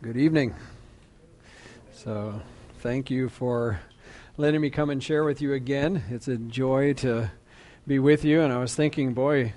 [0.00, 0.54] Good evening.
[1.92, 2.40] So,
[2.78, 3.80] thank you for
[4.36, 6.04] letting me come and share with you again.
[6.10, 7.32] It's a joy to
[7.84, 8.42] be with you.
[8.42, 9.54] And I was thinking, boy,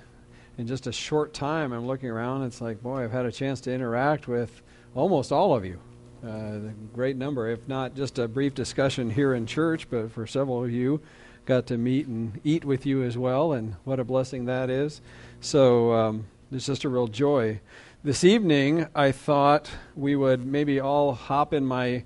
[0.57, 2.41] in just a short time, I'm looking around.
[2.45, 4.63] It's like, boy, I've had a chance to interact with
[4.95, 5.79] almost all of you.
[6.25, 10.25] Uh, a great number, if not just a brief discussion here in church, but for
[10.25, 11.01] several of you,
[11.45, 13.53] got to meet and eat with you as well.
[13.53, 15.01] And what a blessing that is.
[15.39, 17.61] So, um, it's just a real joy.
[18.03, 22.03] This evening, I thought we would maybe all hop in my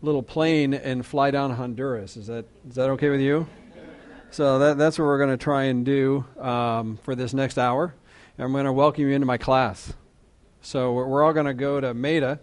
[0.00, 2.16] little plane and fly down Honduras.
[2.16, 3.46] Is that is that okay with you?
[4.30, 7.94] So that, that's what we're going to try and do um, for this next hour.
[8.38, 9.92] And I'm going to welcome you into my class.
[10.62, 12.40] So we're, we're all going to go to Meta,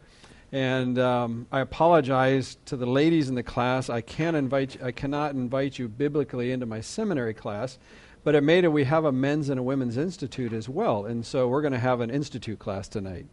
[0.52, 3.90] and um, I apologize to the ladies in the class.
[3.90, 7.80] I can't invite I cannot invite you biblically into my seminary class
[8.23, 11.05] but at Meta, we have a men's and a women's institute as well.
[11.05, 13.25] And so we're going to have an institute class tonight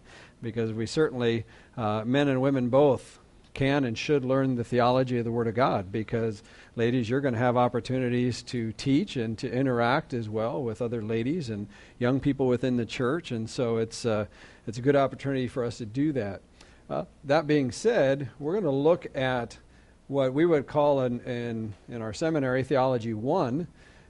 [0.42, 1.44] because we certainly,
[1.76, 3.18] uh, men and women both,
[3.54, 6.42] can and should learn the theology of the Word of God because,
[6.76, 11.02] ladies, you're going to have opportunities to teach and to interact as well with other
[11.02, 11.66] ladies and
[11.98, 13.32] young people within the church.
[13.32, 14.26] And so it's, uh,
[14.66, 16.40] it's a good opportunity for us to do that.
[16.88, 19.58] Uh, that being said, we're going to look at
[20.06, 23.66] what we would call in, in, in our seminary Theology 1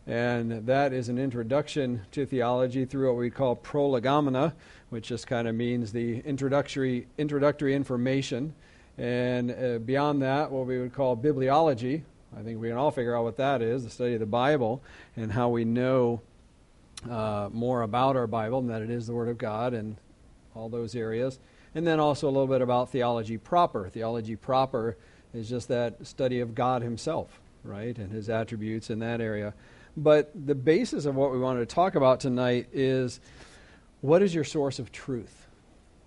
[0.09, 4.55] and that is an introduction to theology through what we call prolegomena,
[4.89, 8.55] which just kind of means the introductory, introductory information.
[8.97, 12.03] And uh, beyond that, what we would call bibliology.
[12.35, 14.83] I think we can all figure out what that is the study of the Bible
[15.15, 16.23] and how we know
[17.09, 19.97] uh, more about our Bible and that it is the Word of God and
[20.57, 21.39] all those areas.
[21.75, 23.91] And then also a little bit about theology proper.
[23.91, 24.97] Theology proper
[25.35, 29.53] is just that study of God Himself, right, and His attributes in that area.
[29.99, 33.21] But the basis of what we wanted to talk about tonight is
[34.01, 35.47] what is your source of truth?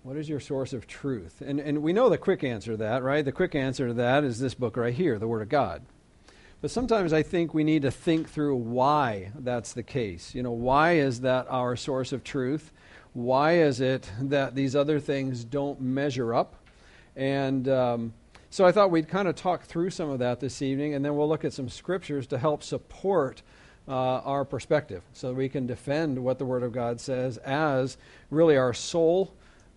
[0.02, 1.42] What is your source of truth?
[1.44, 3.24] And, and we know the quick answer to that, right?
[3.24, 5.82] The quick answer to that is this book right here, the Word of God.
[6.62, 10.34] But sometimes I think we need to think through why that's the case.
[10.34, 12.72] You know, why is that our source of truth?
[13.12, 16.54] Why is it that these other things don't measure up?
[17.14, 18.14] And um,
[18.48, 21.14] so I thought we'd kind of talk through some of that this evening, and then
[21.14, 23.42] we'll look at some scriptures to help support
[23.88, 27.96] uh, our perspective so we can defend what the Word of God says as
[28.30, 29.34] really our sole,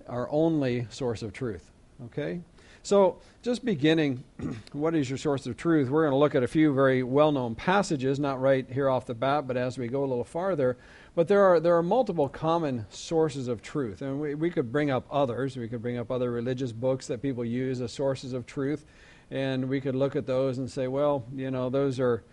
[0.07, 1.71] our only source of truth.
[2.05, 2.41] Okay?
[2.83, 4.23] So, just beginning,
[4.73, 5.89] what is your source of truth?
[5.89, 9.07] We're going to look at a few very well known passages, not right here off
[9.07, 10.77] the bat, but as we go a little farther.
[11.15, 14.03] But there are, there are multiple common sources of truth.
[14.03, 15.57] And we, we could bring up others.
[15.57, 18.85] We could bring up other religious books that people use as sources of truth.
[19.31, 22.23] And we could look at those and say, well, you know, those are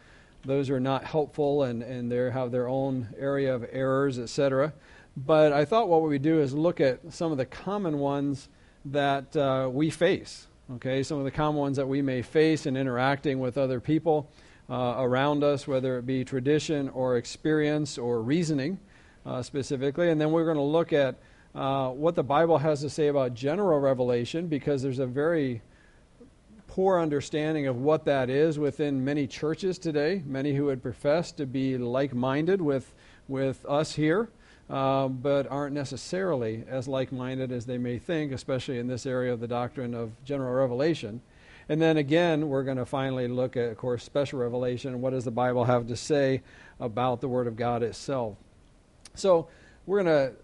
[0.45, 4.73] those are not helpful and, and they have their own area of errors, etc.
[5.17, 8.49] But I thought what we do is look at some of the common ones
[8.87, 10.47] that uh, we face.
[10.75, 14.31] Okay, some of the common ones that we may face in interacting with other people
[14.71, 18.79] uh, around us, whether it be tradition or experience or reasoning
[19.27, 20.11] uh, specifically.
[20.11, 21.17] And then we're going to look at
[21.55, 25.61] uh, what the Bible has to say about general revelation because there's a very
[26.73, 31.45] poor understanding of what that is within many churches today, many who would profess to
[31.45, 32.95] be like minded with,
[33.29, 34.31] with us here,
[34.71, 39.31] uh, but aren't necessarily as like minded as they may think, especially in this area
[39.31, 41.21] of the doctrine of general revelation.
[41.69, 45.03] And then again, we're going to finally look at, of course, special revelation.
[45.03, 46.41] What does the Bible have to say
[46.81, 48.39] about the Word of God itself?
[49.15, 49.47] So
[49.85, 50.37] we're going to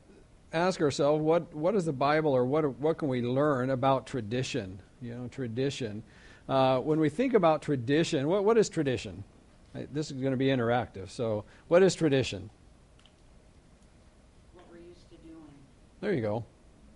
[0.52, 4.78] ask ourselves, what, what is the Bible or what, what can we learn about tradition?
[5.00, 6.02] You know, tradition.
[6.48, 9.22] Uh, when we think about tradition, what, what is tradition?
[9.92, 11.10] This is going to be interactive.
[11.10, 12.48] So, what is tradition?
[14.54, 15.36] What we're used to doing.
[16.00, 16.44] There you go.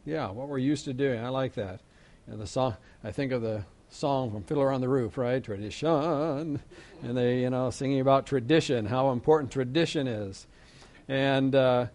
[0.06, 1.22] Yeah, what we're used to doing.
[1.22, 1.80] I like that.
[2.26, 5.44] And the song, I think of the song from Fiddler on the Roof, right?
[5.44, 6.60] Tradition.
[7.02, 10.46] And they, you know, singing about tradition, how important tradition is.
[11.08, 11.86] And uh,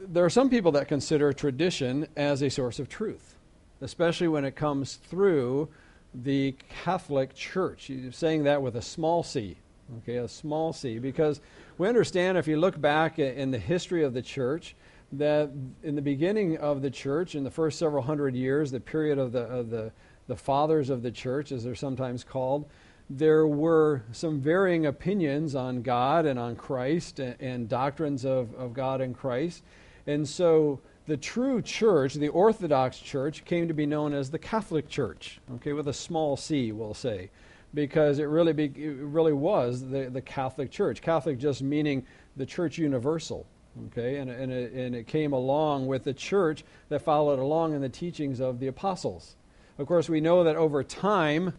[0.00, 3.36] there are some people that consider tradition as a source of truth,
[3.80, 5.68] especially when it comes through
[6.14, 7.86] the Catholic Church.
[7.86, 9.56] He's saying that with a small c,
[9.98, 11.40] okay, a small c, because
[11.78, 14.76] we understand if you look back in the history of the church,
[15.12, 15.50] that
[15.82, 19.32] in the beginning of the church, in the first several hundred years, the period of
[19.32, 19.92] the, of the,
[20.26, 22.66] the fathers of the church, as they're sometimes called,
[23.10, 28.72] there were some varying opinions on God and on Christ and, and doctrines of, of
[28.72, 29.62] God and Christ.
[30.06, 34.88] And so the true church, the Orthodox Church, came to be known as the Catholic
[34.88, 37.30] Church, okay, with a small c, we'll say,
[37.74, 41.02] because it really, be, it really was the, the Catholic Church.
[41.02, 42.06] Catholic just meaning
[42.36, 43.46] the church universal,
[43.88, 47.80] okay, and, and, it, and it came along with the church that followed along in
[47.80, 49.36] the teachings of the apostles.
[49.78, 51.52] Of course, we know that over time,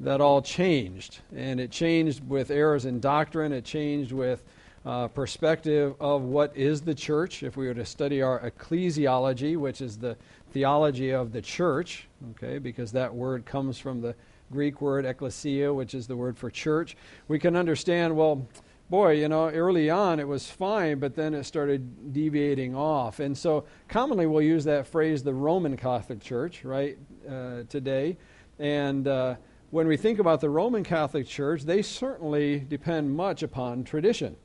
[0.00, 1.20] that all changed.
[1.34, 4.44] And it changed with errors in doctrine, it changed with
[4.84, 7.42] uh, perspective of what is the church.
[7.42, 10.16] If we were to study our ecclesiology, which is the
[10.52, 14.14] theology of the church, okay, because that word comes from the
[14.52, 16.96] Greek word ecclesia, which is the word for church,
[17.28, 18.46] we can understand, well,
[18.90, 23.20] boy, you know, early on it was fine, but then it started deviating off.
[23.20, 26.98] And so commonly we'll use that phrase, the Roman Catholic Church, right,
[27.28, 28.18] uh, today.
[28.58, 29.36] And uh,
[29.70, 34.36] when we think about the Roman Catholic Church, they certainly depend much upon tradition.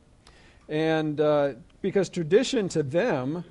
[0.70, 3.44] And uh, because tradition to them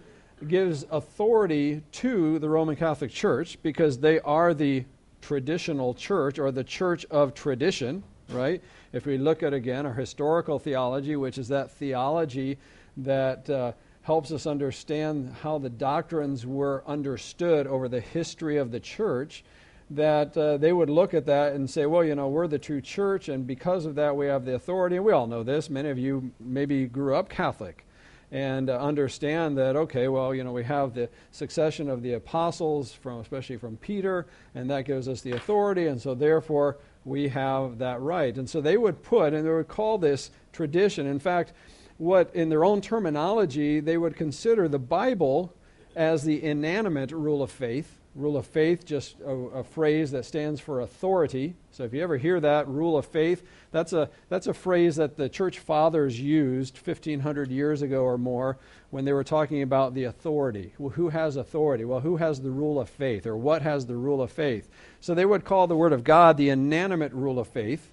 [0.46, 4.84] gives authority to the Roman Catholic Church because they are the
[5.20, 8.62] traditional church or the church of tradition, right?
[8.92, 12.56] If we look at again our historical theology, which is that theology
[12.98, 13.72] that uh,
[14.02, 19.44] helps us understand how the doctrines were understood over the history of the church,
[19.90, 22.80] that uh, they would look at that and say, well, you know, we're the true
[22.80, 24.96] church, and because of that, we have the authority.
[24.96, 25.70] And we all know this.
[25.70, 27.86] Many of you maybe grew up Catholic
[28.30, 32.92] and uh, understand that, okay, well, you know, we have the succession of the apostles,
[32.92, 36.76] from, especially from Peter, and that gives us the authority, and so therefore
[37.06, 38.36] we have that right.
[38.36, 41.06] And so they would put, and they would call this tradition.
[41.06, 41.54] In fact,
[41.96, 45.54] what in their own terminology, they would consider the Bible
[45.96, 50.60] as the inanimate rule of faith Rule of faith, just a, a, phrase that stands
[50.60, 51.54] for authority.
[51.70, 55.16] So if you ever hear that, rule of faith, that's a, that's a phrase that
[55.16, 58.58] the church fathers used 1,500 years ago or more
[58.90, 60.74] when they were talking about the authority.
[60.78, 61.84] Well, who has authority?
[61.84, 63.24] Well, who has the rule of faith?
[63.24, 64.68] Or what has the rule of faith?
[65.00, 67.92] So they would call the Word of God the inanimate rule of faith,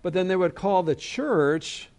[0.00, 1.90] but then they would call the church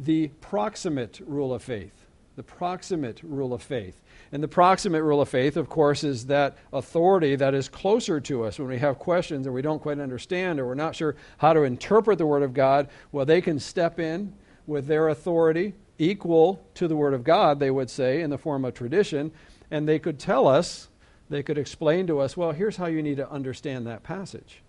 [0.00, 2.04] the proximate rule of faith.
[2.34, 4.00] The proximate rule of faith.
[4.32, 8.44] And the proximate rule of faith, of course, is that authority that is closer to
[8.44, 11.52] us when we have questions or we don't quite understand or we're not sure how
[11.52, 12.88] to interpret the Word of God.
[13.12, 14.34] Well, they can step in
[14.66, 18.64] with their authority equal to the Word of God, they would say, in the form
[18.64, 19.30] of tradition,
[19.70, 20.88] and they could tell us,
[21.30, 24.62] they could explain to us, well, here's how you need to understand that passage.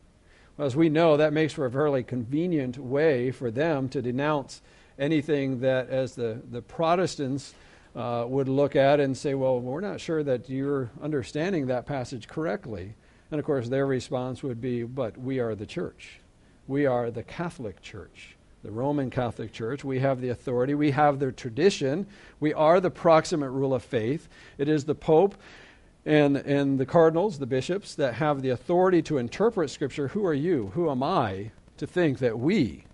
[0.56, 4.62] Well, as we know, that makes for a fairly convenient way for them to denounce
[4.98, 7.54] anything that, as the, the Protestants,
[7.96, 12.28] uh, would look at and say, Well, we're not sure that you're understanding that passage
[12.28, 12.96] correctly.
[13.32, 16.20] And of course, their response would be, But we are the church.
[16.68, 19.84] We are the Catholic Church, the Roman Catholic Church.
[19.84, 22.08] We have the authority, we have the tradition,
[22.40, 24.28] we are the proximate rule of faith.
[24.58, 25.36] It is the Pope
[26.06, 30.10] and, and the cardinals, the bishops, that have the authority to interpret Scripture.
[30.10, 30.72] Who are you?
[30.74, 32.86] Who am I to think that we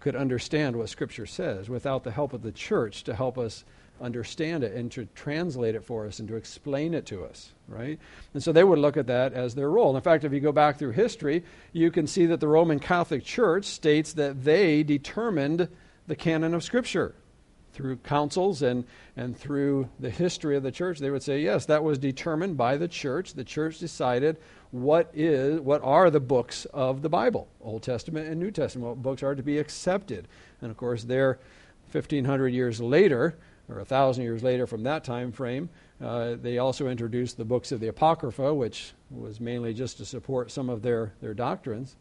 [0.00, 3.64] could understand what Scripture says without the help of the church to help us
[4.04, 7.98] understand it and to translate it for us and to explain it to us, right?
[8.34, 9.96] And so they would look at that as their role.
[9.96, 11.42] In fact, if you go back through history,
[11.72, 15.68] you can see that the Roman Catholic Church states that they determined
[16.06, 17.14] the canon of Scripture
[17.72, 18.84] through councils and,
[19.16, 21.00] and through the history of the church.
[21.00, 23.34] They would say, yes, that was determined by the church.
[23.34, 24.38] The church decided
[24.70, 28.90] what is what are the books of the Bible, Old Testament and New Testament.
[28.90, 30.28] What books are to be accepted.
[30.60, 31.40] And of course, they're
[31.90, 33.36] 1500 years later
[33.68, 35.68] or a thousand years later from that time frame.
[36.00, 40.50] Uh, they also introduced the books of the Apocrypha, which was mainly just to support
[40.50, 41.96] some of their, their doctrines.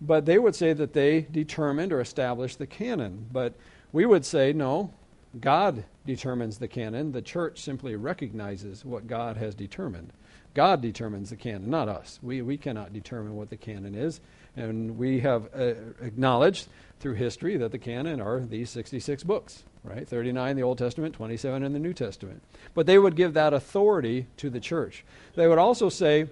[0.00, 3.26] But they would say that they determined or established the canon.
[3.32, 3.54] But
[3.92, 4.92] we would say, no,
[5.40, 7.12] God determines the canon.
[7.12, 10.12] The church simply recognizes what God has determined.
[10.54, 12.18] God determines the canon, not us.
[12.22, 14.20] We, we cannot determine what the canon is.
[14.56, 20.06] And we have uh, acknowledged through history that the canon are these 66 books right?
[20.06, 22.42] 39 in the Old Testament, 27 in the New Testament.
[22.74, 25.04] But they would give that authority to the church.
[25.34, 26.28] They would also say,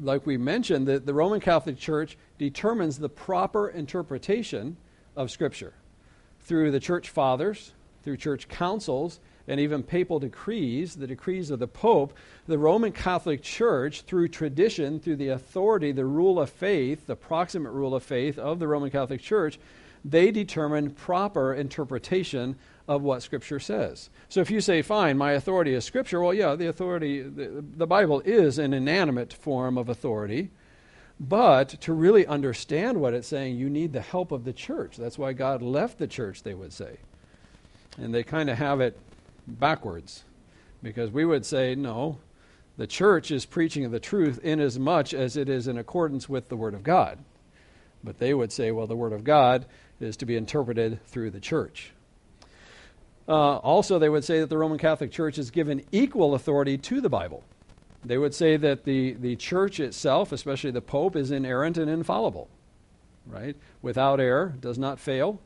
[0.00, 4.76] like we mentioned, that the Roman Catholic Church determines the proper interpretation
[5.16, 5.74] of Scripture
[6.40, 9.18] through the church fathers, through church councils,
[9.48, 12.12] and even papal decrees, the decrees of the Pope,
[12.46, 17.72] the Roman Catholic Church, through tradition, through the authority, the rule of faith, the proximate
[17.72, 19.58] rule of faith of the Roman Catholic Church,
[20.04, 24.10] they determine proper interpretation of what Scripture says.
[24.28, 27.86] So if you say, fine, my authority is Scripture, well, yeah, the authority, the, the
[27.86, 30.50] Bible is an inanimate form of authority.
[31.20, 34.96] But to really understand what it's saying, you need the help of the church.
[34.96, 36.98] That's why God left the church, they would say.
[37.96, 38.96] And they kind of have it
[39.48, 40.24] backwards.
[40.82, 42.18] Because we would say, no,
[42.76, 46.48] the church is preaching the truth in as much as it is in accordance with
[46.48, 47.18] the Word of God.
[48.04, 49.66] But they would say, well, the Word of God
[50.00, 51.92] is to be interpreted through the church.
[53.26, 57.00] Uh, also, they would say that the Roman Catholic Church is given equal authority to
[57.00, 57.42] the Bible.
[58.04, 62.48] They would say that the, the church itself, especially the Pope, is inerrant and infallible,
[63.26, 63.56] right?
[63.82, 65.40] Without error, does not fail.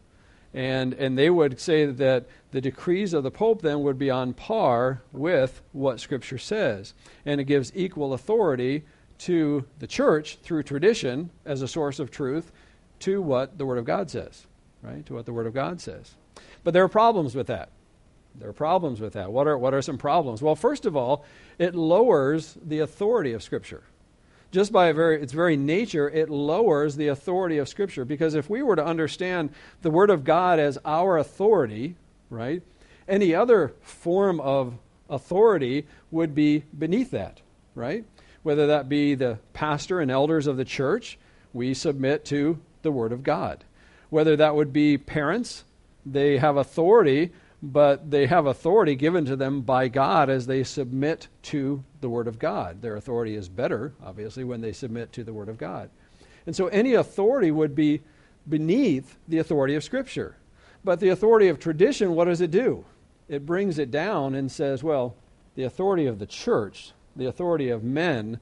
[0.54, 4.34] And, and they would say that the decrees of the Pope then would be on
[4.34, 6.92] par with what Scripture says.
[7.24, 8.84] And it gives equal authority
[9.18, 12.52] to the church through tradition as a source of truth
[13.00, 14.46] to what the Word of God says,
[14.82, 15.04] right?
[15.06, 16.14] To what the Word of God says.
[16.64, 17.70] But there are problems with that.
[18.34, 19.32] There are problems with that.
[19.32, 20.42] What are, what are some problems?
[20.42, 21.24] Well, first of all,
[21.58, 23.82] it lowers the authority of Scripture.
[24.52, 28.04] Just by very, its very nature, it lowers the authority of Scripture.
[28.04, 31.96] Because if we were to understand the Word of God as our authority,
[32.28, 32.62] right,
[33.08, 34.74] any other form of
[35.08, 37.40] authority would be beneath that,
[37.74, 38.04] right?
[38.42, 41.18] Whether that be the pastor and elders of the church,
[41.54, 43.64] we submit to the Word of God.
[44.10, 45.64] Whether that would be parents,
[46.04, 47.32] they have authority
[47.62, 52.26] but they have authority given to them by God as they submit to the Word
[52.26, 52.82] of God.
[52.82, 55.88] Their authority is better, obviously, when they submit to the Word of God.
[56.44, 58.02] And so any authority would be
[58.48, 60.36] beneath the authority of Scripture.
[60.82, 62.84] But the authority of tradition, what does it do?
[63.28, 65.14] It brings it down and says, well,
[65.54, 68.40] the authority of the church, the authority of men,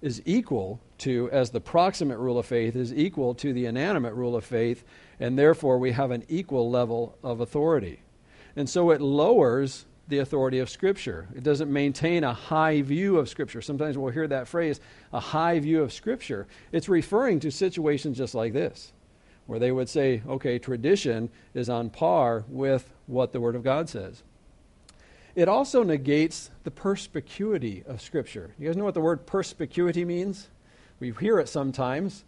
[0.00, 4.36] is equal to, as the proximate rule of faith, is equal to the inanimate rule
[4.36, 4.84] of faith,
[5.18, 8.00] and therefore we have an equal level of authority.
[8.56, 11.28] And so it lowers the authority of Scripture.
[11.34, 13.62] It doesn't maintain a high view of Scripture.
[13.62, 14.80] Sometimes we'll hear that phrase,
[15.12, 16.46] a high view of Scripture.
[16.72, 18.92] It's referring to situations just like this,
[19.46, 23.88] where they would say, okay, tradition is on par with what the Word of God
[23.88, 24.22] says.
[25.36, 28.54] It also negates the perspicuity of Scripture.
[28.58, 30.48] You guys know what the word perspicuity means?
[30.98, 32.24] We hear it sometimes.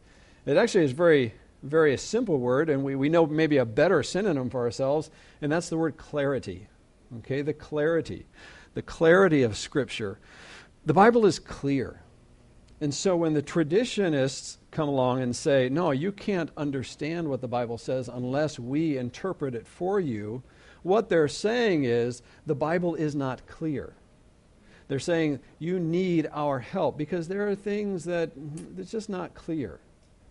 [0.46, 4.50] It actually is very very simple word, and we, we know maybe a better synonym
[4.50, 6.66] for ourselves, and that's the word clarity.
[7.18, 8.26] Okay, the clarity.
[8.74, 10.18] The clarity of Scripture.
[10.86, 12.00] The Bible is clear.
[12.80, 17.48] And so when the traditionists come along and say, no, you can't understand what the
[17.48, 20.42] Bible says unless we interpret it for you,
[20.82, 23.94] what they're saying is the Bible is not clear.
[24.88, 28.32] They're saying you need our help because there are things that
[28.76, 29.78] it's just not clear.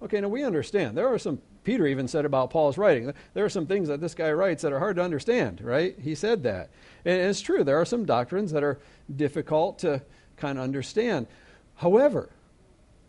[0.04, 0.98] Okay, now we understand.
[0.98, 4.16] There are some, Peter even said about Paul's writing, there are some things that this
[4.16, 5.96] guy writes that are hard to understand, right?
[6.00, 6.72] He said that.
[7.06, 8.80] And it's true, there are some doctrines that are
[9.16, 10.02] difficult to
[10.38, 11.28] kind of understand.
[11.76, 12.30] However,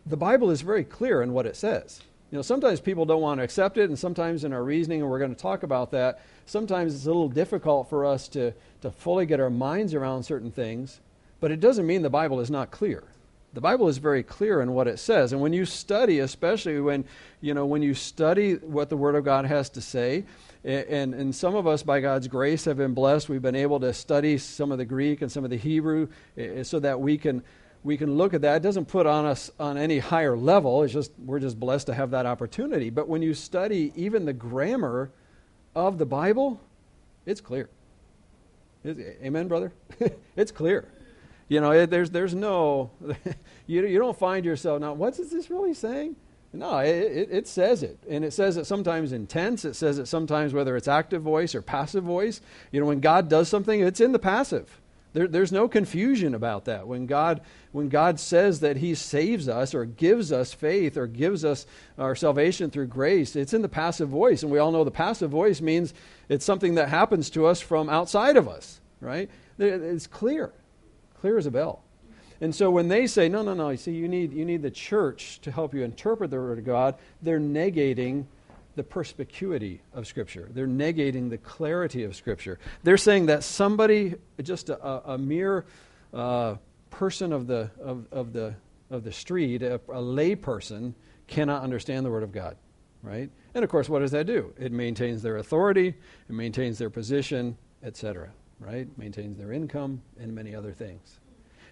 [0.05, 2.01] the Bible is very clear in what it says.
[2.29, 5.09] You know, sometimes people don't want to accept it, and sometimes in our reasoning, and
[5.09, 8.91] we're going to talk about that, sometimes it's a little difficult for us to, to
[8.91, 10.99] fully get our minds around certain things,
[11.39, 13.03] but it doesn't mean the Bible is not clear
[13.53, 15.31] the Bible is very clear in what it says.
[15.31, 17.05] And when you study, especially when
[17.39, 20.25] you know when you study what the Word of God has to say,
[20.63, 23.29] and, and some of us, by God's grace, have been blessed.
[23.29, 26.07] We've been able to study some of the Greek and some of the Hebrew,
[26.37, 27.43] eh, eh, so that we can
[27.83, 28.57] we can look at that.
[28.57, 30.83] It doesn't put on us on any higher level.
[30.83, 32.89] It's just we're just blessed to have that opportunity.
[32.89, 35.11] But when you study even the grammar
[35.75, 36.59] of the Bible,
[37.25, 37.69] it's clear.
[38.85, 39.73] Amen, brother.
[40.35, 40.87] it's clear.
[41.47, 42.91] You know, it, there's, there's no,
[43.67, 46.15] you, you don't find yourself, now, what's this really saying?
[46.53, 47.97] No, it, it, it, says it.
[48.07, 49.65] And it says it sometimes in tense.
[49.65, 52.41] It says it sometimes whether it's active voice or passive voice.
[52.71, 54.79] You know, when God does something, it's in the passive.
[55.13, 56.87] There, there's no confusion about that.
[56.87, 61.43] When God, when God says that He saves us or gives us faith or gives
[61.43, 61.65] us
[61.97, 64.43] our salvation through grace, it's in the passive voice.
[64.43, 65.93] And we all know the passive voice means
[66.29, 69.29] it's something that happens to us from outside of us, right?
[69.57, 70.51] It's clear
[71.23, 71.81] clear as a bell.
[72.41, 74.69] And so when they say, no, no, no, you see, you need, you need the
[74.69, 78.25] church to help you interpret the Word of God, they're negating
[78.75, 80.49] the perspicuity of Scripture.
[80.53, 82.59] They're negating the clarity of Scripture.
[82.83, 85.63] They're saying that somebody, just a, a mere
[86.13, 86.55] uh,
[86.89, 88.53] person of the, of, of, the,
[88.89, 90.93] of the street, a, a lay person,
[91.27, 92.57] cannot understand the Word of God,
[93.01, 93.29] right?
[93.53, 94.53] And of course, what does that do?
[94.59, 98.31] It maintains their authority, it maintains their position, etc
[98.65, 98.87] right?
[98.97, 101.19] Maintains their income and many other things.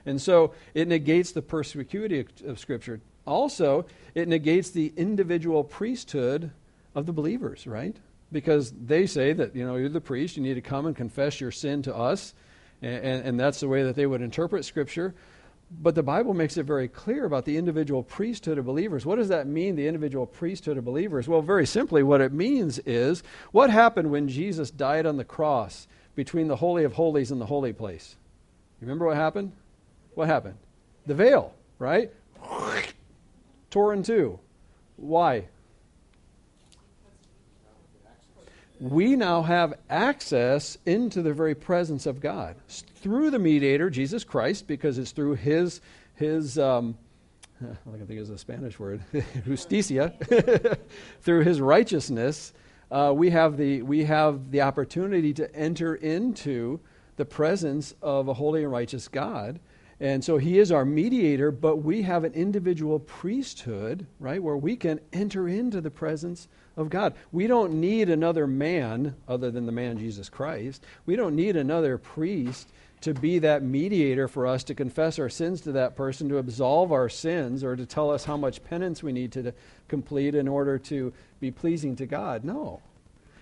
[0.06, 3.02] And so it negates the perspicuity of Scripture.
[3.26, 6.52] Also, it negates the individual priesthood
[6.96, 7.96] of the believers, right?
[8.32, 11.40] Because they say that, you know, you're the priest, you need to come and confess
[11.40, 12.34] your sin to us,
[12.82, 15.14] and, and, and that's the way that they would interpret Scripture.
[15.80, 19.06] But the Bible makes it very clear about the individual priesthood of believers.
[19.06, 21.30] What does that mean, the individual priesthood of believers?
[21.30, 25.88] Well, very simply, what it means is what happened when Jesus died on the cross
[26.16, 28.16] between the Holy of Holies and the holy place.
[28.80, 29.52] You remember what happened?
[30.16, 30.58] What happened?
[31.06, 32.12] The veil, right?
[33.70, 34.40] Tore in two.
[34.98, 35.46] Why?
[38.80, 44.68] We now have access into the very presence of God through the mediator, Jesus Christ,
[44.68, 45.82] because it's through his,
[46.16, 46.98] his, um,
[47.62, 49.04] I think it's a Spanish word,
[49.46, 50.14] justicia,
[51.22, 52.54] through his righteousness,
[52.92, 56.80] uh, we, have the, we have the opportunity to enter into
[57.16, 59.60] the presence of a holy and righteous God.
[60.00, 64.76] And so he is our mediator, but we have an individual priesthood, right, where we
[64.76, 67.14] can enter into the presence of God.
[67.32, 70.84] We don't need another man other than the man Jesus Christ.
[71.06, 72.70] We don't need another priest
[73.02, 76.92] to be that mediator for us to confess our sins to that person, to absolve
[76.92, 79.54] our sins, or to tell us how much penance we need to
[79.88, 82.44] complete in order to be pleasing to God.
[82.44, 82.80] No.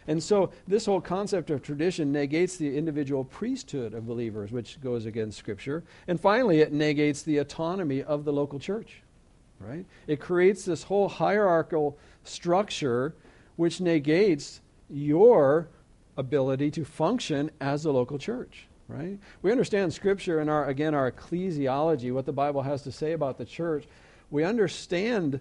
[0.07, 5.05] And so this whole concept of tradition negates the individual priesthood of believers, which goes
[5.05, 5.83] against Scripture.
[6.07, 9.03] And finally, it negates the autonomy of the local church.
[9.59, 9.85] Right?
[10.07, 13.13] It creates this whole hierarchical structure
[13.57, 15.67] which negates your
[16.15, 19.17] ability to function as a local church right?
[19.43, 23.37] We understand Scripture and our again our ecclesiology, what the Bible has to say about
[23.37, 23.85] the church.
[24.31, 25.39] We understand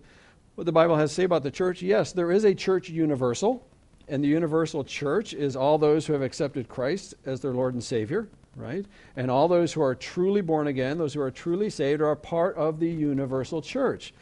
[0.55, 1.83] what the Bible has to say about the church.
[1.83, 3.67] Yes, there is a church universal,
[4.07, 7.83] and the universal church is all those who have accepted Christ as their Lord and
[7.83, 8.85] Savior, right?
[9.17, 12.57] And all those who are truly born again, those who are truly saved, are part
[12.57, 14.13] of the universal church.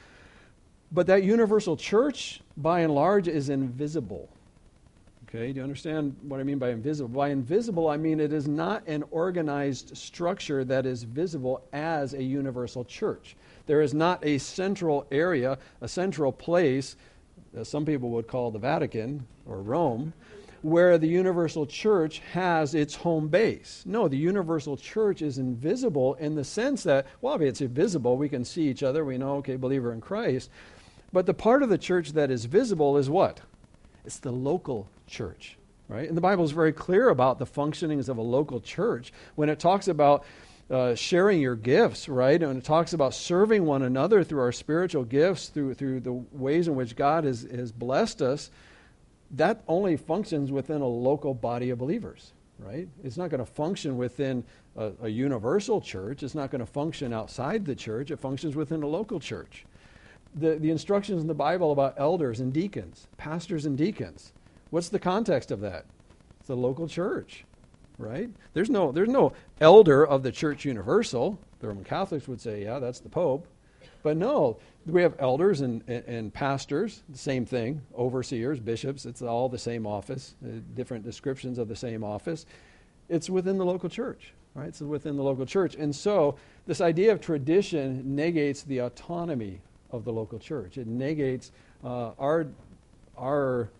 [0.92, 4.28] But that universal church, by and large, is invisible.
[5.28, 7.08] Okay, do you understand what I mean by invisible?
[7.08, 12.22] By invisible, I mean it is not an organized structure that is visible as a
[12.22, 13.36] universal church.
[13.66, 16.94] There is not a central area, a central place,
[17.56, 20.12] as some people would call the Vatican or Rome,
[20.62, 23.82] where the universal church has its home base.
[23.84, 28.44] No, the universal church is invisible in the sense that, well, it's invisible, we can
[28.44, 30.50] see each other, we know, okay, believer in Christ.
[31.12, 33.40] But the part of the church that is visible is what?
[34.04, 35.56] It's the local church,
[35.88, 36.08] right?
[36.08, 39.58] And the Bible is very clear about the functionings of a local church when it
[39.58, 40.24] talks about
[40.70, 42.42] uh, sharing your gifts, right?
[42.42, 46.66] And it talks about serving one another through our spiritual gifts, through, through the ways
[46.66, 48.50] in which God has, has blessed us.
[49.32, 52.88] That only functions within a local body of believers, right?
[53.04, 54.44] It's not going to function within
[54.76, 56.22] a, a universal church.
[56.22, 58.10] It's not going to function outside the church.
[58.10, 59.64] It functions within a local church.
[60.34, 64.32] The, the instructions in the Bible about elders and deacons, pastors and deacons,
[64.70, 65.86] What's the context of that?
[66.40, 67.44] It's the local church,
[67.98, 68.30] right?
[68.52, 71.38] There's no, there's no elder of the church universal.
[71.60, 73.46] The Roman Catholics would say, yeah, that's the Pope.
[74.02, 79.48] But no, we have elders and, and, and pastors, same thing, overseers, bishops, it's all
[79.48, 82.46] the same office, uh, different descriptions of the same office.
[83.08, 84.68] It's within the local church, right?
[84.68, 85.74] It's within the local church.
[85.74, 90.78] And so this idea of tradition negates the autonomy of the local church.
[90.78, 91.50] It negates
[91.82, 92.46] uh, our,
[93.16, 93.70] our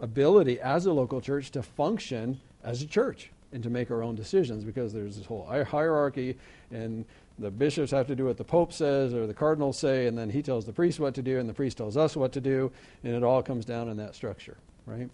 [0.00, 4.14] ability as a local church to function as a church and to make our own
[4.14, 6.36] decisions because there's this whole hierarchy
[6.70, 7.04] and
[7.38, 10.30] the bishops have to do what the pope says or the cardinals say and then
[10.30, 12.70] he tells the priest what to do and the priest tells us what to do
[13.04, 15.08] and it all comes down in that structure right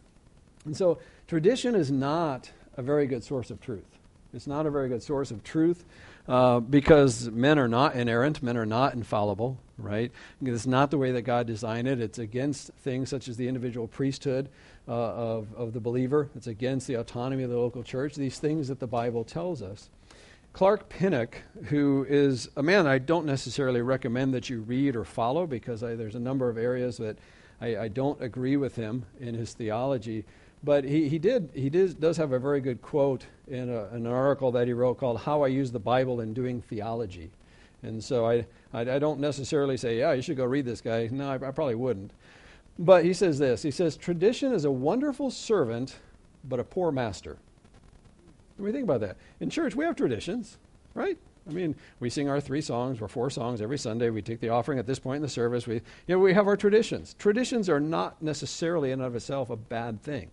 [0.65, 3.99] and so tradition is not a very good source of truth
[4.33, 5.85] it's not a very good source of truth
[6.29, 10.13] uh, because men are not inerrant, men are not infallible, right?
[10.41, 12.01] It's not the way that God designed it.
[12.01, 14.49] It's against things such as the individual priesthood
[14.91, 18.67] uh, of, of the believer, it's against the autonomy of the local church, these things
[18.67, 19.89] that the Bible tells us.
[20.53, 25.47] Clark Pinnock, who is a man I don't necessarily recommend that you read or follow
[25.47, 27.19] because I, there's a number of areas that
[27.61, 30.25] I, I don't agree with him in his theology.
[30.65, 34.09] But he, he did he did, does have a very good quote in a, an
[34.09, 37.31] article that he wrote called "How I Use the Bible in Doing Theology,"
[37.83, 41.09] and so I, I, I don't necessarily say yeah you should go read this guy.
[41.11, 42.13] No, I, I probably wouldn't.
[42.81, 43.63] But he says this.
[43.63, 45.97] He says tradition is a wonderful servant,
[46.43, 47.37] but a poor master.
[48.57, 49.17] Do you think about that?
[49.39, 50.57] In church we have traditions,
[50.95, 51.19] right?
[51.49, 54.09] I mean, we sing our three songs or four songs every Sunday.
[54.09, 55.67] We take the offering at this point in the service.
[55.67, 57.15] We, you know, we have our traditions.
[57.19, 60.31] Traditions are not necessarily in and of itself a bad thing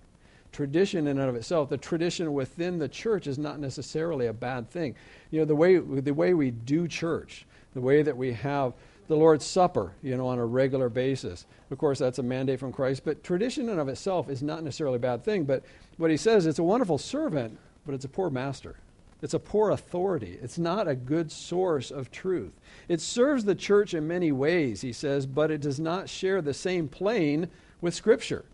[0.51, 4.67] tradition in and of itself, the tradition within the church is not necessarily a bad
[4.69, 4.95] thing.
[5.29, 8.73] You know, the way, the way we do church, the way that we have
[9.07, 11.45] the Lord's Supper, you know, on a regular basis.
[11.71, 14.97] Of course, that's a mandate from Christ, but tradition in of itself is not necessarily
[14.97, 15.45] a bad thing.
[15.45, 15.63] But
[15.97, 18.75] what he says, it's a wonderful servant, but it's a poor master.
[19.21, 20.37] It's a poor authority.
[20.41, 22.51] It's not a good source of truth.
[22.87, 26.53] It serves the church in many ways, he says, but it does not share the
[26.53, 27.49] same plane
[27.81, 28.45] with Scripture.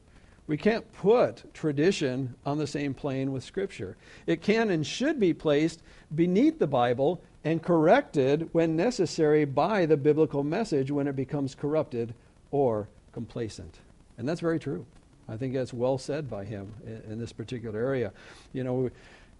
[0.45, 3.97] We can't put tradition on the same plane with Scripture.
[4.27, 5.81] It can and should be placed
[6.13, 12.13] beneath the Bible and corrected when necessary by the biblical message when it becomes corrupted
[12.51, 13.79] or complacent.
[14.17, 14.85] And that's very true.
[15.27, 18.11] I think that's well said by him in, in this particular area.
[18.53, 18.89] You know,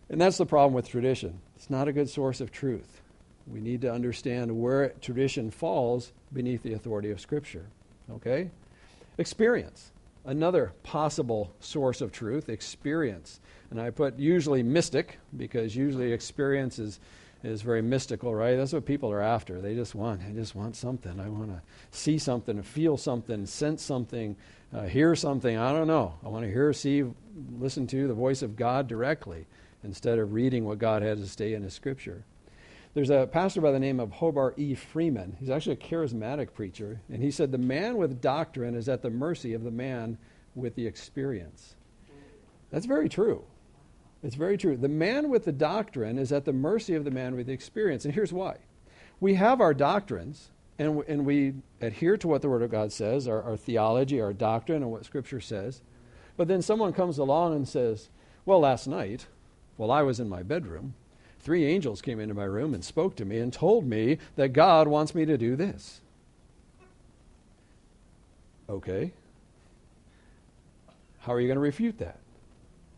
[0.10, 1.40] and that's the problem with tradition.
[1.56, 3.02] It's not a good source of truth.
[3.48, 7.66] We need to understand where tradition falls beneath the authority of Scripture.
[8.12, 8.50] Okay?
[9.18, 9.92] Experience.
[10.26, 13.42] Another possible source of truth, experience.
[13.70, 17.00] And I put usually mystic because usually experience is,
[17.44, 18.56] is very mystical, right?
[18.56, 19.62] That's what people are after.
[19.62, 21.20] They just want, I just want something.
[21.20, 24.36] I want to see something, feel something, sense something,
[24.74, 25.58] uh, hear something.
[25.58, 26.16] I don't know.
[26.26, 27.04] I want to hear, see,
[27.60, 29.46] listen to the voice of God directly
[29.84, 32.24] instead of reading what God has to say in His Scripture.
[32.94, 34.76] There's a pastor by the name of Hobart E.
[34.76, 35.36] Freeman.
[35.40, 37.02] He's actually a charismatic preacher.
[37.10, 40.18] And he said, The man with doctrine is at the mercy of the man
[40.56, 41.76] with the experience.
[42.70, 43.44] That's very true.
[44.24, 44.78] It's very true.
[44.78, 48.06] The man with the doctrine is at the mercy of the man with the experience.
[48.06, 48.58] And here's why
[49.20, 53.28] we have our doctrines, and, and we adhere to what the Word of God says,
[53.28, 55.82] our, our theology, our doctrine, and what Scripture says.
[56.36, 58.10] But then someone comes along and says,
[58.46, 59.28] Well, last night,
[59.78, 60.94] while I was in my bedroom,
[61.40, 64.88] three angels came into my room and spoke to me and told me that God
[64.88, 66.02] wants me to do this.
[68.70, 69.12] Okay.
[71.20, 72.20] How are you going to refute that?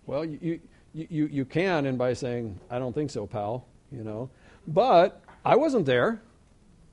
[0.06, 0.60] Well, you, you,
[0.96, 4.30] you, you can, and by saying, I don't think so, pal, you know.
[4.68, 6.22] But I wasn't there.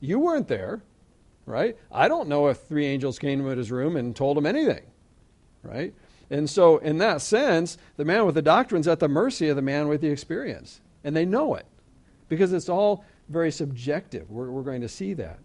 [0.00, 0.82] You weren't there,
[1.46, 1.76] right?
[1.90, 4.82] I don't know if three angels came to his room and told him anything,
[5.62, 5.94] right?
[6.30, 9.56] And so, in that sense, the man with the doctrine is at the mercy of
[9.56, 11.66] the man with the experience and they know it
[12.28, 14.30] because it's all very subjective.
[14.30, 15.38] We're, we're going to see that.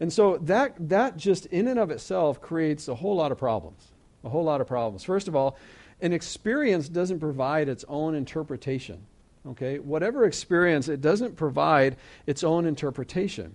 [0.00, 3.92] And so that, that just in and of itself creates a whole lot of problems.
[4.24, 5.04] A whole lot of problems.
[5.04, 5.56] First of all,
[6.02, 9.06] an experience doesn't provide its own interpretation.
[9.46, 9.78] Okay?
[9.78, 13.54] Whatever experience, it doesn't provide its own interpretation.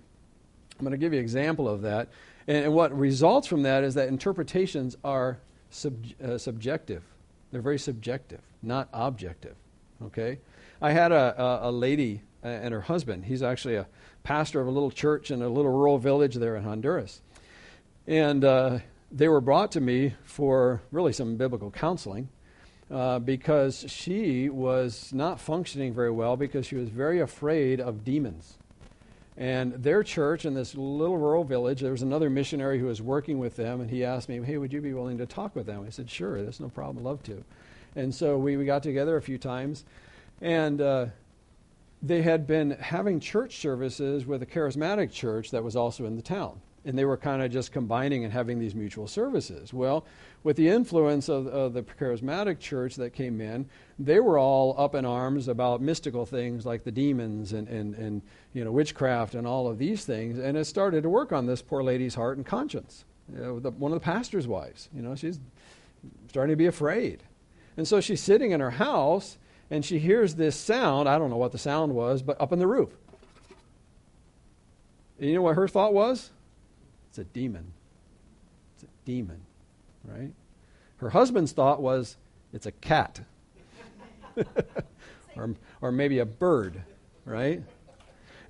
[0.78, 2.08] I'm going to give you an example of that.
[2.46, 5.38] And, what results from that is that interpretations are
[5.70, 7.02] sub, uh, subjective.
[7.50, 9.56] They're very subjective, not objective.
[10.04, 10.38] Okay?
[10.80, 13.24] I had a, a, a lady and her husband.
[13.24, 13.86] He's actually a
[14.22, 17.20] pastor of a little church in a little rural village there in Honduras.
[18.06, 18.78] And uh,
[19.10, 22.28] they were brought to me for really some biblical counseling
[22.90, 28.58] uh, because she was not functioning very well because she was very afraid of demons.
[29.36, 33.38] And their church in this little rural village, there was another missionary who was working
[33.38, 35.84] with them, and he asked me, Hey, would you be willing to talk with them?
[35.86, 37.44] I said, Sure, there's no problem, love to.
[37.96, 39.84] And so we, we got together a few times.
[40.40, 41.06] And uh,
[42.02, 46.22] they had been having church services with a charismatic church that was also in the
[46.22, 46.60] town.
[46.86, 49.74] And they were kind of just combining and having these mutual services.
[49.74, 50.06] Well,
[50.44, 53.68] with the influence of, of, the charismatic church that came in,
[53.98, 58.22] they were all up in arms about mystical things like the demons and, and, and
[58.54, 60.38] you know, witchcraft and all of these things.
[60.38, 63.04] And it started to work on this poor lady's heart and conscience.
[63.32, 65.40] You know, the, one of the pastor's wives, you know, she's
[66.28, 67.24] starting to be afraid.
[67.76, 69.38] And so she's sitting in her house
[69.70, 71.08] and she hears this sound.
[71.08, 72.96] I don't know what the sound was, but up in the roof.
[75.18, 76.30] And you know what her thought was?
[77.16, 77.72] It's a demon.
[78.74, 79.40] It's a demon,
[80.04, 80.32] right?
[80.98, 82.18] Her husband's thought was,
[82.52, 83.20] it's a cat.
[85.34, 86.82] or, or maybe a bird,
[87.24, 87.62] right?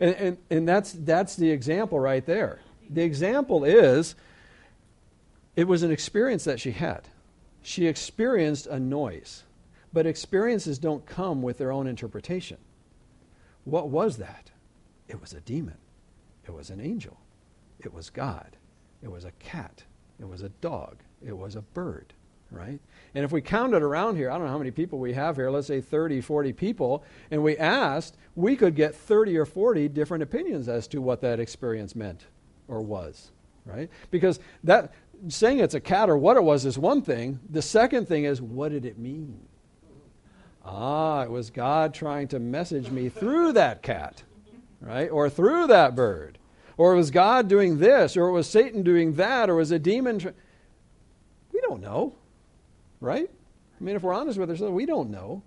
[0.00, 2.58] And, and, and that's, that's the example right there.
[2.90, 4.16] The example is
[5.54, 7.02] it was an experience that she had.
[7.62, 9.44] She experienced a noise.
[9.92, 12.58] But experiences don't come with their own interpretation.
[13.62, 14.50] What was that?
[15.06, 15.78] It was a demon.
[16.44, 17.16] It was an angel.
[17.86, 18.56] It was God.
[19.00, 19.84] It was a cat.
[20.18, 20.96] It was a dog.
[21.24, 22.12] It was a bird,
[22.50, 22.80] right?
[23.14, 25.50] And if we counted around here, I don't know how many people we have here,
[25.50, 30.24] let's say 30, 40 people, and we asked, we could get 30 or 40 different
[30.24, 32.26] opinions as to what that experience meant
[32.66, 33.30] or was,
[33.64, 33.88] right?
[34.10, 34.92] Because that
[35.28, 37.38] saying it's a cat or what it was is one thing.
[37.48, 39.46] The second thing is, what did it mean?
[40.64, 44.24] Ah, it was God trying to message me through that cat,
[44.80, 45.08] right?
[45.08, 46.38] Or through that bird.
[46.76, 49.78] Or it was God doing this, or it was Satan doing that, or was a
[49.78, 50.18] demon.
[50.18, 50.34] Tra-
[51.52, 52.14] we don't know,
[53.00, 53.30] right?
[53.80, 55.42] I mean, if we're honest with ourselves, we don't know.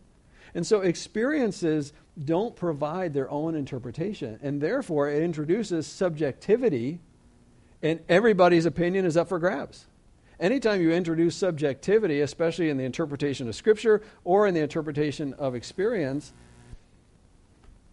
[0.56, 1.94] And so experiences
[2.26, 4.40] don't provide their own interpretation.
[4.42, 7.00] And therefore, it introduces subjectivity,
[7.82, 9.86] and everybody's opinion is up for grabs.
[10.40, 15.54] Anytime you introduce subjectivity, especially in the interpretation of Scripture or in the interpretation of
[15.54, 16.34] experience,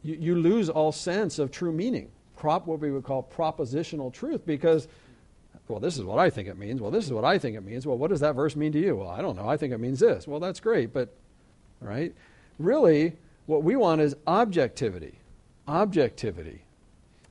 [0.03, 2.11] you, you lose all sense of true meaning.
[2.37, 4.88] Prop, what we would call propositional truth, because,
[5.68, 6.81] well, this is what I think it means.
[6.81, 7.87] Well, this is what I think it means.
[7.87, 8.96] Well, what does that verse mean to you?
[8.96, 9.49] Well, I don't know.
[9.49, 10.29] I think it means this.
[10.29, 11.14] Well, that's great, but,
[11.81, 12.14] right?
[12.59, 13.14] Really,
[13.46, 15.18] what we want is objectivity.
[15.66, 16.62] Objectivity.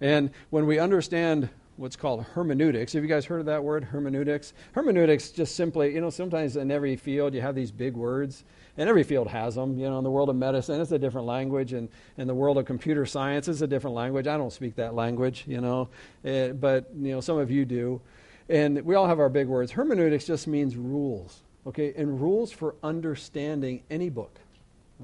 [0.01, 2.93] And when we understand what's called hermeneutics.
[2.93, 4.53] Have you guys heard of that word, hermeneutics?
[4.71, 8.45] Hermeneutics just simply, you know, sometimes in every field you have these big words,
[8.77, 9.77] and every field has them.
[9.77, 12.57] You know, in the world of medicine, it's a different language, and in the world
[12.57, 14.27] of computer science, it's a different language.
[14.27, 15.89] I don't speak that language, you know,
[16.23, 18.01] it, eh, but, you know, some of you do.
[18.47, 19.71] And we all have our big words.
[19.71, 24.39] Hermeneutics just means rules, okay, and rules for understanding any book,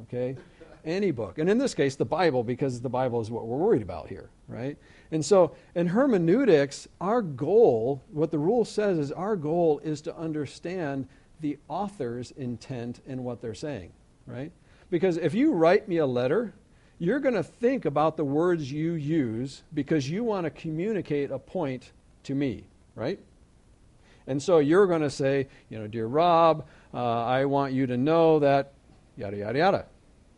[0.04, 0.38] okay?
[0.86, 1.38] Any book.
[1.38, 4.30] And in this case, the Bible, because the Bible is what we're worried about here,
[4.52, 4.78] right?
[5.12, 10.16] And so in hermeneutics, our goal, what the rule says is our goal is to
[10.16, 11.08] understand
[11.40, 13.92] the author's intent in what they're saying,
[14.28, 14.52] right?
[14.90, 16.54] Because if you write me a letter,
[17.00, 21.40] you're going to think about the words you use because you want to communicate a
[21.40, 21.92] point
[22.24, 23.20] to me, right?
[24.28, 27.98] And so you're going to say, you know, dear Rob, uh, I want you to
[27.98, 28.74] know that,
[29.18, 29.86] yada, yada, yada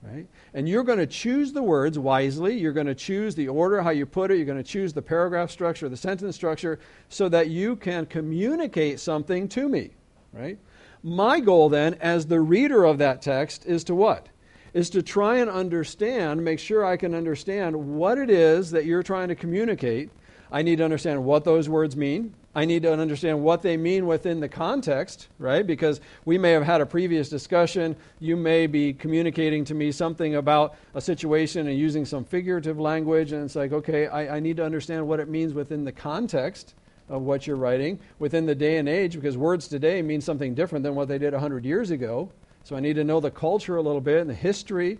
[0.03, 0.27] right?
[0.53, 2.57] And you're going to choose the words wisely.
[2.57, 4.37] You're going to choose the order, how you put it.
[4.37, 8.99] You're going to choose the paragraph structure, the sentence structure, so that you can communicate
[8.99, 9.91] something to me,
[10.33, 10.57] right?
[11.03, 14.29] My goal then, as the reader of that text, is to what?
[14.73, 19.03] Is to try and understand, make sure I can understand what it is that you're
[19.03, 20.09] trying to communicate.
[20.51, 22.33] I need to understand what those words mean.
[22.55, 25.65] I need to understand what they mean within the context, right?
[25.65, 27.95] Because we may have had a previous discussion.
[28.19, 33.31] You may be communicating to me something about a situation and using some figurative language,
[33.31, 36.75] and it's like, okay, I, I need to understand what it means within the context
[37.09, 40.83] of what you're writing, within the day and age, because words today mean something different
[40.83, 42.29] than what they did 100 years ago.
[42.63, 44.99] So I need to know the culture a little bit and the history,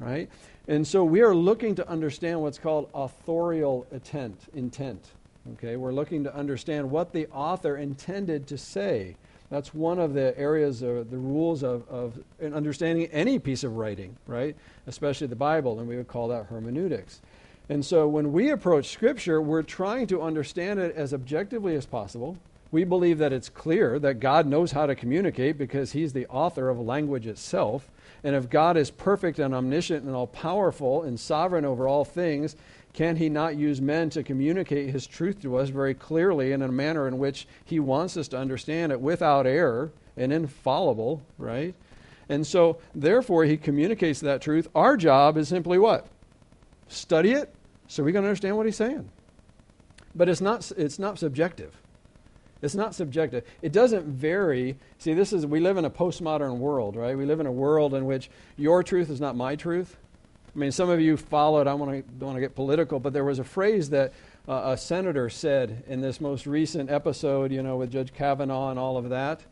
[0.00, 0.28] right?
[0.66, 4.40] And so we are looking to understand what's called authorial intent.
[4.52, 5.12] intent
[5.54, 9.16] Okay, we're looking to understand what the author intended to say.
[9.50, 14.16] That's one of the areas of the rules of, of understanding any piece of writing,
[14.26, 14.54] right?
[14.86, 17.22] Especially the Bible, and we would call that hermeneutics.
[17.70, 22.36] And so when we approach Scripture, we're trying to understand it as objectively as possible.
[22.70, 26.68] We believe that it's clear that God knows how to communicate because He's the author
[26.68, 27.90] of language itself.
[28.22, 32.56] And if God is perfect and omniscient and all powerful and sovereign over all things,
[32.92, 36.68] can he not use men to communicate his truth to us very clearly in a
[36.68, 41.74] manner in which he wants us to understand it without error and infallible, right?
[42.28, 44.68] And so, therefore, he communicates that truth.
[44.74, 46.06] Our job is simply what?
[46.88, 47.54] Study it
[47.86, 49.08] so we can understand what he's saying.
[50.14, 51.74] But it's not, it's not subjective.
[52.60, 53.44] It's not subjective.
[53.62, 54.76] It doesn't vary.
[54.98, 57.16] See, this is we live in a postmodern world, right?
[57.16, 59.96] We live in a world in which your truth is not my truth.
[60.58, 63.38] I mean, some of you followed, I don't want to get political, but there was
[63.38, 64.12] a phrase that
[64.48, 68.76] uh, a senator said in this most recent episode, you know, with Judge Kavanaugh and
[68.78, 69.42] all of that.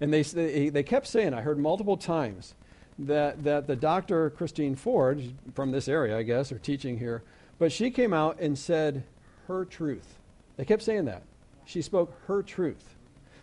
[0.00, 2.54] And they, they, they kept saying, I heard multiple times,
[2.96, 4.30] that, that the Dr.
[4.30, 5.20] Christine Ford,
[5.56, 7.24] from this area, I guess, or teaching here,
[7.58, 9.02] but she came out and said
[9.48, 10.14] her truth.
[10.56, 11.24] They kept saying that.
[11.64, 12.94] She spoke her truth.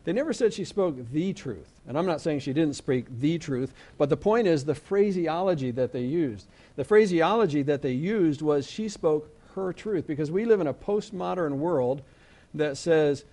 [0.06, 1.73] They never said she spoke the truth.
[1.88, 5.72] And I'm not saying she didn't speak the truth, but the point is the phraseology
[5.72, 6.48] that they used.
[6.76, 10.74] The phraseology that they used was she spoke her truth because we live in a
[10.74, 12.02] postmodern world
[12.54, 13.26] that says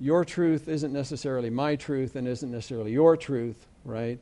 [0.00, 4.18] your truth isn't necessarily my truth and isn't necessarily your truth, right?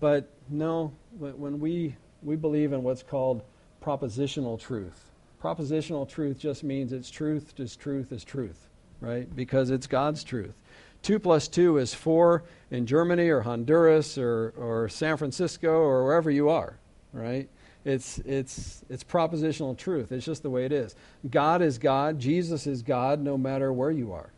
[0.00, 3.42] But no, when we, we believe in what's called
[3.84, 5.10] propositional truth,
[5.42, 8.68] propositional truth just means it's truth is truth is truth,
[9.00, 9.34] right?
[9.34, 10.54] Because it's God's truth.
[11.02, 16.30] 2 plus 2 is 4 in Germany or Honduras or, or San Francisco or wherever
[16.30, 16.78] you are,
[17.12, 17.48] right?
[17.84, 20.12] It's, it's, it's propositional truth.
[20.12, 20.94] It's just the way it is.
[21.30, 22.18] God is God.
[22.18, 24.30] Jesus is God no matter where you are,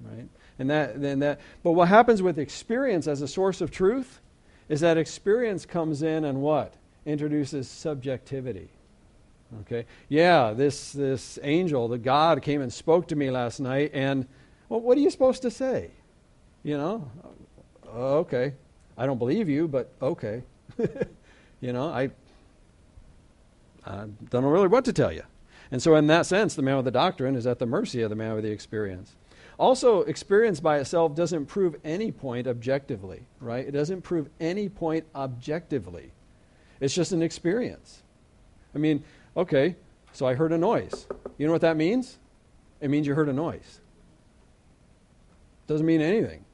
[0.00, 0.28] right?
[0.58, 4.20] And that, then that, but what happens with experience as a source of truth
[4.68, 6.74] is that experience comes in and what?
[7.04, 8.70] Introduces subjectivity.
[9.62, 9.84] Okay?
[10.08, 14.26] Yeah, this, this angel, the God, came and spoke to me last night, and
[14.72, 15.90] well, what are you supposed to say?
[16.62, 17.10] You know,
[17.86, 18.54] uh, okay.
[18.96, 20.42] I don't believe you, but okay.
[21.60, 22.08] you know, I,
[23.84, 25.24] I don't know really what to tell you.
[25.70, 28.08] And so, in that sense, the man with the doctrine is at the mercy of
[28.08, 29.14] the man with the experience.
[29.58, 33.66] Also, experience by itself doesn't prove any point objectively, right?
[33.66, 36.12] It doesn't prove any point objectively.
[36.80, 38.02] It's just an experience.
[38.74, 39.04] I mean,
[39.36, 39.76] okay,
[40.14, 41.06] so I heard a noise.
[41.36, 42.16] You know what that means?
[42.80, 43.80] It means you heard a noise.
[45.66, 46.44] Doesn't mean anything.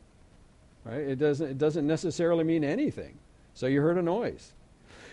[0.84, 1.00] Right?
[1.00, 3.18] It doesn't, it doesn't necessarily mean anything.
[3.54, 4.52] So you heard a noise.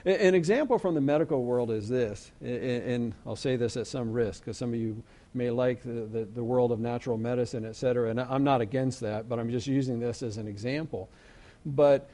[0.06, 4.42] An example from the medical world is this, and I'll say this at some risk
[4.42, 5.02] because some of you
[5.34, 9.00] may like the, the, the, world of natural medicine, et cetera, and I'm not against
[9.00, 11.10] that, but I'm just using this as an example.
[11.66, 12.08] But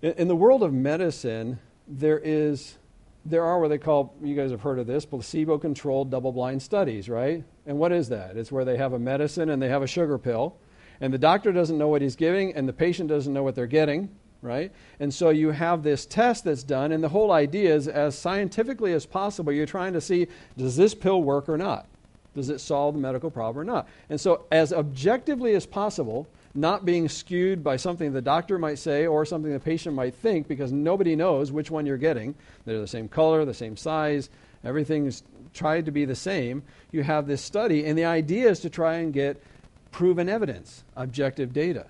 [0.00, 2.78] in the world of medicine, there is
[3.24, 6.62] there are what they call you guys have heard of this placebo controlled double blind
[6.62, 8.36] studies right And what is that?
[8.36, 10.56] It's where they have a medicine and they have a sugar pill,
[11.00, 13.66] and the doctor doesn't know what he's giving, and the patient doesn't know what they're
[13.66, 14.10] getting,
[14.42, 14.72] right?
[15.00, 18.92] And so you have this test that's done, and the whole idea is as scientifically
[18.92, 21.86] as possible, you're trying to see does this pill work or not?
[22.34, 23.88] Does it solve the medical problem or not?
[24.10, 29.06] And so, as objectively as possible, not being skewed by something the doctor might say
[29.06, 32.34] or something the patient might think because nobody knows which one you're getting.
[32.64, 34.30] They're the same color, the same size,
[34.64, 35.22] everything's
[35.54, 36.62] tried to be the same.
[36.92, 39.42] You have this study, and the idea is to try and get
[39.90, 41.86] proven evidence, objective data.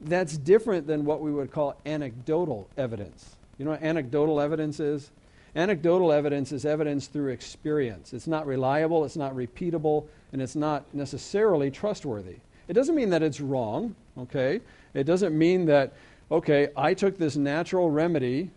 [0.00, 3.36] That's different than what we would call anecdotal evidence.
[3.58, 5.10] You know what anecdotal evidence is?
[5.54, 8.12] Anecdotal evidence is evidence through experience.
[8.12, 12.36] It's not reliable, it's not repeatable, and it's not necessarily trustworthy.
[12.68, 14.60] It doesn't mean that it's wrong, okay?
[14.94, 15.92] It doesn't mean that,
[16.30, 18.50] okay, I took this natural remedy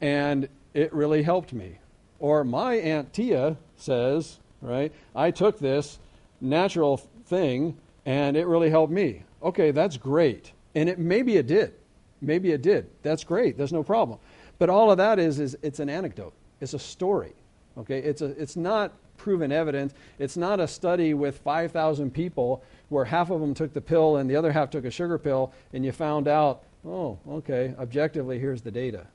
[0.00, 1.78] and it really helped me.
[2.20, 5.98] Or my Aunt Tia says, right, I took this
[6.40, 7.76] natural thing
[8.10, 9.22] and it really helped me.
[9.40, 10.50] Okay, that's great.
[10.74, 11.74] And it maybe it did.
[12.20, 12.90] Maybe it did.
[13.02, 13.56] That's great.
[13.56, 14.18] There's no problem.
[14.58, 16.32] But all of that is is it's an anecdote.
[16.60, 17.34] It's a story.
[17.78, 18.00] Okay?
[18.00, 19.94] It's a it's not proven evidence.
[20.18, 24.28] It's not a study with 5,000 people where half of them took the pill and
[24.28, 28.62] the other half took a sugar pill and you found out, "Oh, okay, objectively here's
[28.62, 29.06] the data."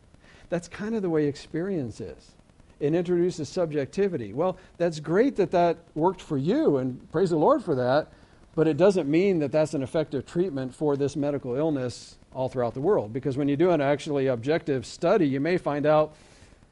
[0.47, 2.31] That's kind of the way experience is.
[2.79, 4.31] It introduces subjectivity.
[4.31, 8.07] Well, that's great that that worked for you and praise the Lord for that.
[8.55, 12.73] But it doesn't mean that that's an effective treatment for this medical illness all throughout
[12.73, 13.11] the world.
[13.11, 16.15] Because when you do an actually objective study, you may find out,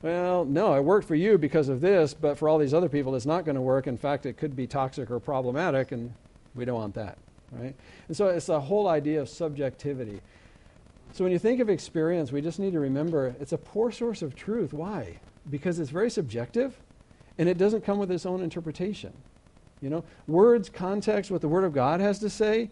[0.02, 3.16] well, no, it worked for you because of this, but for all these other people,
[3.16, 3.88] it's not going to work.
[3.88, 6.14] In fact, it could be toxic or problematic, and
[6.56, 7.18] we don't want that,
[7.52, 7.76] right?
[8.08, 10.22] And so it's the whole idea of subjectivity.
[11.14, 14.22] So when you think of experience, we just need to remember it's a poor source
[14.22, 14.74] of truth.
[14.74, 15.20] Why?
[15.50, 16.78] Because it's very subjective,
[17.38, 19.14] and it doesn't come with its own interpretation.
[19.84, 22.70] You know, words, context, what the Word of God has to say,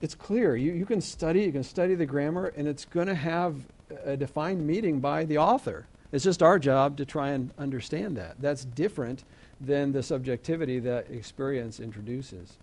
[0.00, 0.54] it's clear.
[0.54, 3.56] You, you can study, you can study the grammar, and it's going to have
[4.04, 5.86] a defined meaning by the author.
[6.12, 8.36] It's just our job to try and understand that.
[8.40, 9.24] That's different
[9.60, 12.56] than the subjectivity that experience introduces.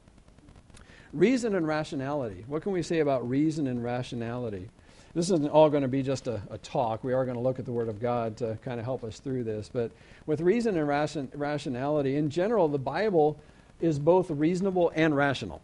[1.11, 2.45] Reason and rationality.
[2.47, 4.69] What can we say about reason and rationality?
[5.13, 7.03] This isn't all going to be just a, a talk.
[7.03, 9.19] We are going to look at the Word of God to kind of help us
[9.19, 9.69] through this.
[9.71, 9.91] But
[10.25, 13.37] with reason and ration, rationality, in general, the Bible
[13.81, 15.61] is both reasonable and rational.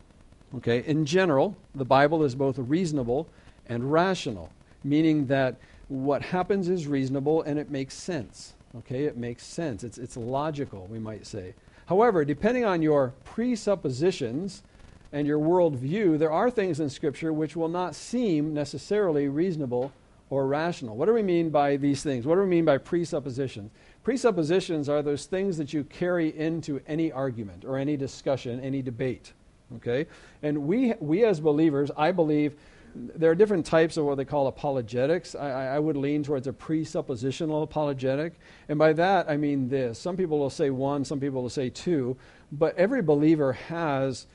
[0.58, 3.28] Okay, in general, the Bible is both reasonable
[3.68, 4.52] and rational,
[4.84, 5.56] meaning that
[5.88, 8.54] what happens is reasonable and it makes sense.
[8.80, 9.84] Okay, it makes sense.
[9.84, 11.54] It's, it's logical, we might say.
[11.86, 14.64] However, depending on your presuppositions
[15.12, 19.92] and your worldview, there are things in Scripture which will not seem necessarily reasonable
[20.30, 20.96] or rational.
[20.96, 22.26] What do we mean by these things?
[22.26, 23.70] What do we mean by presuppositions?
[24.04, 29.34] Presuppositions are those things that you carry into any argument or any discussion, any debate.
[29.76, 30.08] Okay?
[30.42, 32.56] And we, we as believers, I believe,
[32.96, 35.36] there are different types of what they call apologetics.
[35.36, 38.34] I, I would lean towards a presuppositional apologetic.
[38.68, 40.00] And by that, I mean this.
[40.00, 42.18] Some people will say one, some people will say two,
[42.52, 44.28] but every believer has,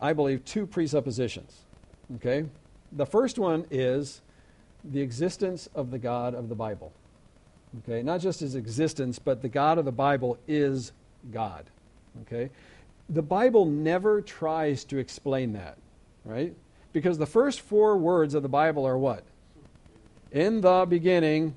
[0.00, 1.52] I believe, two presuppositions.
[2.16, 2.46] Okay?
[2.92, 4.22] The first one is
[4.84, 6.92] the existence of the God of the Bible.
[7.78, 10.92] Okay, not just his existence, but the God of the Bible is
[11.32, 11.64] God.
[12.22, 12.50] Okay?
[13.08, 15.76] The Bible never tries to explain that,
[16.24, 16.54] right?
[16.92, 19.24] Because the first four words of the Bible are what?
[20.30, 21.54] In the beginning.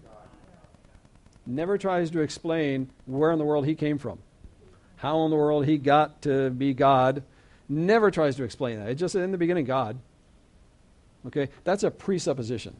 [1.45, 4.19] Never tries to explain where in the world he came from,
[4.97, 7.23] how in the world he got to be God.
[7.69, 8.89] Never tries to explain that.
[8.89, 9.97] It just in the beginning, God.
[11.27, 11.49] Okay?
[11.63, 12.75] That's a presupposition.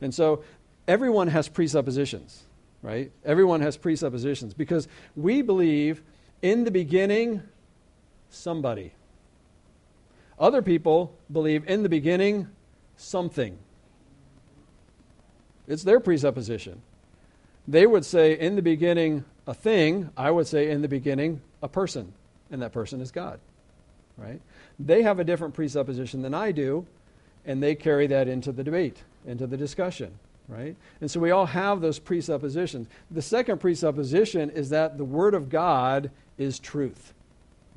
[0.00, 0.42] And so
[0.88, 2.45] everyone has presuppositions,
[2.86, 3.10] right?
[3.24, 6.02] Everyone has presuppositions because we believe
[6.40, 7.42] in the beginning,
[8.30, 8.92] somebody.
[10.38, 12.46] Other people believe in the beginning,
[12.96, 13.58] something.
[15.66, 16.80] It's their presupposition.
[17.66, 20.10] They would say in the beginning, a thing.
[20.16, 22.12] I would say in the beginning, a person.
[22.52, 23.40] And that person is God,
[24.16, 24.40] right?
[24.78, 26.86] They have a different presupposition than I do,
[27.44, 30.16] and they carry that into the debate, into the discussion
[30.48, 30.76] right?
[31.00, 32.88] And so we all have those presuppositions.
[33.10, 37.12] The second presupposition is that the Word of God is truth.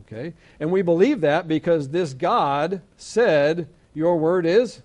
[0.02, 0.34] Okay?
[0.60, 4.82] And we believe that because this God said, Your Word is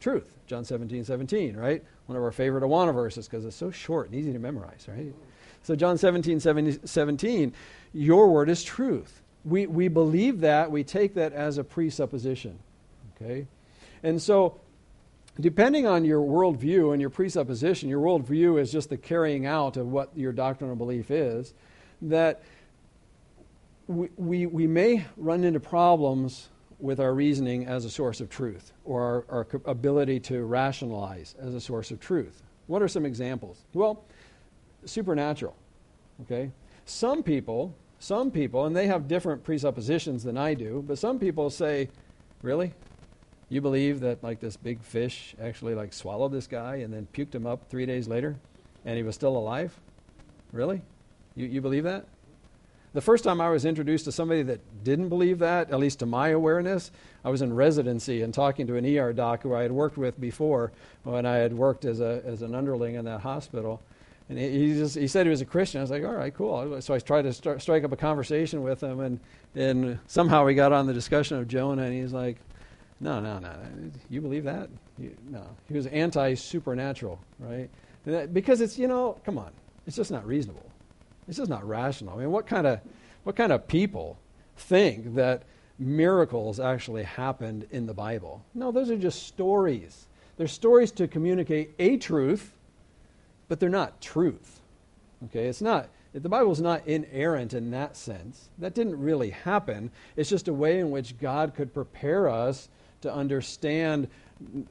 [0.00, 0.32] truth.
[0.46, 1.82] John 17, 17, right?
[2.06, 5.14] One of our favorite Awana verses because it's so short and easy to memorize, right?
[5.62, 7.52] So, John 17, 17,
[7.92, 9.22] Your Word is truth.
[9.44, 12.58] We, we believe that, we take that as a presupposition.
[13.16, 13.46] Okay?
[14.02, 14.60] And so
[15.40, 19.88] depending on your worldview and your presupposition, your worldview is just the carrying out of
[19.88, 21.54] what your doctrinal belief is,
[22.02, 22.42] that
[23.86, 28.72] we, we, we may run into problems with our reasoning as a source of truth
[28.84, 32.42] or our, our ability to rationalize as a source of truth.
[32.66, 33.64] What are some examples?
[33.72, 34.04] Well,
[34.84, 35.56] supernatural.
[36.22, 36.50] Okay?
[36.84, 41.50] Some people, some people, and they have different presuppositions than I do, but some people
[41.50, 41.88] say,
[42.42, 42.74] really?
[43.52, 47.34] You believe that like this big fish actually like swallowed this guy and then puked
[47.34, 48.36] him up three days later
[48.86, 49.78] and he was still alive?
[50.52, 50.80] Really?
[51.36, 52.06] You, you believe that?
[52.94, 56.06] The first time I was introduced to somebody that didn't believe that, at least to
[56.06, 56.90] my awareness,
[57.26, 60.18] I was in residency and talking to an ER doc who I had worked with
[60.18, 60.72] before
[61.02, 63.82] when I had worked as, a, as an underling in that hospital.
[64.30, 65.80] And he, just, he said he was a Christian.
[65.80, 66.80] I was like, all right, cool.
[66.80, 69.20] So I tried to start, strike up a conversation with him, and,
[69.54, 72.38] and somehow we got on the discussion of Jonah, and he's like,
[73.02, 73.54] no, no, no.
[74.08, 74.70] You believe that?
[75.28, 75.44] No.
[75.68, 77.68] He was anti supernatural, right?
[78.32, 79.50] Because it's, you know, come on.
[79.86, 80.70] It's just not reasonable.
[81.28, 82.14] It's just not rational.
[82.14, 82.80] I mean, what kind of,
[83.24, 84.18] what kind of people
[84.56, 85.42] think that
[85.78, 88.44] miracles actually happened in the Bible?
[88.54, 90.06] No, those are just stories.
[90.36, 92.54] They're stories to communicate a truth
[93.52, 94.62] but they're not truth.
[95.26, 98.48] Okay, it's not the Bible is not inerrant in that sense.
[98.56, 99.90] That didn't really happen.
[100.16, 102.70] It's just a way in which God could prepare us
[103.02, 104.08] to understand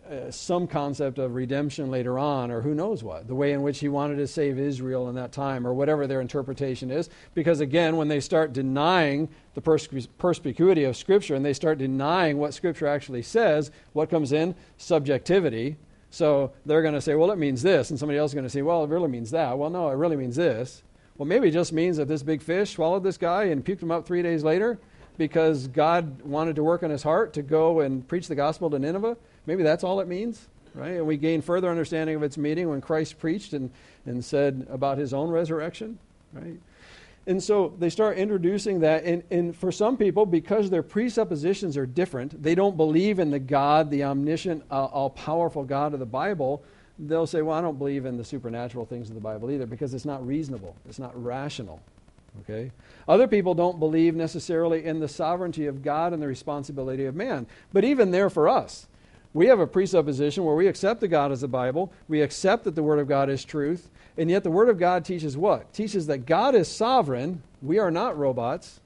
[0.09, 3.79] uh, some concept of redemption later on, or who knows what, the way in which
[3.79, 7.09] he wanted to save Israel in that time, or whatever their interpretation is.
[7.33, 12.53] Because again, when they start denying the perspicuity of Scripture and they start denying what
[12.53, 14.55] Scripture actually says, what comes in?
[14.77, 15.77] Subjectivity.
[16.09, 17.89] So they're going to say, well, it means this.
[17.89, 19.57] And somebody else is going to say, well, it really means that.
[19.57, 20.83] Well, no, it really means this.
[21.17, 23.91] Well, maybe it just means that this big fish swallowed this guy and puked him
[23.91, 24.79] up three days later
[25.21, 28.79] because God wanted to work on his heart to go and preach the gospel to
[28.79, 29.15] Nineveh.
[29.45, 30.93] Maybe that's all it means, right?
[30.93, 33.69] And we gain further understanding of its meaning when Christ preached and,
[34.07, 35.99] and said about his own resurrection,
[36.33, 36.59] right?
[37.27, 39.03] And so they start introducing that.
[39.03, 43.37] And, and for some people, because their presuppositions are different, they don't believe in the
[43.37, 46.63] God, the omniscient, uh, all powerful God of the Bible.
[46.97, 49.93] They'll say, Well, I don't believe in the supernatural things of the Bible either because
[49.93, 51.79] it's not reasonable, it's not rational.
[52.39, 52.71] Okay?
[53.07, 57.45] Other people don't believe necessarily in the sovereignty of God and the responsibility of man.
[57.73, 58.87] But even there for us,
[59.33, 62.75] we have a presupposition where we accept the God as the Bible, we accept that
[62.75, 65.73] the Word of God is truth, and yet the Word of God teaches what?
[65.73, 67.41] Teaches that God is sovereign.
[67.61, 68.81] We are not robots,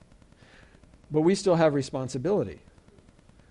[1.10, 2.60] but we still have responsibility.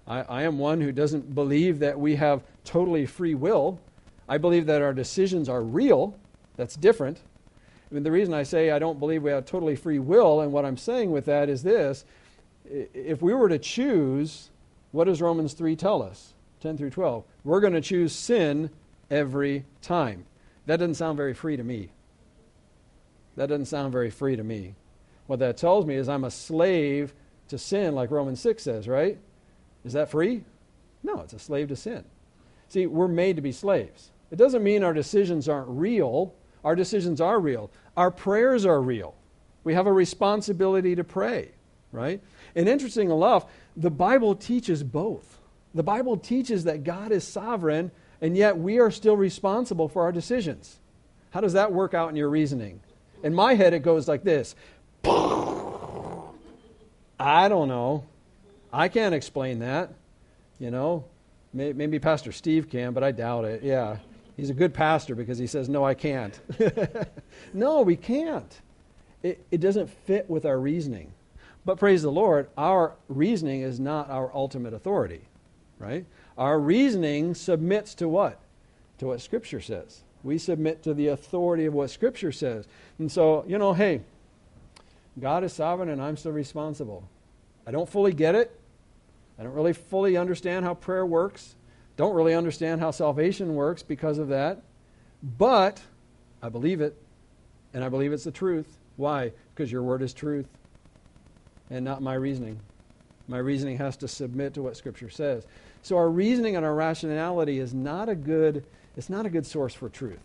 [0.07, 3.81] I, I am one who doesn't believe that we have totally free will.
[4.29, 6.17] I believe that our decisions are real.
[6.57, 7.19] That's different.
[8.03, 10.77] The reason I say I don't believe we have totally free will, and what I'm
[10.77, 12.05] saying with that is this
[12.65, 14.51] if we were to choose,
[14.91, 16.35] what does Romans 3 tell us?
[16.61, 17.25] 10 through 12.
[17.45, 18.71] We're going to choose sin
[19.11, 20.25] every time.
[20.67, 21.91] That doesn't sound very free to me.
[23.37, 24.75] That doesn't sound very free to me.
[25.27, 27.15] What that tells me is I'm a slave
[27.49, 29.19] to sin, like Romans 6 says, right?
[29.85, 30.45] Is that free?
[31.03, 32.05] No, it's a slave to sin.
[32.69, 34.11] See, we're made to be slaves.
[34.31, 36.35] It doesn't mean our decisions aren't real.
[36.65, 37.71] Our decisions are real.
[37.97, 39.15] Our prayers are real.
[39.63, 41.51] We have a responsibility to pray,
[41.93, 42.21] right?
[42.55, 45.39] And interesting enough, the Bible teaches both.
[45.75, 47.91] The Bible teaches that God is sovereign
[48.21, 50.79] and yet we are still responsible for our decisions.
[51.31, 52.81] How does that work out in your reasoning?
[53.23, 54.55] In my head, it goes like this
[55.05, 56.29] I
[57.49, 58.05] don't know.
[58.73, 59.93] I can't explain that.
[60.59, 61.05] You know,
[61.53, 63.63] maybe Pastor Steve can, but I doubt it.
[63.63, 63.99] Yeah.
[64.37, 66.39] He's a good pastor because he says, No, I can't.
[67.55, 68.61] no, we can't.
[69.23, 71.13] It, it doesn't fit with our reasoning.
[71.65, 75.23] But praise the Lord, our reasoning is not our ultimate authority,
[75.79, 76.05] right?
[76.37, 78.39] Our reasoning submits to what?
[78.99, 80.03] To what Scripture says.
[80.23, 82.67] We submit to the authority of what Scripture says.
[82.99, 84.03] And so, you know, hey,
[85.19, 87.09] God is sovereign and I'm still responsible.
[87.67, 88.59] I don't fully get it.
[89.39, 91.55] I don't really fully understand how prayer works.
[91.97, 94.63] Don't really understand how salvation works because of that.
[95.23, 95.81] But
[96.43, 97.01] I believe it.
[97.73, 98.79] And I believe it's the truth.
[98.97, 99.33] Why?
[99.55, 100.47] Because your word is truth
[101.71, 102.61] and not my reasoning.
[103.27, 105.47] My reasoning has to submit to what Scripture says.
[105.83, 108.65] So our reasoning and our rationality is not a good,
[108.97, 110.21] it's not a good source for truth.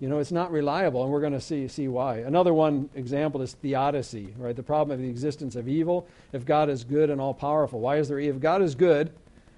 [0.00, 2.18] You know, it's not reliable, and we're going to see, see why.
[2.18, 4.56] Another one example is theodicy, right?
[4.56, 6.06] The problem of the existence of evil.
[6.32, 8.36] If God is good and all powerful, why is there evil?
[8.36, 9.12] If God is good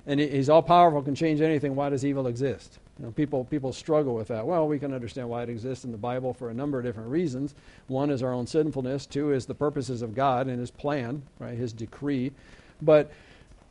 [0.06, 2.78] and He's all powerful, can change anything, why does evil exist?
[2.98, 4.46] You know, people, people struggle with that.
[4.46, 7.08] Well, we can understand why it exists in the Bible for a number of different
[7.08, 7.54] reasons.
[7.86, 9.06] One is our own sinfulness.
[9.06, 11.56] Two is the purposes of God and His plan, right?
[11.56, 12.32] His decree.
[12.80, 13.10] But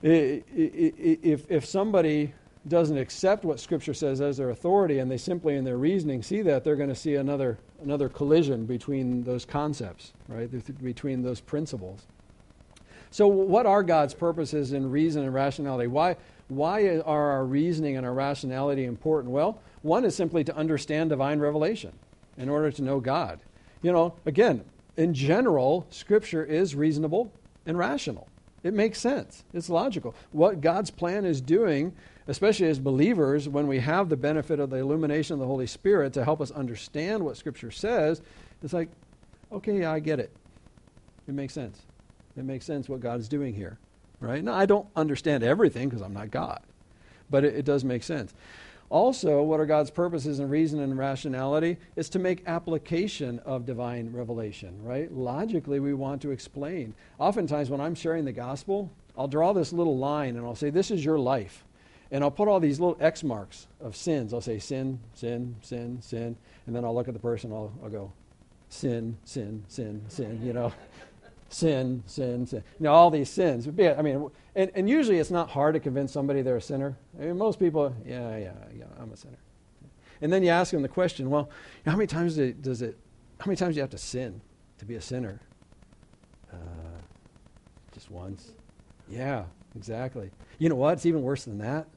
[0.02, 2.34] if, if somebody
[2.68, 6.42] doesn't accept what Scripture says as their authority and they simply in their reasoning see
[6.44, 10.50] that, they're going to see another, another collision between those concepts, right?
[10.84, 12.06] Between those principles.
[13.12, 15.88] So, what are God's purposes in reason and rationality?
[15.88, 16.16] Why,
[16.48, 19.34] why are our reasoning and our rationality important?
[19.34, 21.92] Well, one is simply to understand divine revelation
[22.38, 23.42] in order to know God.
[23.82, 24.64] You know, again,
[24.96, 27.34] in general, Scripture is reasonable
[27.66, 28.30] and rational.
[28.64, 29.44] It makes sense.
[29.54, 30.16] It's logical.
[30.32, 31.94] What God's plan is doing,
[32.28, 36.14] especially as believers, when we have the benefit of the illumination of the Holy Spirit
[36.14, 38.22] to help us understand what Scripture says,
[38.64, 38.90] it's like,
[39.52, 40.32] okay, yeah, I get it.
[41.28, 41.82] It makes sense.
[42.38, 43.78] It makes sense what God is doing here,
[44.20, 44.44] right?
[44.44, 46.62] Now, I don't understand everything because I'm not God,
[47.30, 48.34] but it, it does make sense.
[48.90, 51.78] Also, what are God's purposes and reason and rationality?
[51.96, 55.10] Is to make application of divine revelation, right?
[55.10, 56.94] Logically, we want to explain.
[57.18, 60.92] Oftentimes, when I'm sharing the gospel, I'll draw this little line and I'll say, This
[60.92, 61.64] is your life.
[62.12, 64.34] And I'll put all these little X marks of sins.
[64.34, 66.36] I'll say, Sin, sin, sin, sin.
[66.68, 68.12] And then I'll look at the person, I'll, I'll go,
[68.68, 70.74] Sin, sin, sin, sin, you know
[71.54, 72.64] sin, sin, sin.
[72.80, 73.68] You know, all these sins.
[73.68, 76.98] I mean, and, and usually it's not hard to convince somebody they're a sinner.
[77.20, 79.38] I mean, most people, yeah, yeah, yeah, I'm a sinner.
[80.22, 81.50] And then you ask them the question, well,
[81.86, 82.98] how many times does it,
[83.40, 84.42] how many times do you have to sin
[84.78, 85.40] to be a sinner?
[86.52, 86.58] Uh,
[87.94, 88.52] just once.
[89.10, 89.46] Yeah,
[89.76, 90.30] exactly.
[90.60, 90.94] You know what?
[90.94, 91.88] It's even worse than that.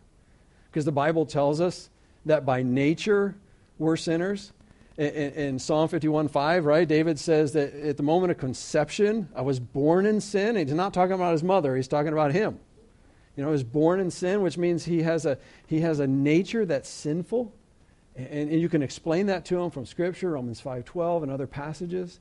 [0.70, 1.90] Because the Bible tells us
[2.24, 3.36] that by nature
[3.78, 4.52] we're sinners
[4.96, 6.86] in, in Psalm 51:5, right?
[6.86, 10.56] David says that at the moment of conception, I was born in sin.
[10.56, 12.58] He's not talking about his mother, he's talking about him.
[13.36, 16.64] You know, he's born in sin, which means he has a, he has a nature
[16.64, 17.52] that's sinful.
[18.14, 22.20] And, and you can explain that to him from Scripture, Romans 5.12 and other passages.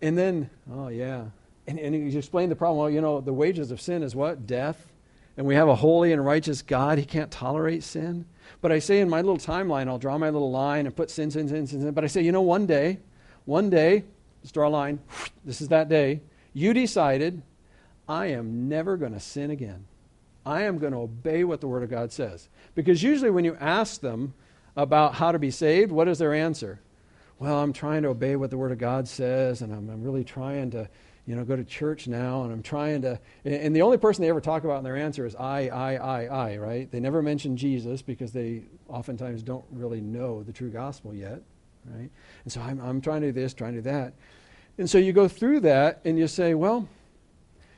[0.00, 1.26] And then, oh yeah,
[1.66, 2.78] and, and you explain the problem.
[2.78, 4.46] Well, you know, the wages of sin is what?
[4.46, 4.91] Death.
[5.36, 6.98] And we have a holy and righteous God.
[6.98, 8.26] He can't tolerate sin.
[8.60, 11.30] But I say in my little timeline, I'll draw my little line and put sin,
[11.30, 11.90] sin, sin, sin, sin.
[11.92, 12.98] But I say, you know, one day,
[13.44, 14.04] one day,
[14.42, 15.00] let's draw a line.
[15.44, 16.20] This is that day.
[16.52, 17.42] You decided,
[18.08, 19.86] I am never going to sin again.
[20.46, 22.48] I am going to obey what the Word of God says.
[22.76, 24.34] Because usually when you ask them
[24.76, 26.80] about how to be saved, what is their answer?
[27.38, 30.22] Well, I'm trying to obey what the Word of God says, and I'm, I'm really
[30.22, 30.88] trying to
[31.26, 33.18] you know, go to church now, and I'm trying to.
[33.44, 36.24] And the only person they ever talk about in their answer is I, I, I,
[36.24, 36.90] I, right?
[36.90, 41.40] They never mention Jesus because they oftentimes don't really know the true gospel yet,
[41.86, 42.10] right?
[42.44, 44.14] And so I'm, I'm trying to do this, trying to do that.
[44.78, 46.88] And so you go through that and you say, well,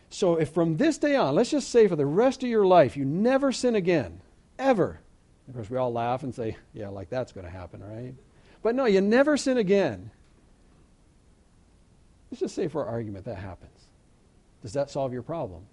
[0.09, 2.97] so if from this day on, let's just say for the rest of your life,
[2.97, 4.21] you never sin again,
[4.59, 5.01] ever.
[5.49, 8.15] Of course, we all laugh and say, yeah, like that's going to happen, right?
[8.63, 10.11] But no, you never sin again.
[12.35, 13.79] Let's just say, for argument, that happens.
[14.61, 15.67] Does that solve your problem?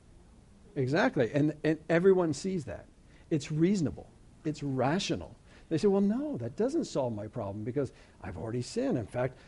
[0.76, 1.32] Exactly.
[1.34, 2.86] And, and everyone sees that.
[3.32, 4.08] It's reasonable,
[4.46, 5.36] it's rational.
[5.70, 7.92] They say, well, no, that doesn't solve my problem because
[8.22, 9.00] I've already sinned.
[9.00, 9.40] In fact,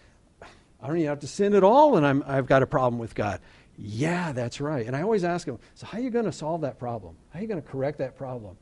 [0.81, 3.13] I don't even have to sin at all and I'm, I've got a problem with
[3.13, 3.41] God.
[3.77, 4.87] Yeah, that's right.
[4.87, 7.15] And I always ask them, so how are you going to solve that problem?
[7.29, 8.57] How are you going to correct that problem?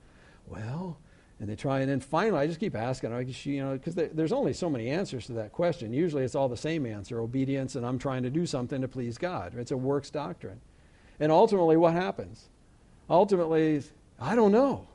[0.45, 0.97] Well,
[1.42, 3.96] and they try, and then finally, I just keep asking, I just, you know, because
[3.96, 5.92] there's only so many answers to that question.
[5.92, 9.18] Usually, it's all the same answer: obedience, and I'm trying to do something to please
[9.18, 9.58] God.
[9.58, 10.62] It's a works doctrine,
[11.20, 12.50] and ultimately, what happens?
[13.10, 13.82] Ultimately,
[14.20, 14.88] I don't know.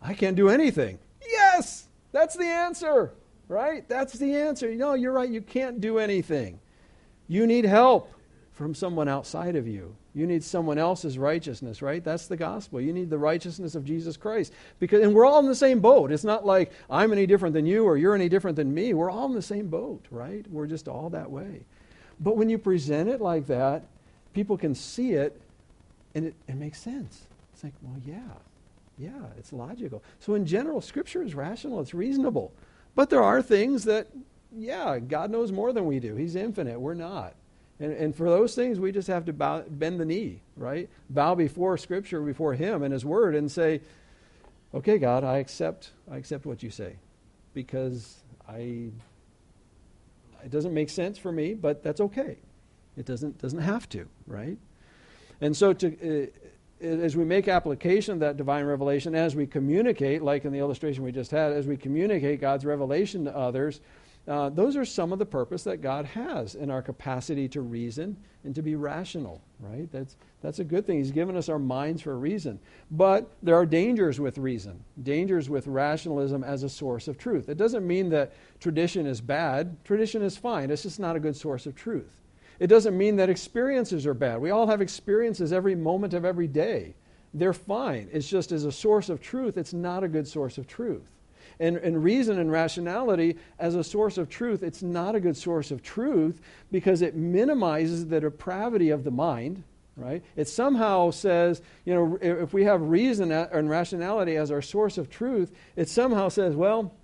[0.00, 0.98] I can't do anything.
[1.24, 3.12] Yes, that's the answer,
[3.46, 3.86] right?
[3.86, 4.74] That's the answer.
[4.74, 5.28] No, you're right.
[5.28, 6.58] You can't do anything.
[7.28, 8.10] You need help
[8.52, 9.94] from someone outside of you.
[10.14, 12.04] You need someone else's righteousness, right?
[12.04, 12.80] That's the gospel.
[12.80, 14.52] You need the righteousness of Jesus Christ.
[14.78, 16.12] Because and we're all in the same boat.
[16.12, 18.92] It's not like I'm any different than you or you're any different than me.
[18.92, 20.44] We're all in the same boat, right?
[20.50, 21.62] We're just all that way.
[22.20, 23.84] But when you present it like that,
[24.34, 25.40] people can see it
[26.14, 27.22] and it, it makes sense.
[27.54, 28.18] It's like, well, yeah.
[28.98, 30.02] Yeah, it's logical.
[30.20, 32.52] So in general, scripture is rational, it's reasonable.
[32.94, 34.08] But there are things that,
[34.54, 36.14] yeah, God knows more than we do.
[36.14, 36.78] He's infinite.
[36.78, 37.34] We're not.
[37.82, 40.88] And, and for those things, we just have to bow, bend the knee, right?
[41.10, 43.80] Bow before Scripture, before Him and His Word, and say,
[44.72, 45.90] "Okay, God, I accept.
[46.08, 46.94] I accept what you say,
[47.54, 48.90] because I.
[50.44, 52.38] It doesn't make sense for me, but that's okay.
[52.96, 54.58] It doesn't doesn't have to, right?
[55.40, 56.22] And so to.
[56.24, 56.26] Uh,
[56.80, 61.04] as we make application of that divine revelation, as we communicate, like in the illustration
[61.04, 63.80] we just had, as we communicate God's revelation to others,
[64.28, 68.16] uh, those are some of the purpose that God has in our capacity to reason
[68.44, 69.90] and to be rational, right?
[69.90, 70.98] That's, that's a good thing.
[70.98, 72.60] He's given us our minds for a reason.
[72.92, 77.48] But there are dangers with reason, dangers with rationalism as a source of truth.
[77.48, 81.36] It doesn't mean that tradition is bad, tradition is fine, it's just not a good
[81.36, 82.20] source of truth.
[82.60, 84.40] It doesn't mean that experiences are bad.
[84.40, 86.94] We all have experiences every moment of every day.
[87.34, 88.08] They're fine.
[88.12, 91.10] It's just as a source of truth, it's not a good source of truth
[91.60, 95.70] and, and reason and rationality as a source of truth, it's not a good source
[95.70, 96.40] of truth
[96.70, 99.64] because it minimizes the depravity of the mind
[99.96, 100.22] right?
[100.36, 105.10] It somehow says, you know, if we have reason and rationality as our source of
[105.10, 106.94] truth, it somehow says, well,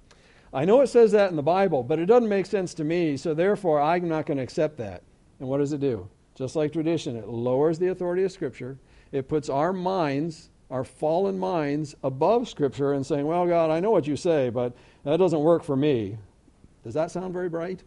[0.52, 3.16] I know it says that in the Bible, but it doesn't make sense to me,
[3.16, 5.02] so therefore I'm not going to accept that.
[5.38, 6.08] And what does it do?
[6.34, 8.78] Just like tradition, it lowers the authority of Scripture.
[9.12, 13.90] It puts our minds, our fallen minds, above Scripture and saying, well, God, I know
[13.90, 16.18] what you say, but that doesn't work for me.
[16.84, 17.82] Does that sound very bright?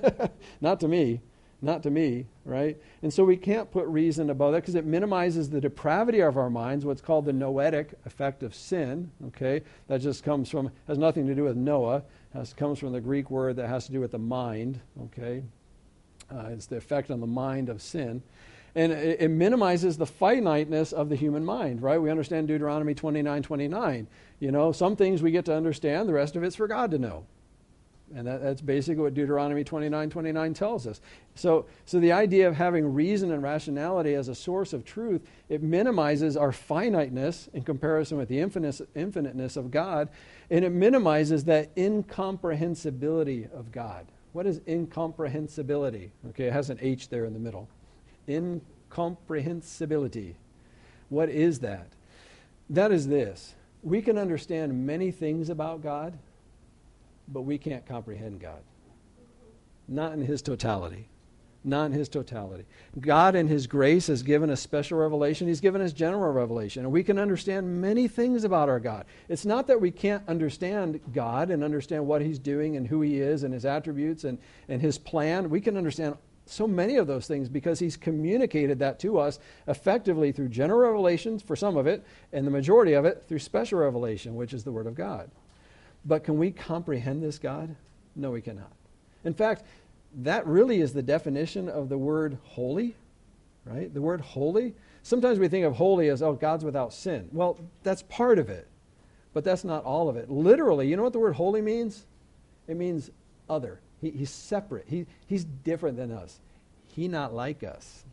[0.60, 1.20] Not to me
[1.60, 2.76] not to me, right?
[3.02, 6.50] And so we can't put reason above that because it minimizes the depravity of our
[6.50, 9.62] minds, what's called the noetic effect of sin, okay?
[9.88, 13.30] That just comes from, has nothing to do with Noah, has, comes from the Greek
[13.30, 15.42] word that has to do with the mind, okay?
[16.30, 18.22] Uh, it's the effect on the mind of sin.
[18.78, 22.00] And it, it, minimizes the finiteness of the human mind, right?
[22.00, 24.06] We understand Deuteronomy 29 29.
[24.38, 26.98] You know, some things we get to understand, the rest of it's for God to
[26.98, 27.24] know.
[28.14, 31.00] And that, that's basically what Deuteronomy 29 29 tells us.
[31.34, 35.60] So, so the idea of having reason and rationality as a source of truth, it
[35.60, 40.08] minimizes our finiteness in comparison with the infinite, infiniteness of God,
[40.50, 44.06] and it minimizes that incomprehensibility of God.
[44.34, 46.12] What is incomprehensibility?
[46.28, 47.68] Okay, it has an H there in the middle.
[48.28, 50.36] Incomprehensibility.
[51.08, 51.88] What is that?
[52.70, 53.54] That is this.
[53.82, 56.18] We can understand many things about God
[57.32, 58.60] but we can't comprehend God.
[59.86, 61.08] Not in his totality.
[61.64, 62.64] Not in his totality.
[63.00, 65.48] God, in his grace, has given us special revelation.
[65.48, 66.84] He's given us general revelation.
[66.84, 69.06] And we can understand many things about our God.
[69.28, 73.20] It's not that we can't understand God and understand what he's doing and who he
[73.20, 75.50] is and his attributes and, and his plan.
[75.50, 76.16] We can understand
[76.50, 81.42] so many of those things because he's communicated that to us effectively through general revelations
[81.42, 84.72] for some of it, and the majority of it through special revelation, which is the
[84.72, 85.30] Word of God.
[86.04, 87.74] But can we comprehend this God?
[88.16, 88.72] No, we cannot.
[89.24, 89.62] In fact,
[90.22, 92.94] that really is the definition of the word holy,
[93.64, 93.92] right?
[93.92, 94.74] The word holy.
[95.02, 97.28] Sometimes we think of holy as, oh, God's without sin.
[97.32, 98.66] Well, that's part of it,
[99.32, 100.30] but that's not all of it.
[100.30, 102.04] Literally, you know what the word holy means?
[102.66, 103.10] It means
[103.48, 103.80] other.
[104.00, 104.84] He, he's separate.
[104.88, 106.40] He, he's different than us.
[106.94, 108.04] He not like us.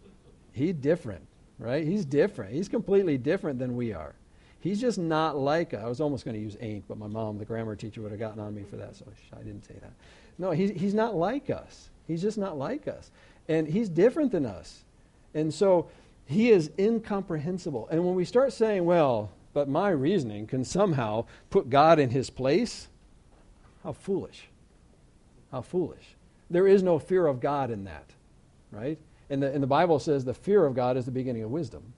[0.52, 1.26] He's different,
[1.60, 1.86] right?
[1.86, 2.54] He's different.
[2.54, 4.16] He's completely different than we are.
[4.60, 5.82] He's just not like us.
[5.84, 8.20] I was almost going to use ain't, but my mom, the grammar teacher, would have
[8.20, 9.92] gotten on me for that, so I didn't say that.
[10.38, 11.90] No, he's, he's not like us.
[12.08, 13.12] He's just not like us.
[13.48, 14.84] And he's different than us.
[15.34, 15.90] And so
[16.26, 17.88] he is incomprehensible.
[17.92, 22.30] And when we start saying, well, but my reasoning can somehow put God in his
[22.30, 22.88] place,
[23.84, 24.48] how foolish.
[25.56, 26.18] How foolish.
[26.50, 28.12] There is no fear of God in that,
[28.72, 29.00] right?
[29.30, 31.94] And the, and the Bible says the fear of God is the beginning of wisdom,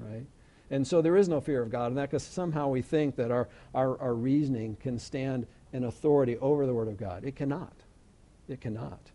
[0.00, 0.26] right?
[0.72, 3.30] And so there is no fear of God, and that because somehow we think that
[3.30, 7.22] our, our, our reasoning can stand in authority over the Word of God.
[7.22, 7.74] It cannot.
[8.48, 9.12] It cannot.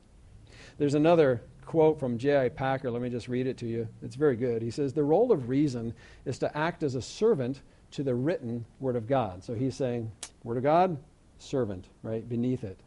[0.77, 2.47] There's another quote from J.I.
[2.47, 2.89] Packer.
[2.89, 3.89] Let me just read it to you.
[4.01, 4.61] It's very good.
[4.61, 7.61] He says, The role of reason is to act as a servant
[7.91, 9.43] to the written Word of God.
[9.43, 10.09] So he's saying,
[10.45, 10.97] Word of God,
[11.39, 12.79] servant, right, beneath it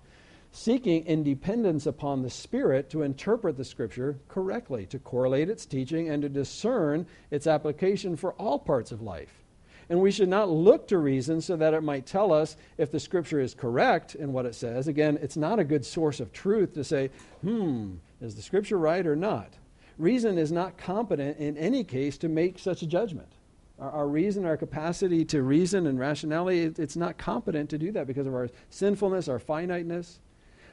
[0.54, 6.22] seeking independence upon the Spirit to interpret the Scripture correctly, to correlate its teaching, and
[6.22, 9.42] to discern its application for all parts of life.
[9.88, 13.00] And we should not look to reason so that it might tell us if the
[13.00, 14.86] Scripture is correct in what it says.
[14.86, 17.10] Again, it's not a good source of truth to say,
[17.42, 19.54] hmm, is the Scripture right or not?
[19.98, 23.32] Reason is not competent in any case to make such a judgment.
[23.80, 28.06] Our, reason, our capacity to reason and rationality, it, it's not competent to do that
[28.06, 30.20] because of our sinfulness, our finiteness.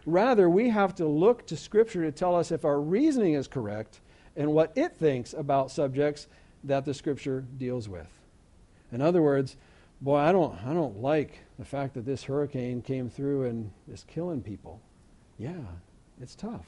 [0.06, 3.99] Rather, we have to look to Scripture to tell us if our reasoning is correct
[4.36, 6.28] and what it thinks about subjects
[6.64, 8.08] that the Scripture deals with.
[8.91, 9.58] In other words,
[10.02, 14.06] boy, I don't, I don't like the fact that this hurricane came through and is
[14.08, 14.82] killing people.
[15.38, 15.62] Yeah,
[16.20, 16.66] it's tough,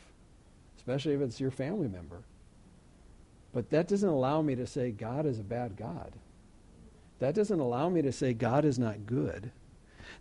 [0.77, 2.23] especially if it's your family member.
[3.53, 6.13] But that doesn't allow me to say God is a bad God.
[7.19, 9.51] That doesn't allow me to say God is not good.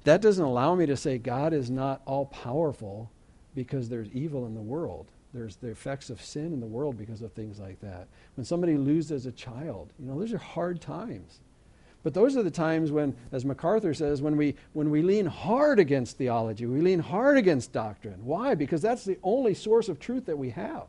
[0.05, 3.11] That doesn't allow me to say God is not all powerful
[3.55, 5.11] because there's evil in the world.
[5.33, 8.09] There's the effects of sin in the world because of things like that.
[8.37, 11.41] When somebody loses a child, you know, those are hard times.
[12.03, 15.79] But those are the times when, as MacArthur says, when we, when we lean hard
[15.79, 18.25] against theology, we lean hard against doctrine.
[18.25, 18.55] Why?
[18.55, 20.87] Because that's the only source of truth that we have.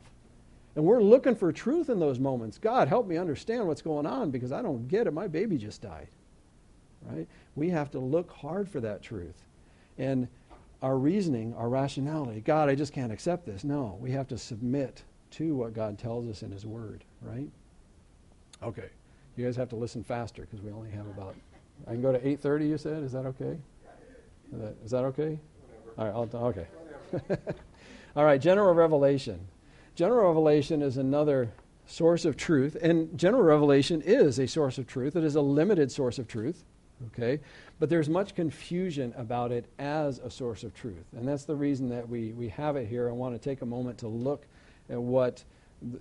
[0.75, 2.57] And we're looking for truth in those moments.
[2.57, 5.13] God, help me understand what's going on because I don't get it.
[5.13, 6.07] My baby just died.
[7.05, 7.27] Right?
[7.55, 9.43] we have to look hard for that truth.
[9.97, 10.27] And
[10.81, 13.63] our reasoning, our rationality, God, I just can't accept this.
[13.63, 17.49] No, we have to submit to what God tells us in His Word, right?
[18.61, 18.89] Okay.
[19.35, 21.35] You guys have to listen faster because we only have about.
[21.87, 22.69] I can go to 8:30.
[22.69, 23.57] You said, is that okay?
[24.53, 25.39] Is that, is that okay?
[25.97, 26.13] All right.
[26.13, 26.67] I'll, okay.
[28.15, 28.39] All right.
[28.39, 29.39] General revelation.
[29.95, 31.51] General revelation is another
[31.85, 35.15] source of truth, and general revelation is a source of truth.
[35.15, 36.63] It is a limited source of truth,
[37.07, 37.39] okay?
[37.79, 41.05] But there's much confusion about it as a source of truth.
[41.15, 43.09] And that's the reason that we, we have it here.
[43.09, 44.45] I want to take a moment to look
[44.89, 45.43] at what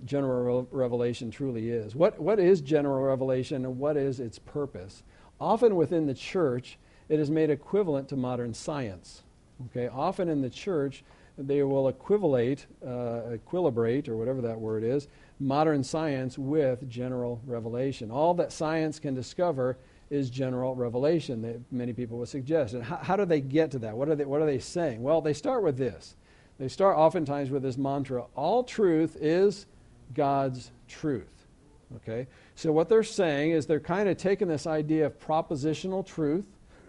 [0.05, 1.95] general revelation truly is.
[1.95, 5.03] What, what is general revelation and what is its purpose?
[5.39, 6.77] Often within the church,
[7.09, 9.23] it is made equivalent to modern science.
[9.67, 11.03] Okay, often in the church,
[11.37, 15.07] they will equivalate, uh, equilibrate, or whatever that word is,
[15.39, 18.11] modern science with general revelation.
[18.11, 19.77] All that science can discover
[20.13, 22.75] is general revelation, that many people would suggest.
[22.75, 23.97] And how, how do they get to that?
[23.97, 25.01] What are, they, what are they saying?
[25.01, 26.15] Well, they start with this.
[26.59, 29.65] They start oftentimes with this mantra all truth is
[30.13, 31.47] God's truth.
[31.95, 32.27] Okay?
[32.55, 36.45] So what they're saying is they're kind of taking this idea of propositional truth.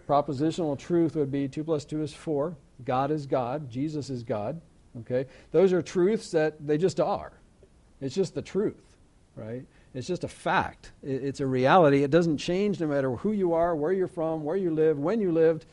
[0.07, 2.55] Propositional truth would be 2 plus 2 is 4.
[2.85, 3.71] God is God.
[3.71, 4.61] Jesus is God.
[4.99, 5.25] Okay?
[5.51, 7.33] Those are truths that they just are.
[8.01, 8.97] It's just the truth,
[9.35, 9.65] right?
[9.95, 10.91] It's just a fact.
[11.01, 12.03] It's a reality.
[12.03, 15.21] It doesn't change no matter who you are, where you're from, where you live, when
[15.21, 15.65] you lived,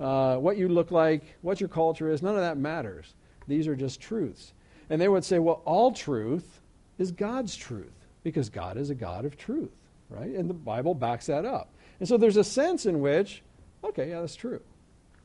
[0.00, 2.22] uh, what you look like, what your culture is.
[2.22, 3.14] None of that matters.
[3.46, 4.52] These are just truths.
[4.88, 6.60] And they would say, well, all truth
[6.98, 10.30] is God's truth because God is a God of truth, right?
[10.30, 11.68] And the Bible backs that up.
[12.00, 13.42] And so there's a sense in which,
[13.84, 14.60] okay, yeah, that's true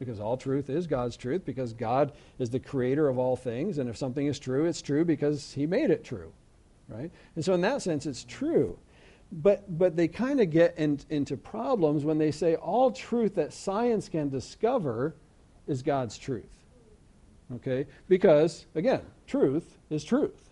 [0.01, 3.87] because all truth is God's truth, because God is the creator of all things, and
[3.87, 6.33] if something is true, it's true because He made it true,
[6.91, 7.11] right?
[7.35, 8.77] And so, in that sense, it's true.
[9.31, 13.53] But, but they kind of get in, into problems when they say all truth that
[13.53, 15.15] science can discover
[15.67, 16.49] is God's truth.
[17.55, 17.87] Okay?
[18.09, 20.49] Because, again, truth is truth.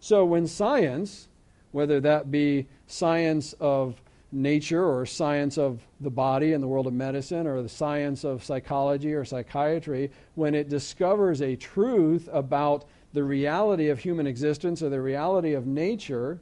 [0.00, 1.28] So when science,
[1.72, 4.00] whether that be science of
[4.32, 8.42] nature or science of the body in the world of medicine or the science of
[8.44, 14.88] psychology or psychiatry, when it discovers a truth about the reality of human existence or
[14.88, 16.40] the reality of nature,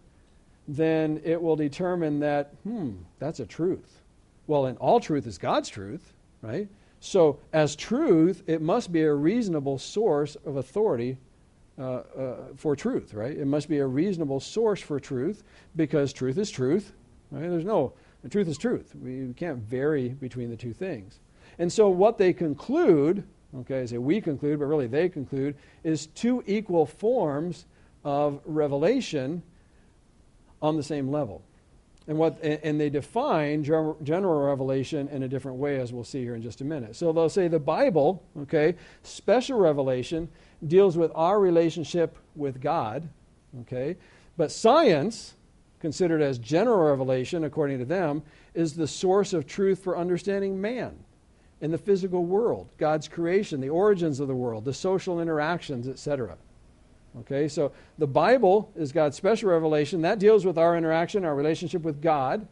[0.66, 4.00] then it will determine that, hmm, that's a truth.
[4.46, 6.12] Well, and all truth is God's truth,
[6.42, 6.68] right?
[7.00, 11.18] So, as truth, it must be a reasonable source of authority
[11.78, 13.36] uh, uh, for truth, right?
[13.36, 15.44] It must be a reasonable source for truth
[15.76, 16.92] because truth is truth
[17.30, 17.48] Right?
[17.48, 17.92] There's no,
[18.22, 18.94] the truth is truth.
[19.00, 21.20] We, we can't vary between the two things.
[21.58, 23.24] And so what they conclude,
[23.56, 27.66] okay, say we conclude, but really they conclude, is two equal forms
[28.04, 29.42] of revelation
[30.60, 31.42] on the same level.
[32.06, 36.34] And, what, and they define general revelation in a different way, as we'll see here
[36.34, 36.96] in just a minute.
[36.96, 40.28] So they'll say the Bible, okay, special revelation
[40.66, 43.08] deals with our relationship with God,
[43.60, 43.96] okay,
[44.38, 45.34] but science
[45.80, 48.22] considered as general revelation, according to them,
[48.54, 50.96] is the source of truth for understanding man
[51.60, 56.36] in the physical world, God's creation, the origins of the world, the social interactions, etc.
[57.20, 60.02] Okay, so the Bible is God's special revelation.
[60.02, 62.46] That deals with our interaction, our relationship with God.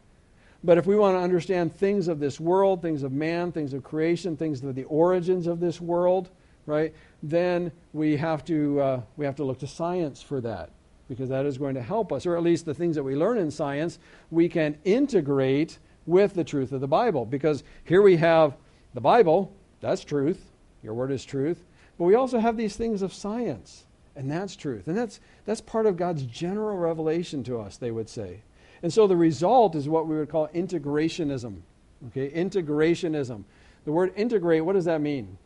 [0.63, 3.83] But if we want to understand things of this world, things of man, things of
[3.83, 6.29] creation, things of the origins of this world,
[6.65, 6.93] right,
[7.23, 10.71] then we have to, uh, we have to look to science for that
[11.07, 13.37] because that is going to help us, or at least the things that we learn
[13.37, 13.99] in science,
[14.29, 17.25] we can integrate with the truth of the Bible.
[17.25, 18.57] Because here we have
[18.93, 20.51] the Bible, that's truth,
[20.83, 21.63] your word is truth,
[21.97, 23.85] but we also have these things of science,
[24.15, 24.87] and that's truth.
[24.87, 28.41] And that's, that's part of God's general revelation to us, they would say.
[28.83, 31.61] And so the result is what we would call integrationism.
[32.09, 33.43] Okay, integrationism.
[33.85, 35.37] The word integrate, what does that mean?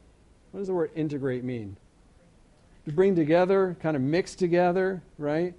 [0.52, 1.78] What does the word integrate mean?
[2.86, 5.54] to bring together, kind of mix together, right?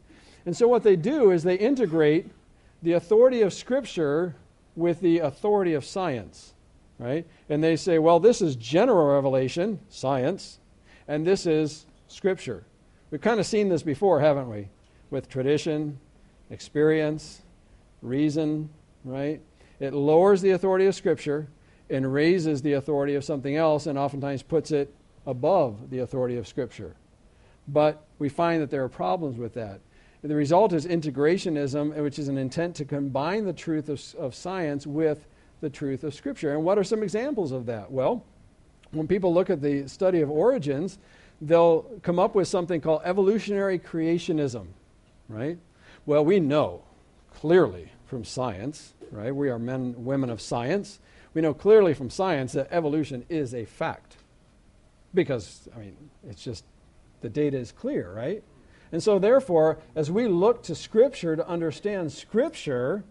[0.45, 2.27] And so what they do is they integrate
[2.83, 4.35] the authority of Scripture
[4.75, 6.52] with the authority of science,
[7.03, 7.27] right?
[7.49, 10.61] And they say, well, this is general revelation, science,
[11.09, 12.65] and this is Scripture.
[13.11, 14.69] We've kind of seen this before, haven't we?
[15.11, 15.99] With tradition,
[16.51, 17.43] experience,
[18.03, 18.71] reason,
[19.05, 19.41] right?
[19.81, 21.49] It lowers the authority of Scripture
[21.91, 24.95] and raises the authority of something else and oftentimes puts it
[25.27, 26.95] above the authority of Scripture.
[27.67, 29.81] But we find that there are problems with that.
[30.23, 34.35] And the result is integrationism, which is an intent to combine the truth of, of
[34.37, 35.27] science with
[35.63, 36.53] the truth of Scripture.
[36.53, 37.91] And what are some examples of that?
[37.91, 38.23] Well,
[38.91, 40.99] when people look at the study of origins,
[41.41, 44.67] they'll come up with something called evolutionary creationism,
[45.29, 45.57] right?
[46.05, 46.83] Well, we know
[47.35, 49.35] clearly from science, right?
[49.35, 50.99] We are men, women of science.
[51.33, 54.17] We know clearly from science that evolution is a fact.
[55.15, 55.97] Because, I mean,
[56.29, 56.65] it's just
[57.21, 58.43] the data is clear, right?
[58.91, 63.05] And so, therefore, as we look to Scripture to understand Scripture,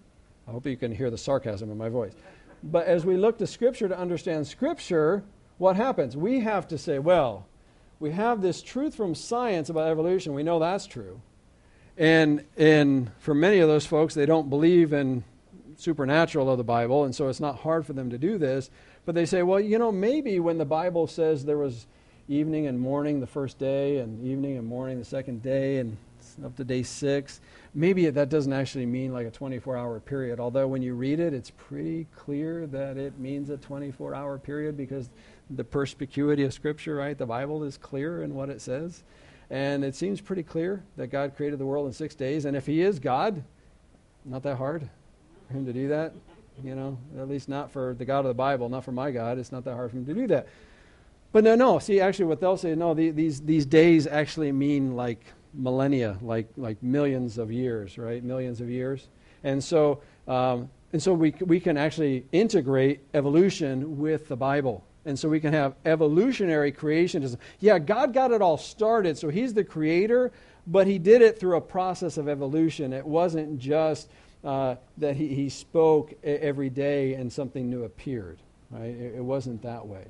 [0.47, 2.13] I hope you can hear the sarcasm in my voice.
[2.63, 5.23] But as we look to Scripture to understand Scripture,
[5.57, 6.15] what happens?
[6.15, 7.47] We have to say, well,
[7.99, 10.33] we have this truth from science about evolution.
[10.33, 11.21] We know that's true.
[11.97, 15.23] And, and for many of those folks, they don't believe in
[15.77, 18.69] supernatural of the Bible, and so it's not hard for them to do this.
[19.05, 21.87] But they say, well, you know, maybe when the Bible says there was
[22.27, 25.97] evening and morning the first day, and evening and morning the second day, and
[26.43, 27.41] up to day six,
[27.73, 30.39] maybe that doesn't actually mean like a 24 hour period.
[30.39, 34.77] Although when you read it, it's pretty clear that it means a 24 hour period
[34.77, 35.09] because
[35.49, 37.17] the perspicuity of Scripture, right?
[37.17, 39.03] The Bible is clear in what it says.
[39.49, 42.45] And it seems pretty clear that God created the world in six days.
[42.45, 43.43] And if He is God,
[44.23, 44.89] not that hard
[45.47, 46.13] for Him to do that.
[46.63, 49.37] You know, at least not for the God of the Bible, not for my God.
[49.37, 50.47] It's not that hard for Him to do that.
[51.31, 51.79] But no, no.
[51.79, 56.47] See, actually, what they'll say, no, the, these these days actually mean like millennia, like
[56.57, 58.23] like millions of years, right?
[58.23, 59.07] Millions of years.
[59.43, 64.83] And so, um, and so we we can actually integrate evolution with the Bible.
[65.03, 67.37] And so we can have evolutionary creationism.
[67.59, 70.31] Yeah, God got it all started, so He's the creator,
[70.67, 72.93] but He did it through a process of evolution.
[72.93, 74.09] It wasn't just
[74.43, 78.39] uh, that he, he spoke every day and something new appeared.
[78.69, 78.85] Right?
[78.85, 80.05] It, it wasn't that way.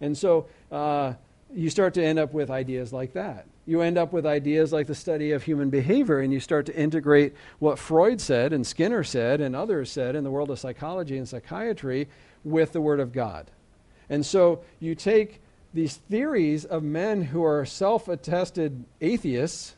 [0.00, 1.14] And so uh,
[1.54, 3.46] you start to end up with ideas like that.
[3.66, 6.76] You end up with ideas like the study of human behavior, and you start to
[6.76, 11.18] integrate what Freud said and Skinner said and others said in the world of psychology
[11.18, 12.08] and psychiatry
[12.44, 13.50] with the Word of God.
[14.08, 15.42] And so you take
[15.74, 19.74] these theories of men who are self attested atheists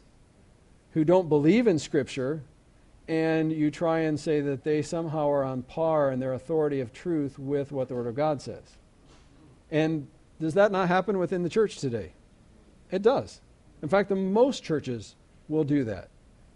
[0.93, 2.43] who don't believe in Scripture
[3.09, 6.93] and you try and say that they somehow are on par in their authority of
[6.93, 8.76] truth with what the Word of God says.
[9.70, 10.09] And
[10.39, 12.12] does that not happen within the church today?
[12.91, 13.41] It does.
[13.83, 15.14] In fact, the most churches
[15.49, 16.09] will do that.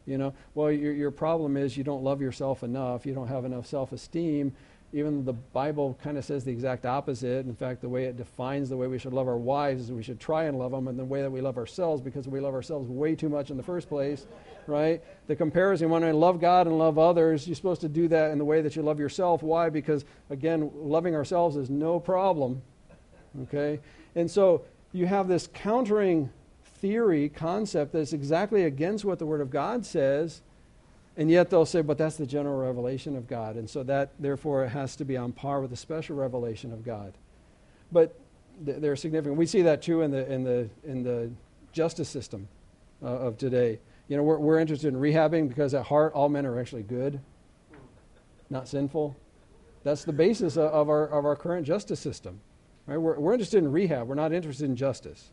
[0.06, 3.44] You know, well, your, your problem is you don't love yourself enough, you don't have
[3.44, 4.52] enough self esteem,
[4.92, 7.46] even the Bible kind of says the exact opposite.
[7.46, 10.02] In fact, the way it defines the way we should love our wives is we
[10.02, 12.52] should try and love them, and the way that we love ourselves because we love
[12.52, 14.26] ourselves way too much in the first place,
[14.66, 15.02] right?
[15.28, 18.38] The comparison when I love God and love others, you're supposed to do that in
[18.38, 19.42] the way that you love yourself.
[19.42, 19.70] Why?
[19.70, 22.60] Because again, loving ourselves is no problem,
[23.44, 23.80] okay?
[24.14, 24.62] And so
[24.92, 26.28] you have this countering
[26.82, 30.42] theory concept that's exactly against what the Word of God says
[31.16, 33.56] and yet they'll say, but that's the general revelation of God.
[33.56, 36.84] And so that, therefore, it has to be on par with the special revelation of
[36.84, 37.12] God.
[37.90, 38.18] But
[38.64, 39.36] th- they're significant.
[39.36, 41.30] We see that too in the, in the, in the
[41.72, 42.48] justice system
[43.02, 43.78] uh, of today.
[44.08, 47.20] You know, we're, we're interested in rehabbing because at heart, all men are actually good,
[48.48, 49.14] not sinful.
[49.84, 52.40] That's the basis of, of our, of our current justice system.
[52.86, 52.96] Right?
[52.96, 55.30] We're, we're interested in rehab, we're not interested in justice.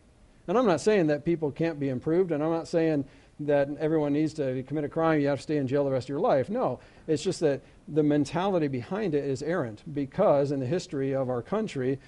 [0.50, 3.06] And I'm not saying that people can't be improved, and I'm not saying
[3.42, 6.06] that everyone needs to commit a crime, you have to stay in jail the rest
[6.06, 6.50] of your life.
[6.50, 11.30] No, it's just that the mentality behind it is errant because in the history of
[11.30, 12.00] our country,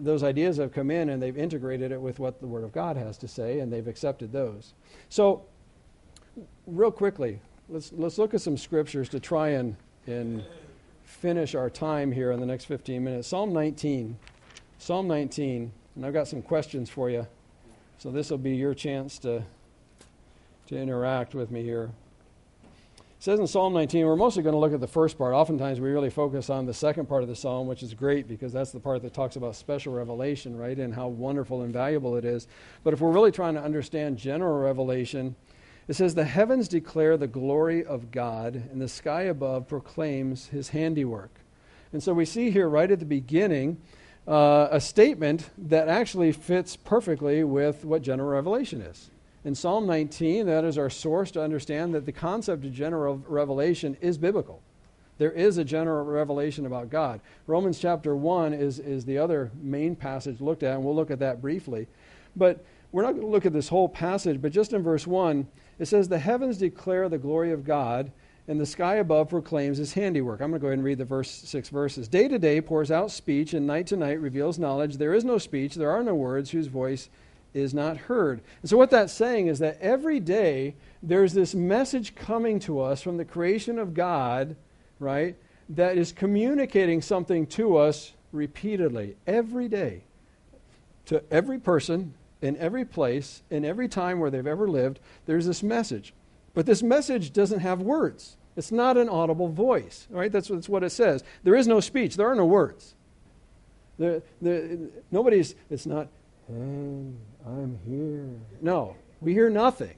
[0.00, 2.98] those ideas have come in and they've integrated it with what the Word of God
[2.98, 4.74] has to say, and they've accepted those.
[5.08, 5.46] So,
[6.66, 9.76] real quickly, let's, let's look at some scriptures to try and,
[10.06, 10.44] and
[11.04, 13.28] finish our time here in the next 15 minutes.
[13.28, 14.18] Psalm 19.
[14.76, 17.26] Psalm 19, and I've got some questions for you.
[17.98, 19.42] So, this will be your chance to
[20.68, 21.90] to interact with me here.
[22.62, 25.34] It says in Psalm 19, we're mostly going to look at the first part.
[25.34, 28.52] Oftentimes we really focus on the second part of the psalm, which is great because
[28.52, 32.24] that's the part that talks about special revelation, right, and how wonderful and valuable it
[32.26, 32.46] is.
[32.84, 35.34] But if we're really trying to understand general revelation,
[35.88, 40.68] it says, The heavens declare the glory of God, and the sky above proclaims his
[40.68, 41.32] handiwork.
[41.94, 43.78] And so we see here right at the beginning
[44.28, 49.10] uh, a statement that actually fits perfectly with what general revelation is.
[49.44, 53.96] In Psalm 19, that is our source to understand that the concept of general revelation
[54.02, 54.60] is biblical.
[55.16, 57.20] There is a general revelation about God.
[57.46, 61.18] Romans chapter 1 is, is the other main passage looked at, and we'll look at
[61.20, 61.88] that briefly.
[62.36, 62.62] But
[62.92, 65.46] we're not going to look at this whole passage, but just in verse 1,
[65.78, 68.12] it says, The heavens declare the glory of God,
[68.48, 70.40] and the sky above proclaims his handiwork.
[70.40, 72.08] I'm going to go ahead and read the verse, six verses.
[72.08, 74.96] Day to day pours out speech, and night to night reveals knowledge.
[74.96, 77.10] There is no speech, there are no words whose voice
[77.52, 78.40] is not heard.
[78.62, 83.02] And so, what that's saying is that every day there's this message coming to us
[83.02, 84.56] from the creation of God,
[84.98, 85.36] right,
[85.68, 90.02] that is communicating something to us repeatedly, every day,
[91.06, 95.62] to every person, in every place, in every time where they've ever lived, there's this
[95.62, 96.14] message.
[96.54, 98.37] But this message doesn't have words.
[98.58, 100.30] It's not an audible voice, right?
[100.30, 101.24] That's, that's what it says.
[101.44, 102.16] There is no speech.
[102.16, 102.94] There are no words.
[103.98, 104.76] There, there,
[105.10, 106.08] nobody's, it's not,
[106.48, 106.54] hey,
[107.46, 108.28] I'm here.
[108.60, 109.94] No, we hear nothing.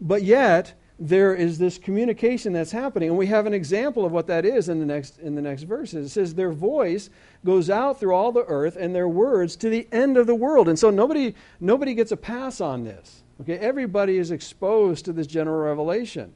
[0.00, 4.26] But yet, there is this communication that's happening and we have an example of what
[4.26, 7.10] that is in the next in the next verses it says their voice
[7.44, 10.70] goes out through all the earth and their words to the end of the world
[10.70, 15.26] and so nobody nobody gets a pass on this Okay, everybody is exposed to this
[15.26, 16.32] general revelation.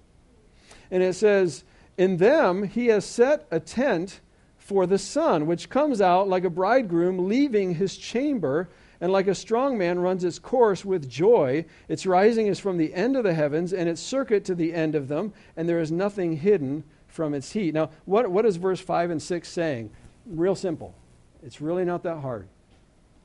[0.91, 1.65] And it says,
[1.97, 4.21] In them he has set a tent
[4.59, 8.69] for the sun, which comes out like a bridegroom leaving his chamber,
[9.01, 11.65] and like a strong man runs its course with joy.
[11.89, 14.95] Its rising is from the end of the heavens, and its circuit to the end
[14.95, 17.75] of them, and there is nothing hidden from its heat.
[17.75, 19.91] Now, what, what is verse 5 and 6 saying?
[20.27, 20.95] Real simple.
[21.43, 22.47] It's really not that hard.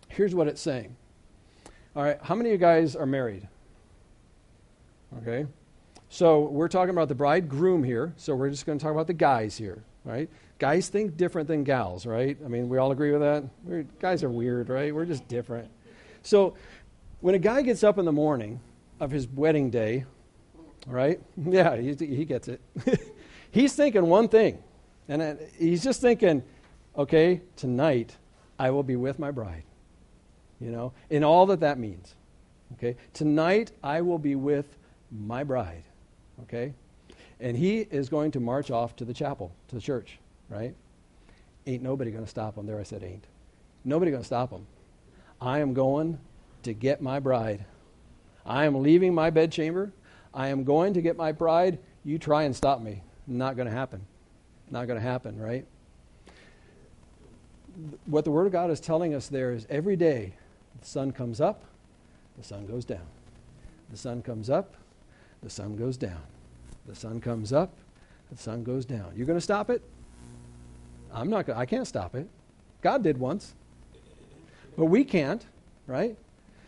[0.08, 0.96] Here's what it's saying.
[1.96, 3.48] All right, how many of you guys are married?
[5.22, 5.46] Okay.
[6.16, 9.14] So we're talking about the bridegroom here, so we're just going to talk about the
[9.14, 10.30] guys here, right?
[10.60, 12.38] Guys think different than gals, right?
[12.46, 13.44] I mean, we all agree with that?
[13.66, 14.96] We're, guys are weird, right?
[14.96, 15.70] We're just different.
[16.24, 16.56] So
[17.20, 18.62] when a guy gets up in the morning
[19.02, 20.06] of his wedding day,
[20.88, 21.20] right?
[21.46, 22.62] Yeah, he, he gets it.
[23.52, 24.64] he's thinking one thing,
[25.10, 26.44] and he's just thinking,
[26.98, 28.16] okay, tonight
[28.58, 29.64] I will be with my bride,
[30.62, 32.16] you know, in all that that means.
[32.76, 34.78] Okay, tonight I will be with
[35.12, 35.84] my bride.
[36.44, 36.74] Okay,
[37.40, 40.20] and he is going to march off to the chapel, to the church,
[40.50, 40.76] right?
[41.68, 42.66] Ain't nobody going to stop him.
[42.66, 43.26] There I said, ain't.
[43.84, 44.68] Nobody going to stop him.
[45.42, 46.20] I am going
[46.64, 47.66] to get my bride.
[48.46, 49.92] I am leaving my bedchamber.
[50.34, 51.80] I am going to get my bride.
[52.04, 53.02] You try and stop me.
[53.26, 54.06] Not going to happen.
[54.70, 55.66] Not going to happen, right?
[58.06, 60.34] What the Word of God is telling us there is every day
[60.80, 61.64] the sun comes up,
[62.38, 63.06] the sun goes down.
[63.90, 64.76] The sun comes up,
[65.46, 66.24] the sun goes down.
[66.88, 67.72] The sun comes up,
[68.32, 69.14] the sun goes down.
[69.16, 69.84] You're going to stop it?
[71.14, 72.28] I'm not I can't stop it.
[72.82, 73.54] God did once.
[74.76, 75.46] But we can't,
[75.86, 76.18] right?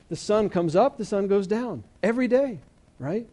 [0.09, 2.59] The sun comes up, the sun goes down every day,
[2.99, 3.28] right?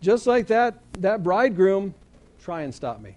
[0.00, 1.94] Just like that that bridegroom
[2.40, 3.14] try and stop me,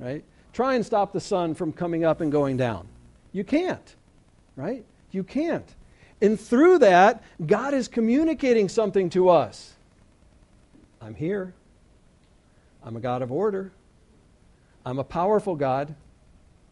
[0.00, 0.24] right?
[0.52, 2.88] Try and stop the sun from coming up and going down.
[3.32, 3.94] You can't,
[4.56, 4.84] right?
[5.12, 5.72] You can't.
[6.20, 9.75] And through that, God is communicating something to us.
[11.00, 11.54] I'm here.
[12.82, 13.72] I'm a God of order.
[14.84, 15.94] I'm a powerful God,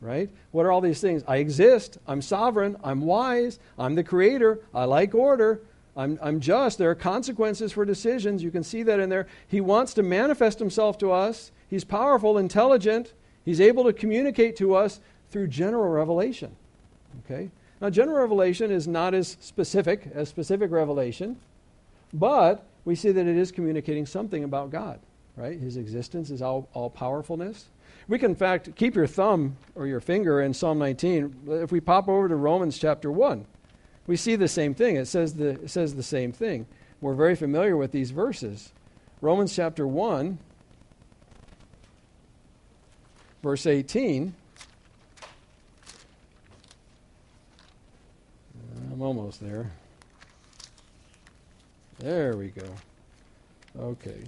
[0.01, 0.31] right?
[0.53, 1.25] What are all these things?
[1.27, 1.99] I exist.
[2.07, 2.77] I'm sovereign.
[2.85, 3.59] I'm wise.
[3.79, 4.61] I'm the creator.
[4.73, 5.61] I like order.
[5.97, 6.79] I'm, I'm just.
[6.79, 8.43] There are consequences for decisions.
[8.43, 9.27] You can see that in there.
[9.49, 11.51] He wants to manifest himself to us.
[11.69, 13.13] He's powerful, intelligent.
[13.45, 15.01] He's able to communicate to us
[15.31, 16.55] through general revelation.
[17.25, 17.51] Okay?
[17.81, 21.37] Now, general revelation is not as specific as specific revelation,
[22.13, 25.01] but we see that it is communicating something about God,
[25.37, 25.59] right?
[25.59, 27.67] His existence, his all, all powerfulness.
[28.09, 31.45] We can, in fact, keep your thumb or your finger in Psalm 19.
[31.49, 33.47] If we pop over to Romans chapter 1,
[34.07, 34.97] we see the same thing.
[34.97, 36.67] It says the, it says the same thing.
[37.01, 38.73] We're very familiar with these verses.
[39.21, 40.39] Romans chapter 1,
[43.43, 44.35] verse 18.
[48.93, 49.71] I'm almost there.
[51.99, 52.67] There we go.
[53.79, 54.23] Okay.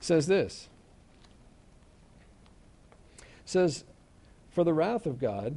[0.00, 0.68] Says this.
[3.44, 3.84] Says,
[4.50, 5.56] For the wrath of God,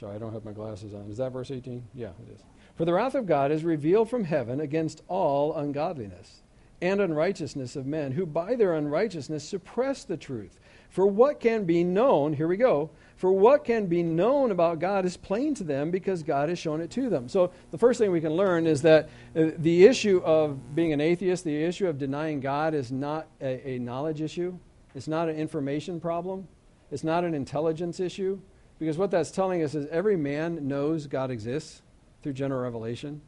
[0.00, 1.10] sorry, I don't have my glasses on.
[1.10, 1.82] Is that verse 18?
[1.94, 2.40] Yeah, it is.
[2.76, 6.42] For the wrath of God is revealed from heaven against all ungodliness
[6.82, 10.58] and unrighteousness of men, who by their unrighteousness suppress the truth.
[10.94, 15.04] For what can be known, here we go, for what can be known about God
[15.04, 17.28] is plain to them because God has shown it to them.
[17.28, 21.00] So the first thing we can learn is that uh, the issue of being an
[21.00, 24.56] atheist, the issue of denying God is not a, a knowledge issue.
[24.94, 26.46] It's not an information problem.
[26.92, 28.40] It's not an intelligence issue.
[28.78, 31.82] Because what that's telling us is every man knows God exists
[32.22, 33.20] through general revelation.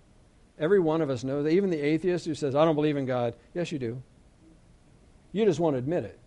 [0.57, 1.49] Every one of us knows.
[1.49, 4.01] Even the atheist who says, I don't believe in God, yes, you do.
[5.33, 6.21] You just won't admit it.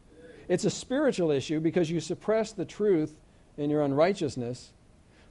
[0.50, 3.16] It's a spiritual issue because you suppress the truth
[3.56, 4.74] in your unrighteousness,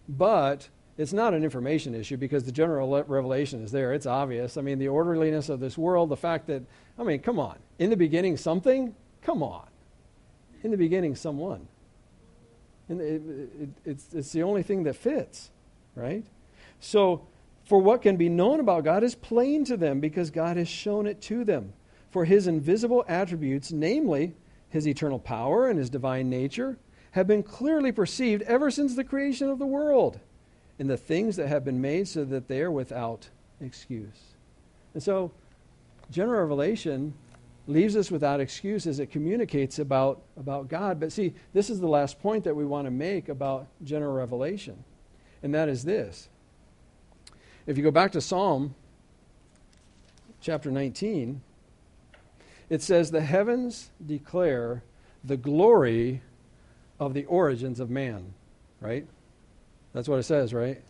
[0.08, 3.92] but it's not an information issue because the general revelation is there.
[3.92, 4.56] It's obvious.
[4.56, 6.62] I mean, the orderliness of this world, the fact that,
[6.96, 7.58] I mean, come on.
[7.80, 8.94] In the beginning, something?
[9.22, 9.66] Come on.
[10.62, 11.66] In the beginning, someone.
[12.88, 13.22] And it,
[13.60, 15.50] it, it's, it's the only thing that fits,
[15.94, 16.24] right?
[16.80, 17.26] So,
[17.64, 21.06] for what can be known about God is plain to them because God has shown
[21.06, 21.74] it to them.
[22.10, 24.34] For his invisible attributes, namely
[24.70, 26.78] his eternal power and his divine nature,
[27.12, 30.20] have been clearly perceived ever since the creation of the world
[30.78, 33.28] in the things that have been made so that they are without
[33.60, 34.34] excuse.
[34.94, 35.32] And so,
[36.10, 37.14] general revelation
[37.66, 40.98] leaves us without excuse as it communicates about, about God.
[40.98, 44.84] But see, this is the last point that we want to make about general revelation,
[45.42, 46.28] and that is this.
[47.66, 48.74] If you go back to Psalm
[50.40, 51.42] chapter 19,
[52.70, 54.82] it says, The heavens declare
[55.24, 56.22] the glory
[57.00, 58.34] of the origins of man,
[58.80, 59.06] right?
[59.92, 60.82] That's what it says, right?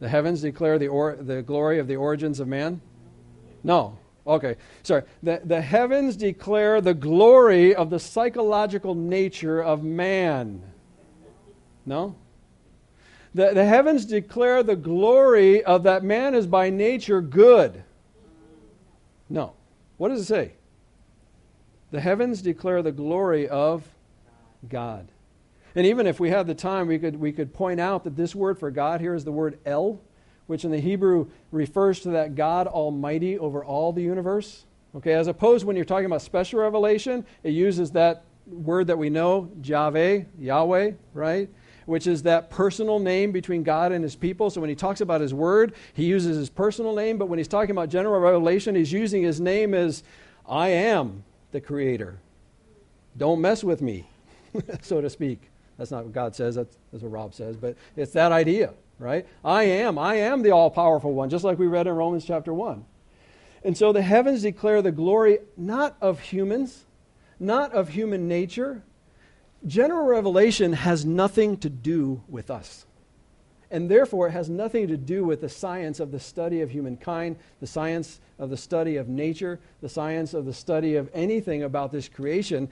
[0.00, 2.80] The heavens declare the, or, the glory of the origins of man?
[3.62, 3.98] No.
[4.26, 5.02] Okay, sorry.
[5.22, 10.62] The, the heavens declare the glory of the psychological nature of man.
[11.86, 12.14] No?
[13.34, 17.82] The, the heavens declare the glory of that man is by nature good.
[19.28, 19.54] No.
[19.96, 20.52] What does it say?
[21.90, 23.84] The heavens declare the glory of
[24.68, 25.08] God.
[25.74, 28.34] And even if we had the time, we could, we could point out that this
[28.34, 30.00] word for God here is the word El,
[30.46, 34.64] which in the Hebrew refers to that God Almighty over all the universe.
[34.96, 39.10] Okay, as opposed when you're talking about special revelation, it uses that word that we
[39.10, 41.48] know, Yahweh, Yahweh, right?
[41.86, 44.50] Which is that personal name between God and his people.
[44.50, 47.46] So when he talks about his word, he uses his personal name, but when he's
[47.46, 50.02] talking about general revelation, he's using his name as
[50.48, 51.22] I am
[51.52, 52.18] the creator.
[53.16, 54.08] Don't mess with me,
[54.82, 55.50] so to speak.
[55.78, 59.26] That's not what God says, that's, that's what Rob says, but it's that idea, right?
[59.44, 59.98] I am.
[59.98, 62.84] I am the all powerful one, just like we read in Romans chapter 1.
[63.64, 66.84] And so the heavens declare the glory not of humans,
[67.38, 68.82] not of human nature.
[69.66, 72.86] General revelation has nothing to do with us.
[73.70, 77.36] And therefore, it has nothing to do with the science of the study of humankind,
[77.60, 81.92] the science of the study of nature, the science of the study of anything about
[81.92, 82.68] this creation.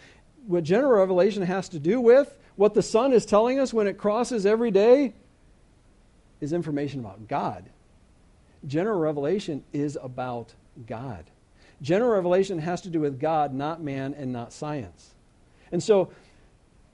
[0.46, 3.98] What general revelation has to do with what the sun is telling us when it
[3.98, 5.14] crosses every day
[6.40, 7.70] is information about God.
[8.66, 10.54] General revelation is about
[10.86, 11.24] God.
[11.80, 15.14] General revelation has to do with God, not man, and not science.
[15.70, 16.10] And so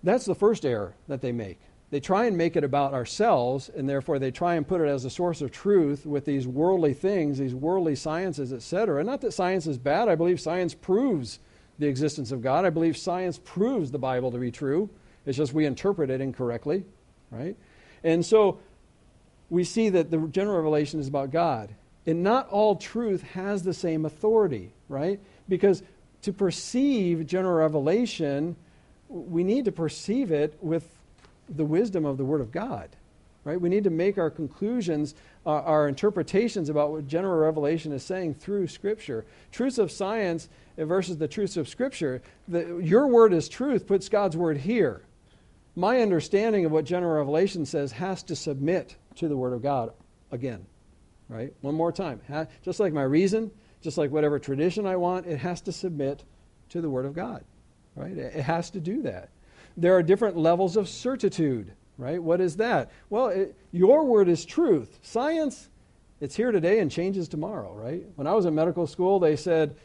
[0.02, 1.59] that's the first error that they make.
[1.91, 5.05] They try and make it about ourselves, and therefore they try and put it as
[5.05, 8.99] a source of truth with these worldly things, these worldly sciences, etc.
[8.99, 10.09] And not that science is bad.
[10.09, 11.39] I believe science proves
[11.78, 12.64] the existence of God.
[12.64, 14.91] I believe science proves the Bible to be true.
[15.26, 16.85] It's just we interpret it incorrectly,
[17.30, 17.57] right?
[18.03, 18.59] And so
[19.51, 21.74] we see that the general revelation is about God.
[22.07, 25.20] And not all truth has the same authority, right?
[25.49, 25.82] Because
[26.22, 28.57] to perceive general revelation,
[29.09, 30.89] we need to perceive it with
[31.49, 32.88] the wisdom of the Word of God,
[33.45, 33.61] right?
[33.61, 35.14] We need to make our conclusions,
[35.45, 39.24] uh, our interpretations about what general revelation is saying through Scripture.
[39.53, 42.22] Truths of science versus the truths of Scripture.
[42.49, 45.03] The, your word is truth puts God's word here
[45.76, 49.92] my understanding of what general revelation says has to submit to the Word of God
[50.30, 50.66] again.
[51.28, 51.53] Right?
[51.62, 52.20] One more time.
[52.62, 56.22] Just like my reason, just like whatever tradition I want, it has to submit
[56.70, 57.45] to the Word of God.
[57.97, 58.16] Right?
[58.16, 59.30] It has to do that.
[59.77, 61.72] There are different levels of certitude.
[61.97, 62.20] Right?
[62.20, 62.91] What is that?
[63.09, 64.99] Well, it, your word is truth.
[65.03, 65.68] Science,
[66.20, 67.72] it's here today and changes tomorrow.
[67.72, 68.05] Right?
[68.16, 69.77] When I was in medical school, they said,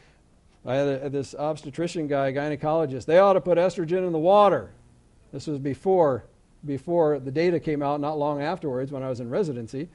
[0.66, 4.70] I had a, this obstetrician guy, gynecologist, they ought to put estrogen in the water.
[5.32, 6.24] This was before
[6.66, 9.88] before the data came out, not long afterwards when I was in residency.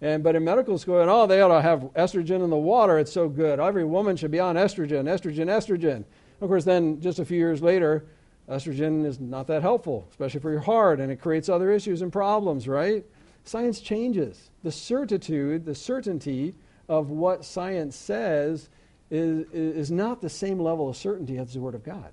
[0.00, 2.98] And but in medical school, and oh, they ought to have estrogen in the water.
[2.98, 3.60] It's so good.
[3.60, 6.04] Every woman should be on estrogen, estrogen, estrogen.
[6.40, 8.04] Of course, then just a few years later,
[8.48, 12.12] estrogen is not that helpful, especially for your heart, and it creates other issues and
[12.12, 12.68] problems.
[12.68, 13.04] Right?
[13.44, 14.50] Science changes.
[14.62, 16.54] The certitude, the certainty
[16.88, 18.68] of what science says
[19.10, 22.12] is, is not the same level of certainty as the Word of God.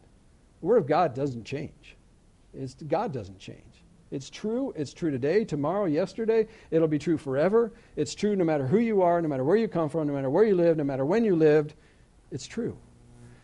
[0.62, 1.96] The Word of God doesn't change.
[2.54, 3.64] It's, God doesn't change.
[4.12, 4.74] It's true.
[4.76, 6.48] It's true today, tomorrow, yesterday.
[6.72, 7.72] It'll be true forever.
[7.96, 10.30] It's true no matter who you are, no matter where you come from, no matter
[10.30, 11.76] where you live, no matter when you lived.
[12.32, 12.78] It's true.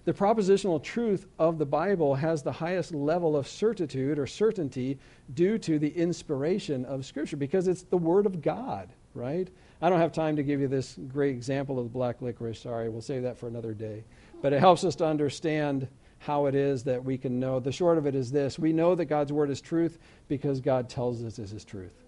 [0.05, 4.99] The propositional truth of the Bible has the highest level of certitude or certainty
[5.33, 9.49] due to the inspiration of Scripture because it's the Word of God, right?
[9.81, 12.61] I don't have time to give you this great example of the black licorice.
[12.61, 14.03] Sorry, we'll save that for another day.
[14.43, 15.87] But it helps us to understand
[16.19, 17.59] how it is that we can know.
[17.59, 19.97] The short of it is this we know that God's word is truth
[20.27, 22.03] because God tells us this is truth.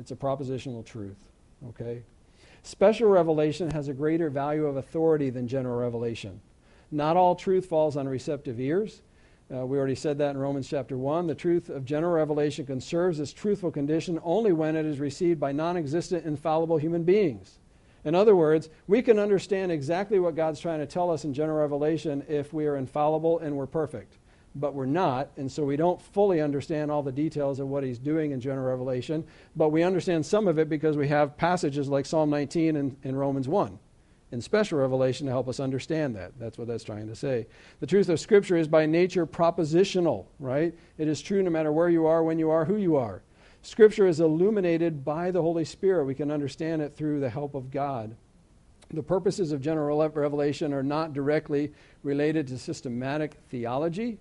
[0.00, 1.18] It's a propositional truth,
[1.68, 2.02] okay?
[2.64, 6.40] Special revelation has a greater value of authority than general revelation.
[6.90, 9.02] Not all truth falls on receptive ears.
[9.54, 11.26] Uh, we already said that in Romans chapter 1.
[11.26, 15.52] The truth of general revelation conserves its truthful condition only when it is received by
[15.52, 17.58] non existent, infallible human beings.
[18.04, 21.58] In other words, we can understand exactly what God's trying to tell us in general
[21.58, 24.18] revelation if we are infallible and we're perfect.
[24.54, 27.98] But we're not, and so we don't fully understand all the details of what he's
[27.98, 29.24] doing in general revelation,
[29.56, 33.18] but we understand some of it because we have passages like Psalm 19 and, and
[33.18, 33.78] Romans 1
[34.30, 36.32] in special revelation to help us understand that.
[36.38, 37.46] That's what that's trying to say.
[37.80, 40.74] The truth of Scripture is by nature propositional, right?
[40.98, 43.22] It is true no matter where you are, when you are, who you are.
[43.62, 46.04] Scripture is illuminated by the Holy Spirit.
[46.04, 48.14] We can understand it through the help of God.
[48.90, 51.72] The purposes of general revelation are not directly
[52.02, 54.18] related to systematic theology,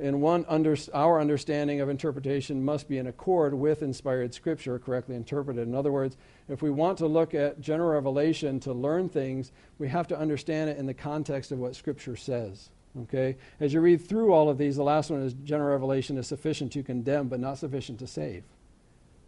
[0.00, 5.16] and one under, our understanding of interpretation must be in accord with inspired scripture correctly
[5.16, 5.66] interpreted.
[5.66, 6.16] In other words
[6.48, 10.70] if we want to look at general revelation to learn things we have to understand
[10.70, 12.70] it in the context of what scripture says
[13.02, 13.36] okay?
[13.60, 16.72] As you read through all of these the last one is general revelation is sufficient
[16.72, 18.44] to condemn but not sufficient to save.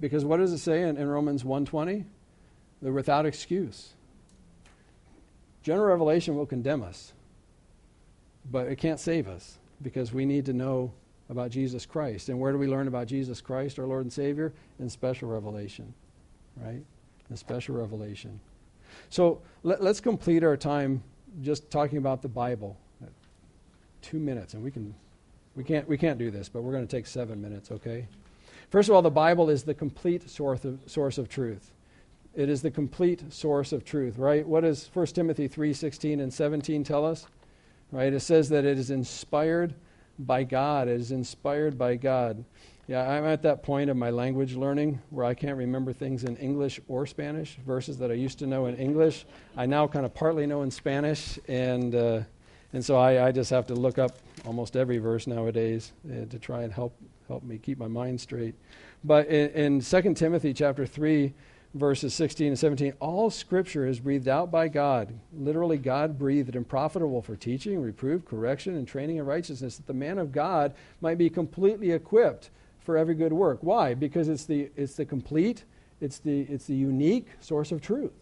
[0.01, 2.05] Because what does it say in, in romans 1.20
[2.83, 3.93] they're without excuse.
[5.63, 7.13] General revelation will condemn us
[8.51, 10.93] but it can't save us because we need to know
[11.29, 12.29] about Jesus Christ.
[12.29, 14.53] And where do we learn about Jesus Christ, our Lord and Savior?
[14.79, 15.95] In special revelation,
[16.57, 16.83] right?
[17.31, 18.41] In special revelation.
[19.09, 21.03] So let, us complete our time
[21.43, 22.77] just talking about the Bible.
[24.03, 24.95] Two minutes, and we can,
[25.55, 28.07] we can't, we can't do this, but we're going to take seven minutes, okay?
[28.71, 31.71] First of all, the Bible is the complete source of, source of truth.
[32.35, 34.47] It is the complete source of truth, right?
[34.47, 37.27] What does 1 Timothy 3 16 and 17 tell us?
[37.93, 38.13] Right?
[38.13, 39.75] It says that it is inspired
[40.19, 40.89] by God.
[40.89, 42.45] It is inspired by God.
[42.91, 46.37] Yeah, I'm at that point of my language learning where I can't remember things in
[46.39, 49.27] English or Spanish, verses that I used to know in English.
[49.57, 52.23] I now kind of partly know in Spanish, and, uh,
[52.73, 56.39] and so I, I, just have to look up almost every verse nowadays uh, to
[56.41, 56.93] try and help,
[57.29, 58.57] help me keep my mind straight.
[59.05, 61.33] But in, in 2 Timothy chapter 3,
[61.75, 65.13] verses 16 and 17 all scripture is breathed out by god.
[65.33, 69.95] Literally god breathed and profitable for teaching reproof correction and training in righteousness that the
[69.95, 73.59] man of god might be completely equipped for every good work.
[73.63, 73.95] Why?
[73.95, 75.65] Because it's the it's the complete
[76.01, 78.13] it's the it's the unique source of truth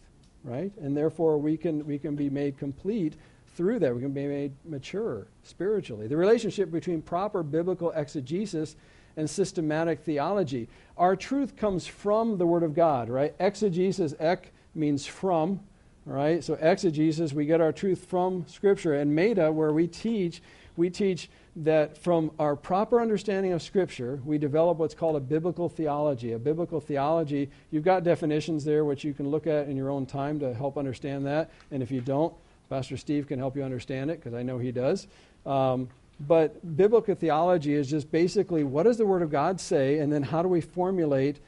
[0.45, 0.73] right?
[0.81, 3.15] And therefore we can we can be made complete
[3.57, 3.95] through that.
[3.95, 6.07] We can be made mature spiritually.
[6.07, 8.77] The relationship between proper biblical exegesis
[9.19, 10.69] and systematic theology.
[10.97, 13.35] Our truth comes from the Word of God, right?
[13.41, 15.61] Exegesis, ek means from,
[16.07, 16.43] right?
[16.43, 18.95] So exegesis, we get our truth from Scripture.
[18.95, 20.41] And meta, where we teach,
[20.77, 25.69] we teach that from our proper understanding of Scripture, we develop what's called a biblical
[25.69, 26.33] theology.
[26.33, 30.07] A biblical theology, you've got definitions there which you can look at in your own
[30.07, 31.51] time to help understand that.
[31.73, 32.33] And if you don't,
[32.71, 35.09] Pastor Steve can help you understand it because I know he does.
[35.45, 35.89] Um,
[36.21, 40.23] but biblical theology is just basically what does the Word of God say, and then
[40.23, 41.41] how do we formulate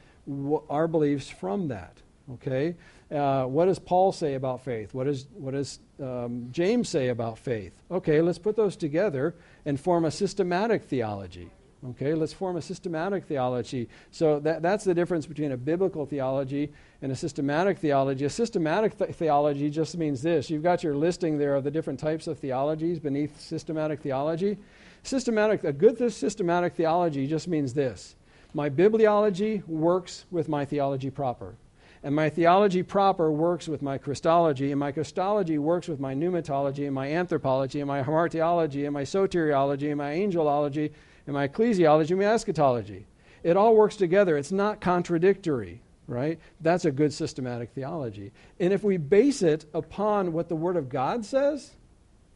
[0.69, 1.97] our beliefs from that?
[2.33, 2.75] Okay?
[3.11, 4.93] Uh, what does Paul say about faith?
[4.93, 7.73] What, is, what does um, James say about faith?
[7.89, 9.35] Okay, let's put those together
[9.65, 11.49] and form a systematic theology.
[11.89, 13.89] Okay, let's form a systematic theology.
[14.11, 16.71] So that, that's the difference between a biblical theology
[17.01, 18.25] and a systematic theology.
[18.25, 21.99] A systematic th- theology just means this you've got your listing there of the different
[21.99, 24.59] types of theologies beneath systematic theology.
[25.01, 28.15] Systematic, a good systematic theology just means this
[28.53, 31.55] my bibliology works with my theology proper.
[32.03, 36.85] And my theology proper works with my Christology, and my Christology works with my pneumatology,
[36.85, 40.91] and my anthropology, and my hamartiology, and my soteriology, and my angelology,
[41.25, 43.05] and my ecclesiology, my eschatology.
[43.43, 44.37] It all works together.
[44.37, 45.81] It's not contradictory
[46.11, 46.39] right?
[46.59, 48.31] That's a good systematic theology.
[48.59, 51.71] And if we base it upon what the Word of God says,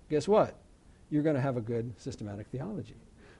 [0.09, 0.55] guess what?
[1.09, 2.95] You're going to have a good systematic theology.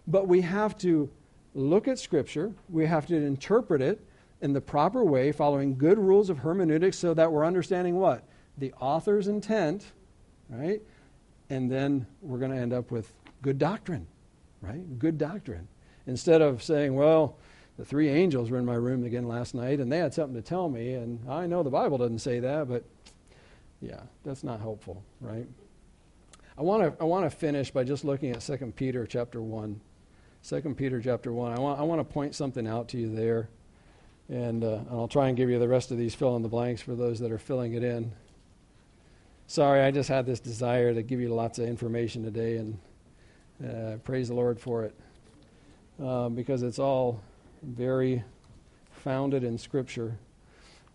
[0.08, 1.10] But we have to
[1.54, 4.06] look at Scripture, we have to interpret it
[4.42, 8.28] in the proper way, following good rules of hermeneutics, so that we're understanding what?
[8.58, 9.86] The author's intent,
[10.50, 10.82] right?
[11.50, 14.06] And then we're going to end up with good doctrine,
[14.66, 15.00] right?
[15.00, 15.68] Good doctrine.
[16.08, 17.38] Instead of saying, well,
[17.78, 20.42] the three angels were in my room again last night, and they had something to
[20.42, 20.94] tell me.
[20.94, 22.84] And I know the Bible doesn't say that, but
[23.82, 25.48] yeah, that's not helpful, right?
[26.58, 29.80] I want to I want to finish by just looking at 2 Peter chapter 1.
[30.48, 31.52] 2 Peter chapter 1.
[31.52, 33.50] I want I want to point something out to you there.
[34.28, 36.50] And, uh, and I'll try and give you the rest of these fill in the
[36.50, 38.12] blanks for those that are filling it in.
[39.48, 42.80] Sorry, I just had this desire to give you lots of information today, and
[43.64, 44.96] uh, praise the Lord for it.
[46.00, 47.22] Um, because it's all
[47.62, 48.24] very
[48.92, 50.18] founded in Scripture.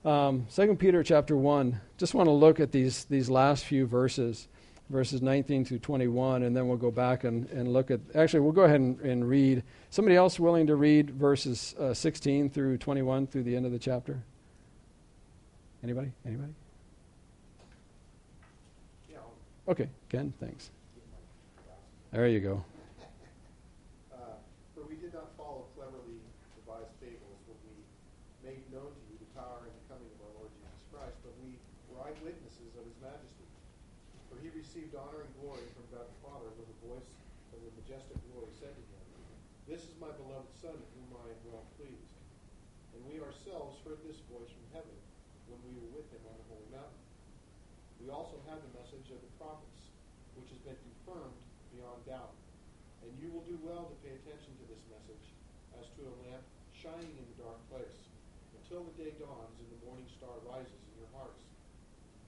[0.04, 4.48] Um, 2 Peter chapter 1, just want to look at these, these last few verses,
[4.88, 8.52] verses 19 through 21, and then we'll go back and, and look at, actually, we'll
[8.52, 9.62] go ahead and, and read.
[9.90, 13.78] Somebody else willing to read verses uh, 16 through 21 through the end of the
[13.78, 14.22] chapter?
[15.82, 16.12] Anybody?
[16.26, 16.52] Anybody?
[19.10, 19.18] Yeah.
[19.68, 20.70] Okay, Ken, thanks.
[22.10, 22.58] There you go.
[24.10, 24.34] Uh,
[24.74, 26.18] for we did not follow cleverly
[26.58, 27.78] devised fables when we
[28.42, 31.30] made known to you the power and the coming of our Lord Jesus Christ, but
[31.38, 31.54] we
[31.86, 33.46] were eyewitnesses of his majesty.
[34.26, 37.14] For he received honor and glory from God the Father when the voice
[37.54, 39.06] of the majestic glory said to him,
[39.70, 42.10] This is my beloved Son, in whom I am well pleased.
[42.98, 44.98] And we ourselves heard this voice from heaven
[45.46, 47.06] when we were with him on the holy mountain.
[48.02, 49.94] We also have the message of the prophets,
[50.34, 51.38] which has been confirmed
[51.80, 52.36] beyond doubt.
[53.00, 55.24] And you will do well to pay attention to this message
[55.80, 56.44] as to a lamp
[56.76, 57.96] shining in the dark place,
[58.60, 61.40] until the day dawns and the morning star rises in your hearts.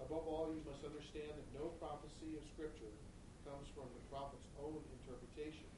[0.01, 2.97] Above all, you must understand that no prophecy of Scripture
[3.45, 5.69] comes from the prophet's own interpretation.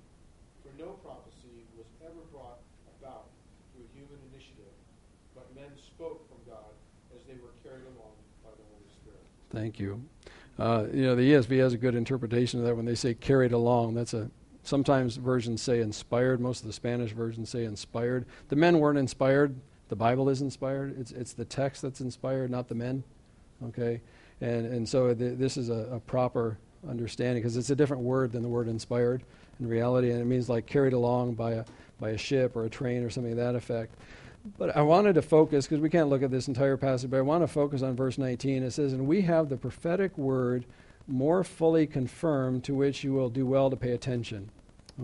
[0.62, 2.62] For no prophecy was ever brought
[3.02, 3.34] about
[3.74, 4.72] through human initiative,
[5.34, 6.72] but men spoke from God
[7.10, 8.14] as they were carried along
[8.46, 9.26] by the Holy Spirit.
[9.50, 10.00] Thank you.
[10.58, 13.52] Uh, you know, the ESV has a good interpretation of that when they say carried
[13.52, 13.94] along.
[13.94, 14.30] That's a
[14.62, 16.40] sometimes versions say inspired.
[16.40, 18.26] Most of the Spanish versions say inspired.
[18.48, 19.54] The men weren't inspired.
[19.88, 20.98] The Bible is inspired.
[20.98, 23.04] It's it's the text that's inspired, not the men.
[23.66, 24.00] Okay,
[24.40, 26.58] and and so this is a, a proper
[26.88, 29.22] understanding because it's a different word than the word inspired
[29.60, 31.64] in reality, and it means like carried along by a
[32.00, 33.94] by a ship or a train or something of that effect.
[34.58, 37.22] But I wanted to focus, because we can't look at this entire passage, but I
[37.22, 38.62] want to focus on verse 19.
[38.62, 40.66] It says, And we have the prophetic word
[41.06, 44.50] more fully confirmed, to which you will do well to pay attention.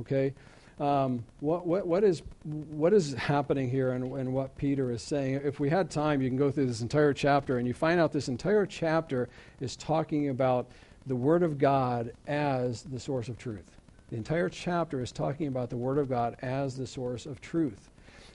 [0.01, 0.35] Okay?
[0.79, 5.41] Um, what, what, what, is, what is happening here and, and what Peter is saying?
[5.45, 8.13] If we had time, you can go through this entire chapter, and you find out
[8.13, 9.29] this entire chapter
[9.61, 10.69] is talking about
[11.07, 13.79] the Word of God as the source of truth.
[14.11, 17.91] The entire chapter is talking about the Word of God as the source of truth.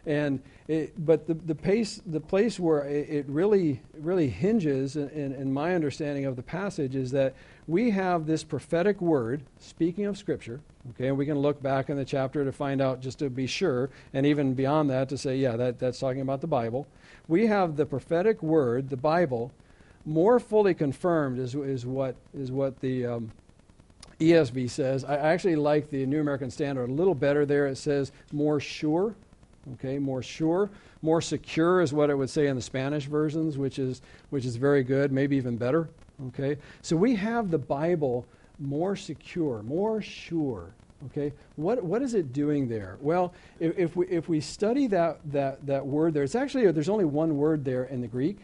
[0.05, 5.09] And it, but the, the, pace, the place where it, it really, really hinges, in,
[5.09, 7.35] in, my understanding of the passage, is that
[7.67, 10.61] we have this prophetic word, speaking of Scripture,
[10.91, 13.47] okay, and we can look back in the chapter to find out just to be
[13.47, 16.87] sure, and even beyond that to say, yeah, that, that's talking about the Bible.
[17.27, 19.51] We have the prophetic word, the Bible,
[20.05, 23.31] more fully confirmed is, is, what, is what the um,
[24.19, 25.03] ESV says.
[25.03, 27.67] I actually like the New American Standard a little better there.
[27.67, 29.15] It says more sure
[29.73, 30.69] okay more sure
[31.01, 34.55] more secure is what it would say in the spanish versions which is which is
[34.55, 35.89] very good maybe even better.
[36.27, 38.25] Okay so we have the bible
[38.59, 40.73] more secure more sure.
[41.07, 42.97] Okay what what is it doing there?
[43.01, 46.89] Well if, if we if we study that that that word there it's actually there's
[46.89, 48.39] only one word there in the greek.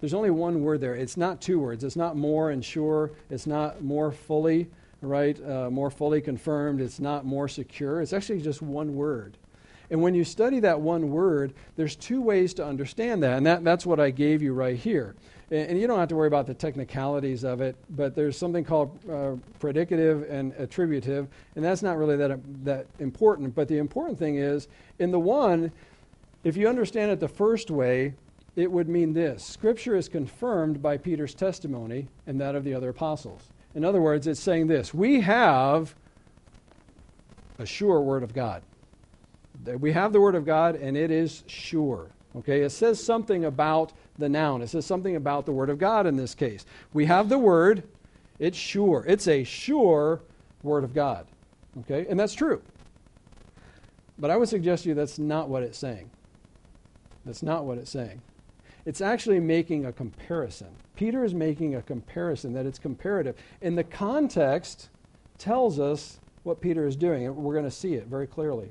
[0.00, 0.94] There's only one word there.
[0.94, 1.82] It's not two words.
[1.82, 3.10] It's not more and sure.
[3.30, 4.68] It's not more fully
[5.00, 6.80] right uh, more fully confirmed.
[6.80, 8.00] It's not more secure.
[8.00, 9.36] It's actually just one word
[9.90, 13.38] and when you study that one word, there's two ways to understand that.
[13.38, 15.14] And that, that's what I gave you right here.
[15.50, 18.64] And, and you don't have to worry about the technicalities of it, but there's something
[18.64, 21.28] called uh, predicative and attributive.
[21.56, 23.54] And that's not really that, that important.
[23.54, 25.72] But the important thing is, in the one,
[26.44, 28.14] if you understand it the first way,
[28.56, 32.90] it would mean this Scripture is confirmed by Peter's testimony and that of the other
[32.90, 33.42] apostles.
[33.74, 35.94] In other words, it's saying this We have
[37.58, 38.62] a sure word of God
[39.76, 42.10] we have the Word of God, and it is sure.
[42.36, 44.62] Okay, it says something about the noun.
[44.62, 46.66] It says something about the Word of God in this case.
[46.92, 47.82] We have the Word,
[48.38, 49.04] it's sure.
[49.08, 50.20] It's a sure
[50.62, 51.26] Word of God.
[51.80, 52.62] Okay, and that's true.
[54.18, 56.10] But I would suggest to you that's not what it's saying.
[57.24, 58.20] That's not what it's saying.
[58.84, 60.68] It's actually making a comparison.
[60.96, 63.36] Peter is making a comparison that it's comparative.
[63.62, 64.88] And the context
[65.36, 67.22] tells us what Peter is doing.
[67.36, 68.70] We're going to see it very clearly.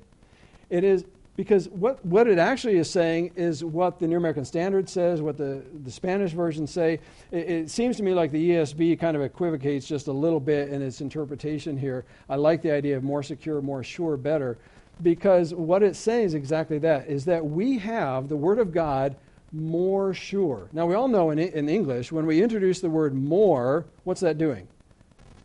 [0.69, 1.05] It is
[1.37, 5.37] because what, what it actually is saying is what the New American Standard says, what
[5.37, 6.99] the, the Spanish versions say.
[7.31, 10.69] It, it, seems to me like the ESV kind of equivocates just a little bit
[10.69, 12.05] in its interpretation here.
[12.27, 14.57] I like the idea of more secure, more sure, better,
[15.03, 19.15] because what it's saying is exactly that, is that we have the Word of God
[19.51, 20.69] more sure.
[20.73, 24.37] Now, we all know in, in English, when we introduce the word more, what's that
[24.37, 24.67] doing?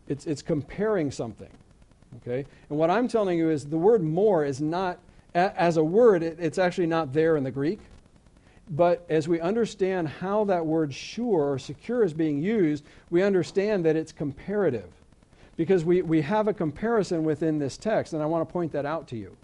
[0.08, 1.50] It's, it's comparing something.
[2.16, 2.44] Okay?
[2.68, 4.98] And what I'm telling you is the word more is not
[5.34, 7.80] as a word, it's actually not there in the Greek.
[8.70, 13.84] But as we understand how that word sure or secure is being used, we understand
[13.84, 14.88] that it's comparative.
[15.56, 18.86] Because we, we have a comparison within this text, and I want to point that
[18.86, 19.36] out to you.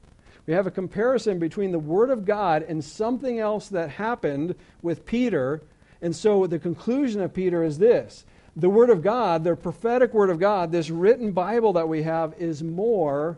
[0.47, 5.05] We have a comparison between the Word of God and something else that happened with
[5.05, 5.61] Peter.
[6.01, 8.25] And so the conclusion of Peter is this
[8.57, 12.35] the Word of God, the prophetic Word of God, this written Bible that we have,
[12.39, 13.37] is more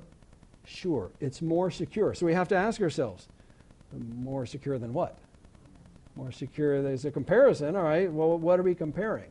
[0.71, 1.11] sure.
[1.21, 2.15] It's more secure.
[2.15, 3.29] So we have to ask ourselves,
[4.17, 5.19] more secure than what?
[6.17, 7.77] More secure, there's a comparison.
[7.77, 9.31] All right, well, what are we comparing?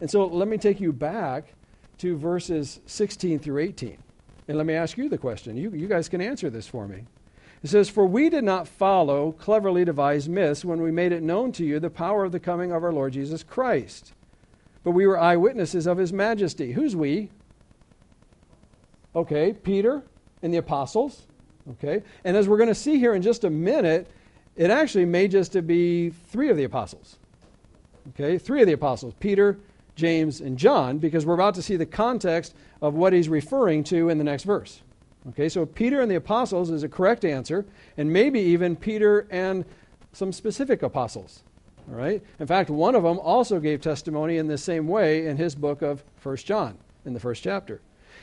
[0.00, 1.54] And so let me take you back
[1.98, 3.98] to verses 16 through 18.
[4.48, 5.56] And let me ask you the question.
[5.56, 7.04] You, you guys can answer this for me.
[7.62, 11.52] It says, For we did not follow cleverly devised myths when we made it known
[11.52, 14.12] to you the power of the coming of our Lord Jesus Christ.
[14.82, 16.72] But we were eyewitnesses of his majesty.
[16.72, 17.30] Who's we?
[19.16, 20.02] Okay, Peter,
[20.44, 21.22] and the apostles.
[21.72, 22.02] Okay?
[22.22, 24.06] And as we're going to see here in just a minute,
[24.54, 27.16] it actually may just be three of the apostles.
[28.10, 28.38] Okay?
[28.38, 29.58] Three of the apostles Peter,
[29.96, 34.10] James, and John, because we're about to see the context of what he's referring to
[34.10, 34.82] in the next verse.
[35.30, 37.64] Okay, so Peter and the apostles is a correct answer,
[37.96, 39.64] and maybe even Peter and
[40.12, 41.42] some specific apostles.
[41.90, 42.22] All right?
[42.38, 45.80] In fact, one of them also gave testimony in the same way in his book
[45.80, 46.76] of 1 John,
[47.06, 47.80] in the first chapter.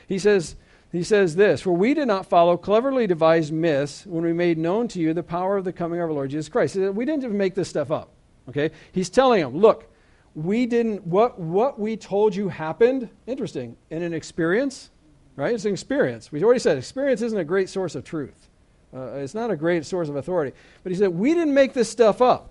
[0.07, 0.55] He says,
[0.91, 4.87] he says this For we did not follow cleverly devised myths when we made known
[4.89, 6.75] to you the power of the coming of our Lord Jesus Christ.
[6.75, 8.11] We didn't just make this stuff up.
[8.49, 8.71] Okay?
[8.91, 9.87] He's telling them, look,
[10.35, 14.89] we didn't, what, what we told you happened, interesting, in an experience,
[15.35, 15.53] right?
[15.53, 16.31] It's an experience.
[16.31, 18.49] We already said experience isn't a great source of truth,
[18.93, 20.55] uh, it's not a great source of authority.
[20.83, 22.49] But he said, we didn't make this stuff up.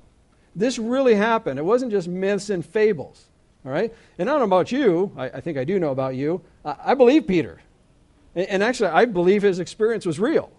[0.57, 1.59] This really happened.
[1.59, 3.27] It wasn't just myths and fables.
[3.65, 3.95] All right?
[4.19, 5.13] And I don't know about you.
[5.17, 6.41] I, I think I do know about you.
[6.65, 7.61] I, I believe Peter.
[8.35, 10.53] And, actually, I believe his experience was real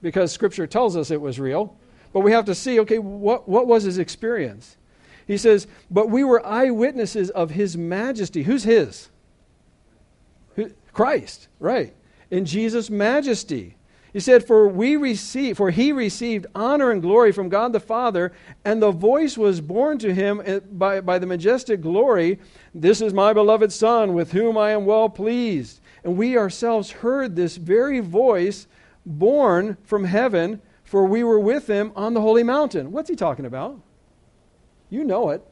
[0.00, 1.76] because Scripture tells us it was real.
[2.12, 4.76] But we have to see okay, what, what was his experience?
[5.26, 8.42] He says, But we were eyewitnesses of his majesty.
[8.42, 9.10] Who's his?
[10.92, 11.94] Christ, right.
[12.30, 13.76] In Jesus' majesty.
[14.12, 18.32] He said, For we receive, for he received honor and glory from God the Father,
[18.64, 22.40] and the voice was borne to him eh, by, by the majestic glory,
[22.74, 25.80] This is my beloved Son, with whom I am well pleased.
[26.04, 28.66] And we ourselves heard this very voice
[29.04, 32.92] borne from heaven, for we were with him on the holy mountain.
[32.92, 33.80] What's he talking about?
[34.88, 35.44] You know it.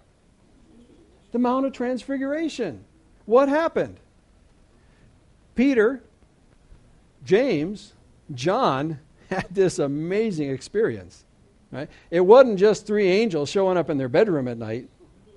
[1.33, 2.85] The Mount of Transfiguration.
[3.27, 3.99] What happened?
[5.55, 6.03] Peter,
[7.25, 7.93] James,
[8.35, 11.25] John had this amazing experience.
[11.71, 11.91] Right?
[12.11, 14.89] It wasn't just three angels showing up in their bedroom at night,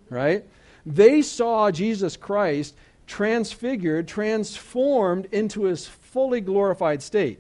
[0.10, 0.46] right?
[0.86, 2.76] They saw Jesus Christ
[3.12, 7.40] transfigured, transformed into his fully glorified state.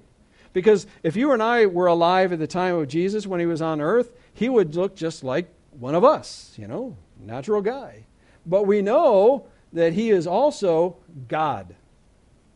[0.52, 3.62] Because if you and I were alive at the time of Jesus when he was
[3.62, 5.48] on earth, he would look just like
[5.80, 8.04] one of us, you know, natural guy.
[8.46, 10.98] But we know that he is also
[11.30, 11.74] God.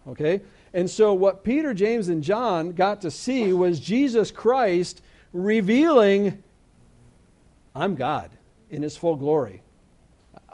[0.10, 0.42] Okay?
[0.74, 5.02] And so, what Peter, James, and John got to see was Jesus Christ
[5.32, 6.44] revealing,
[7.74, 8.30] I'm God
[8.70, 9.62] in his full glory.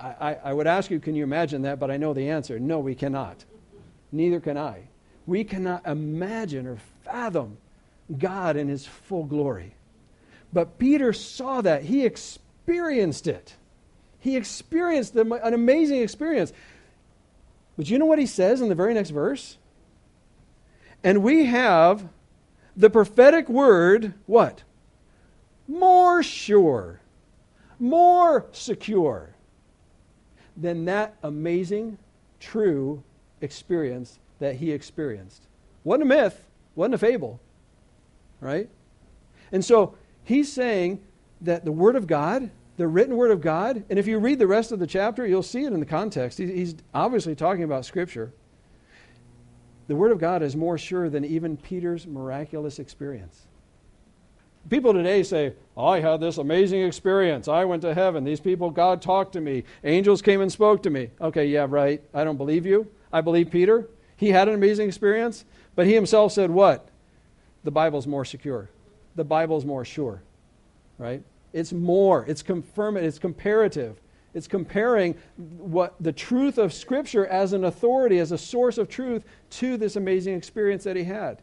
[0.01, 1.79] I, I, would ask you, can you imagine that?
[1.79, 2.59] But I know the answer.
[2.59, 3.45] No, we cannot.
[4.11, 4.87] Neither can I.
[5.27, 7.57] We cannot imagine or fathom
[8.17, 9.75] God in his full glory.
[10.51, 11.83] But Peter saw that.
[11.83, 13.55] He experienced it.
[14.19, 16.51] He experienced an amazing experience.
[17.77, 19.57] But you know what he says in the very next verse?
[21.03, 22.07] And we have
[22.75, 24.63] the prophetic word, what?
[25.67, 27.01] More sure,
[27.79, 29.35] more secure
[30.57, 31.97] than that amazing,
[32.39, 33.03] true
[33.41, 35.43] experience that he experienced.
[35.83, 36.45] Wasn't a myth,
[36.75, 37.39] wasn't a fable,
[38.39, 38.69] right?
[39.51, 41.01] And so he's saying
[41.41, 44.47] that the Word of God, the written Word of God, and if you read the
[44.47, 46.37] rest of the chapter, you'll see it in the context.
[46.37, 48.33] He's obviously talking about Scripture.
[49.87, 53.47] The Word of God is more sure than even Peter's miraculous experience.
[54.69, 57.47] People today say, I had this amazing experience.
[57.47, 58.23] I went to heaven.
[58.23, 59.63] These people, God talked to me.
[59.83, 61.09] Angels came and spoke to me.
[61.19, 62.01] Okay, yeah, right.
[62.13, 62.87] I don't believe you.
[63.11, 63.89] I believe Peter.
[64.15, 66.89] He had an amazing experience, but he himself said, What?
[67.63, 68.69] The Bible's more secure.
[69.15, 70.21] The Bible's more sure,
[70.97, 71.23] right?
[71.53, 72.25] It's more.
[72.27, 73.07] It's confirmative.
[73.07, 73.99] It's comparative.
[74.33, 75.15] It's comparing
[75.57, 79.95] what the truth of Scripture as an authority, as a source of truth, to this
[79.95, 81.41] amazing experience that he had.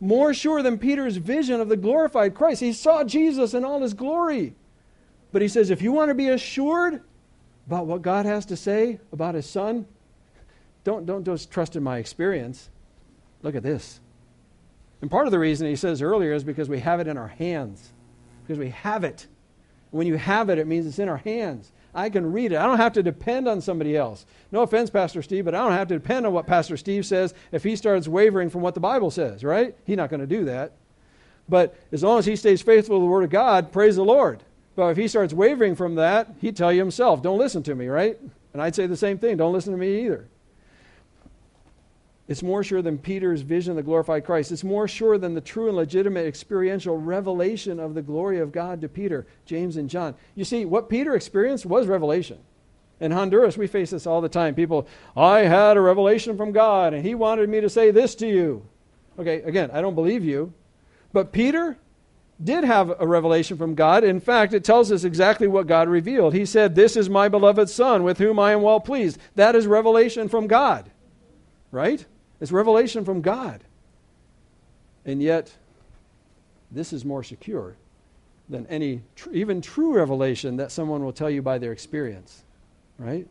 [0.00, 2.60] More sure than Peter's vision of the glorified Christ.
[2.60, 4.54] He saw Jesus in all his glory.
[5.32, 7.02] But he says, if you want to be assured
[7.66, 9.86] about what God has to say about his son,
[10.84, 12.70] don't, don't just trust in my experience.
[13.42, 14.00] Look at this.
[15.00, 17.28] And part of the reason he says earlier is because we have it in our
[17.28, 17.92] hands.
[18.42, 19.26] Because we have it.
[19.90, 21.72] When you have it, it means it's in our hands.
[21.96, 22.56] I can read it.
[22.56, 24.26] I don't have to depend on somebody else.
[24.52, 27.32] No offense, Pastor Steve, but I don't have to depend on what Pastor Steve says
[27.52, 29.74] if he starts wavering from what the Bible says, right?
[29.84, 30.72] He's not going to do that.
[31.48, 34.42] But as long as he stays faithful to the Word of God, praise the Lord.
[34.74, 37.86] But if he starts wavering from that, he'd tell you himself, don't listen to me,
[37.86, 38.18] right?
[38.52, 40.28] And I'd say the same thing, don't listen to me either.
[42.28, 44.50] It's more sure than Peter's vision of the glorified Christ.
[44.50, 48.80] It's more sure than the true and legitimate experiential revelation of the glory of God
[48.80, 50.14] to Peter, James, and John.
[50.34, 52.38] You see, what Peter experienced was revelation.
[52.98, 54.54] In Honduras, we face this all the time.
[54.54, 58.26] People, I had a revelation from God, and he wanted me to say this to
[58.26, 58.66] you.
[59.18, 60.52] Okay, again, I don't believe you.
[61.12, 61.78] But Peter
[62.42, 64.02] did have a revelation from God.
[64.02, 66.34] In fact, it tells us exactly what God revealed.
[66.34, 69.18] He said, This is my beloved Son, with whom I am well pleased.
[69.36, 70.90] That is revelation from God,
[71.70, 72.04] right?
[72.40, 73.64] It's revelation from God.
[75.04, 75.54] And yet,
[76.70, 77.76] this is more secure
[78.48, 82.44] than any, tr- even true revelation that someone will tell you by their experience,
[82.98, 83.26] right?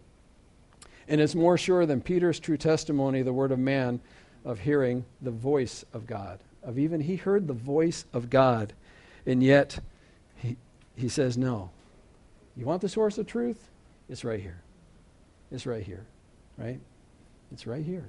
[1.07, 3.99] And it's more sure than Peter's true testimony, the word of man,
[4.43, 6.39] of hearing the voice of God.
[6.63, 8.73] of even he heard the voice of God.
[9.25, 9.79] And yet
[10.37, 10.57] he,
[10.95, 11.69] he says, No.
[12.57, 13.69] You want the source of truth?
[14.09, 14.61] It's right here.
[15.51, 16.05] It's right here.
[16.57, 16.79] Right?
[17.51, 18.05] It's right here.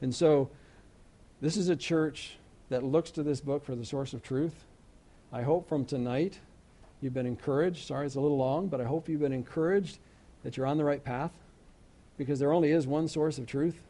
[0.00, 0.50] And so
[1.40, 2.36] this is a church
[2.68, 4.64] that looks to this book for the source of truth.
[5.32, 6.38] I hope from tonight
[7.00, 7.86] you've been encouraged.
[7.86, 9.98] Sorry it's a little long, but I hope you've been encouraged
[10.42, 11.32] that you're on the right path
[12.16, 13.80] because there only is one source of truth.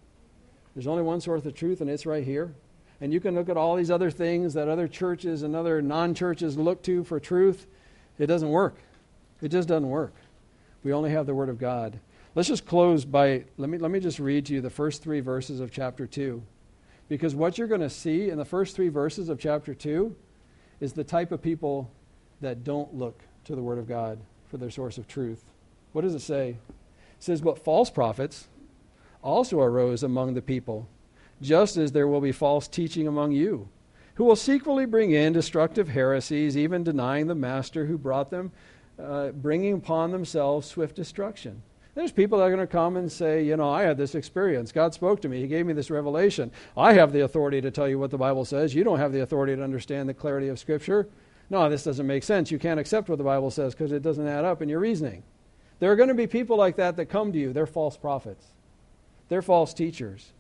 [0.75, 2.55] There's only one source of truth, and it's right here.
[3.01, 6.15] And you can look at all these other things that other churches and other non
[6.15, 7.67] churches look to for truth.
[8.19, 8.77] It doesn't work.
[9.41, 10.15] It just doesn't work.
[10.83, 11.99] We only have the Word of God.
[12.35, 15.21] Let's just close by, let me, let me just read to you the first three
[15.21, 16.43] verses of chapter 2.
[17.09, 20.15] Because what you're going to see in the first three verses of chapter 2
[20.81, 21.91] is the type of people
[22.41, 24.19] that don't look to the Word of God
[24.51, 25.43] for their source of truth.
[25.93, 26.51] What does it say?
[26.51, 26.59] It
[27.19, 28.49] says, But false prophets
[29.23, 30.87] also arose among the people,
[31.41, 33.69] just as there will be false teaching among you,
[34.15, 38.53] who will secretly bring in destructive heresies, even denying the master who brought them,
[39.03, 41.63] uh, bringing upon themselves swift destruction.
[41.99, 44.71] There's people that are going to come and say, you know, I had this experience.
[44.71, 45.41] God spoke to me.
[45.41, 46.53] He gave me this revelation.
[46.77, 48.73] I have the authority to tell you what the Bible says.
[48.73, 51.09] You don't have the authority to understand the clarity of Scripture.
[51.51, 52.53] No, this doesn't make sense.
[52.53, 55.25] You can't accept what the Bible says because it doesn't add up in your reasoning.
[55.81, 57.53] There are going to be people like that that come to you.
[57.53, 58.47] They're false prophets,
[59.29, 60.31] they're false teachers.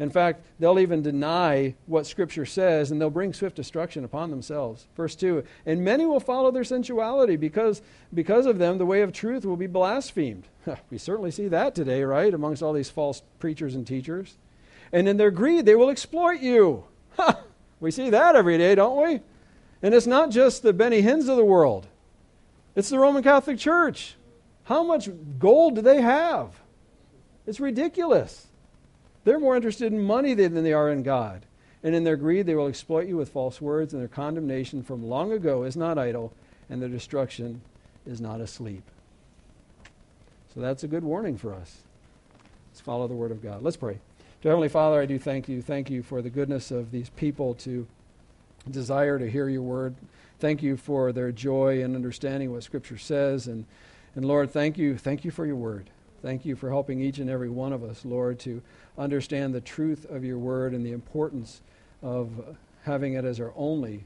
[0.00, 4.86] In fact, they'll even deny what Scripture says and they'll bring swift destruction upon themselves.
[4.96, 7.82] Verse 2 And many will follow their sensuality because,
[8.12, 10.48] because of them, the way of truth will be blasphemed.
[10.90, 14.38] we certainly see that today, right, amongst all these false preachers and teachers.
[14.90, 16.84] And in their greed, they will exploit you.
[17.80, 19.20] we see that every day, don't we?
[19.82, 21.86] And it's not just the Benny Hinns of the world,
[22.74, 24.16] it's the Roman Catholic Church.
[24.64, 26.54] How much gold do they have?
[27.46, 28.46] It's ridiculous.
[29.24, 31.44] They're more interested in money than they are in God.
[31.82, 35.08] And in their greed, they will exploit you with false words, and their condemnation from
[35.08, 36.32] long ago is not idle,
[36.68, 37.62] and their destruction
[38.06, 38.82] is not asleep.
[40.54, 41.78] So that's a good warning for us.
[42.70, 43.62] Let's follow the Word of God.
[43.62, 43.98] Let's pray.
[44.42, 45.62] Dear Heavenly Father, I do thank you.
[45.62, 47.86] Thank you for the goodness of these people to
[48.70, 49.94] desire to hear your Word.
[50.38, 53.46] Thank you for their joy in understanding what Scripture says.
[53.46, 53.64] And,
[54.14, 54.98] and Lord, thank you.
[54.98, 55.90] Thank you for your Word.
[56.22, 58.60] Thank you for helping each and every one of us, Lord, to
[58.98, 61.62] understand the truth of your word and the importance
[62.02, 64.04] of having it as our only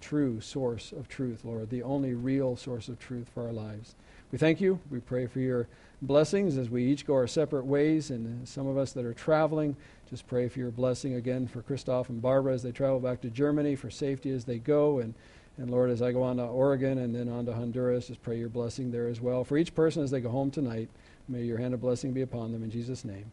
[0.00, 3.94] true source of truth, Lord, the only real source of truth for our lives.
[4.32, 4.80] We thank you.
[4.90, 5.68] We pray for your
[6.00, 9.76] blessings as we each go our separate ways, and some of us that are traveling,
[10.10, 13.30] just pray for your blessing again for Christoph and Barbara as they travel back to
[13.30, 15.14] Germany, for safety as they go, and
[15.58, 18.38] and Lord, as I go on to Oregon and then on to Honduras, just pray
[18.38, 19.44] your blessing there as well.
[19.44, 20.88] For each person as they go home tonight,
[21.28, 23.30] May your hand of blessing be upon them in Jesus' name.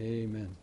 [0.00, 0.56] Amen.